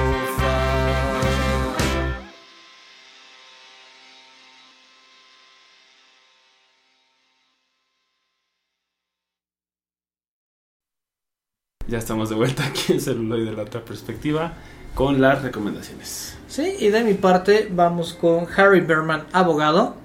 Ya 11.87 11.99
estamos 11.99 12.29
de 12.29 12.35
vuelta 12.35 12.65
aquí 12.65 12.93
en 12.93 12.99
Celuloide 12.99 13.51
de 13.51 13.55
la 13.55 13.61
otra 13.61 13.85
perspectiva 13.85 14.53
con 14.95 15.21
las 15.21 15.43
recomendaciones. 15.43 16.35
Sí, 16.47 16.77
y 16.79 16.89
de 16.89 17.03
mi 17.03 17.13
parte 17.13 17.69
vamos 17.71 18.13
con 18.13 18.47
Harry 18.57 18.79
Berman, 18.79 19.25
abogado, 19.31 19.95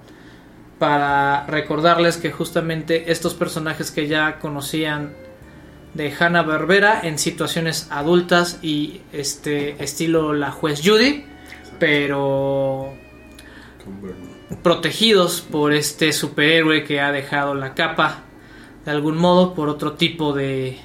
para 0.81 1.45
recordarles 1.45 2.17
que 2.17 2.31
justamente 2.31 3.11
estos 3.11 3.35
personajes 3.35 3.91
que 3.91 4.07
ya 4.07 4.39
conocían 4.39 5.13
de 5.93 6.11
Hanna 6.11 6.41
Barbera 6.41 7.01
en 7.03 7.19
situaciones 7.19 7.85
adultas 7.91 8.57
y 8.63 9.01
este 9.13 9.83
estilo 9.83 10.33
la 10.33 10.49
juez 10.49 10.81
Judy, 10.83 11.23
pero 11.77 12.95
protegidos 14.63 15.41
por 15.41 15.71
este 15.71 16.13
superhéroe 16.13 16.83
que 16.83 16.99
ha 16.99 17.11
dejado 17.11 17.53
la 17.53 17.75
capa 17.75 18.23
de 18.83 18.89
algún 18.89 19.17
modo 19.17 19.53
por 19.53 19.69
otro 19.69 19.93
tipo 19.93 20.33
de 20.33 20.79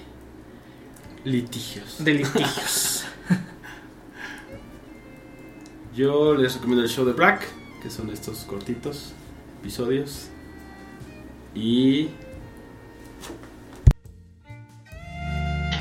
Litigios. 1.24 2.04
de 2.04 2.12
litigios. 2.12 3.06
Yo 5.96 6.34
les 6.34 6.52
recomiendo 6.52 6.84
el 6.84 6.90
show 6.90 7.06
de 7.06 7.14
Black, 7.14 7.46
que 7.82 7.88
son 7.88 8.10
estos 8.10 8.40
cortitos 8.40 9.14
episodios. 9.66 10.28
Y 11.54 12.08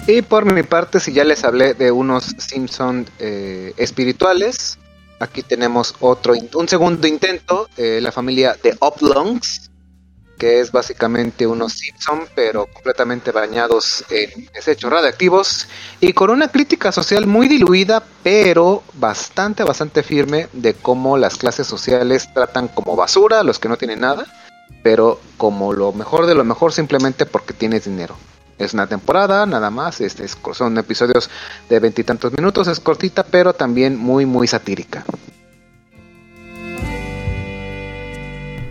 Y 0.08 0.22
por 0.22 0.46
mi 0.52 0.62
parte, 0.62 1.00
si 1.00 1.14
ya 1.14 1.24
les 1.24 1.44
hablé 1.44 1.74
de 1.74 1.92
unos 1.92 2.36
Simpson 2.38 3.08
eh, 3.18 3.74
espirituales, 3.78 4.78
aquí 5.20 5.42
tenemos 5.42 5.96
otro, 6.00 6.36
un 6.54 6.68
segundo 6.68 7.08
intento, 7.08 7.68
eh, 7.76 8.00
la 8.02 8.12
familia 8.12 8.56
de 8.62 8.76
Oblongs, 8.82 9.72
que 10.38 10.60
es 10.60 10.72
básicamente 10.72 11.48
unos 11.48 11.74
Simpson, 11.74 12.28
pero 12.36 12.68
completamente 12.68 13.32
bañados 13.32 14.04
en 14.10 14.50
desechos 14.54 14.92
radiactivos 14.92 15.68
y 16.02 16.14
con 16.14 16.30
una 16.30 16.50
crítica 16.50 16.92
social 16.92 17.26
muy 17.26 17.48
diluida, 17.48 18.04
pero 18.24 18.84
bastante, 18.94 19.64
bastante 19.64 20.04
firme 20.04 20.48
de 20.54 20.74
cómo 20.74 21.18
las 21.18 21.38
clases 21.38 21.68
sociales 21.68 22.28
tratan 22.34 22.68
como 22.68 22.96
basura 22.96 23.40
a 23.40 23.44
los 23.44 23.60
que 23.60 23.70
no 23.70 23.78
tienen 23.78 24.02
nada, 24.02 24.26
pero 24.84 25.20
como 25.38 25.74
lo 25.74 25.94
mejor 25.94 26.26
de 26.26 26.36
lo 26.36 26.44
mejor 26.44 26.72
simplemente 26.74 27.26
porque 27.26 27.54
tienes 27.54 27.86
dinero. 27.86 28.16
Es 28.58 28.74
una 28.74 28.88
temporada, 28.88 29.46
nada 29.46 29.70
más. 29.70 30.00
Es- 30.00 30.16
son 30.54 30.78
episodios 30.78 31.30
de 31.70 31.80
veintitantos 31.80 32.32
minutos. 32.32 32.68
Es 32.70 32.80
cortita, 32.80 33.24
pero 33.24 33.54
también 33.54 33.98
muy, 33.98 34.26
muy 34.26 34.48
satírica. 34.48 35.04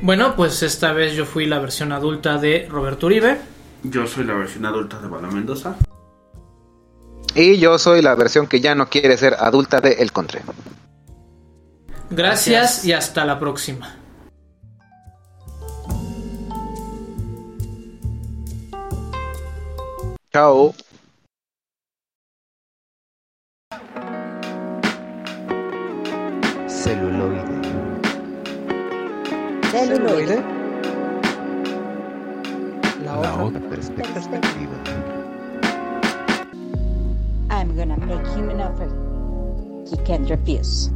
Bueno, 0.04 0.36
pues 0.36 0.62
esta 0.62 0.92
vez 0.92 1.14
yo 1.14 1.24
fui 1.24 1.46
la 1.46 1.58
versión 1.58 1.90
adulta 1.90 2.36
de 2.36 2.68
Roberto 2.70 3.06
Uribe. 3.06 3.38
yo 3.84 4.06
soy 4.06 4.24
la 4.24 4.34
versión 4.34 4.66
adulta 4.66 4.98
de 4.98 5.08
Bala 5.08 5.28
Mendoza. 5.28 5.76
Y 7.34 7.56
yo 7.56 7.78
soy 7.78 8.02
la 8.02 8.14
versión 8.14 8.46
que 8.46 8.60
ya 8.60 8.74
no 8.74 8.90
quiere 8.90 9.16
ser 9.16 9.34
adulta 9.38 9.80
de 9.80 9.92
El 9.94 10.12
Contre. 10.12 10.42
Gracias 12.10 12.84
y 12.84 12.92
hasta 12.92 13.24
la 13.24 13.38
próxima. 13.38 13.96
Chao. 20.30 20.74
Celuloide. 26.68 27.53
Celuloide. 29.74 30.40
La 33.02 33.16
La 33.16 33.42
otra 33.42 33.58
otra 33.58 33.60
perspectiva. 34.14 34.76
I'm 37.50 37.74
gonna 37.74 37.98
make 37.98 38.24
him 38.36 38.50
an 38.50 38.60
offer 38.60 38.86
he 39.90 39.96
can't 40.04 40.30
refuse. 40.30 40.90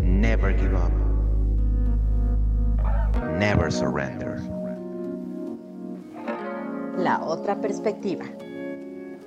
Never 0.00 0.52
give 0.52 0.74
up. 0.74 0.92
Never 3.38 3.70
surrender. 3.70 4.40
La 6.96 7.20
otra 7.20 7.60
perspectiva. 7.60 8.24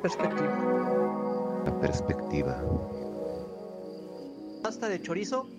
perspectiva. 0.01 0.57
La 1.65 1.79
perspectiva. 1.79 2.57
Pasta 4.63 4.89
de 4.89 4.99
chorizo. 5.03 5.58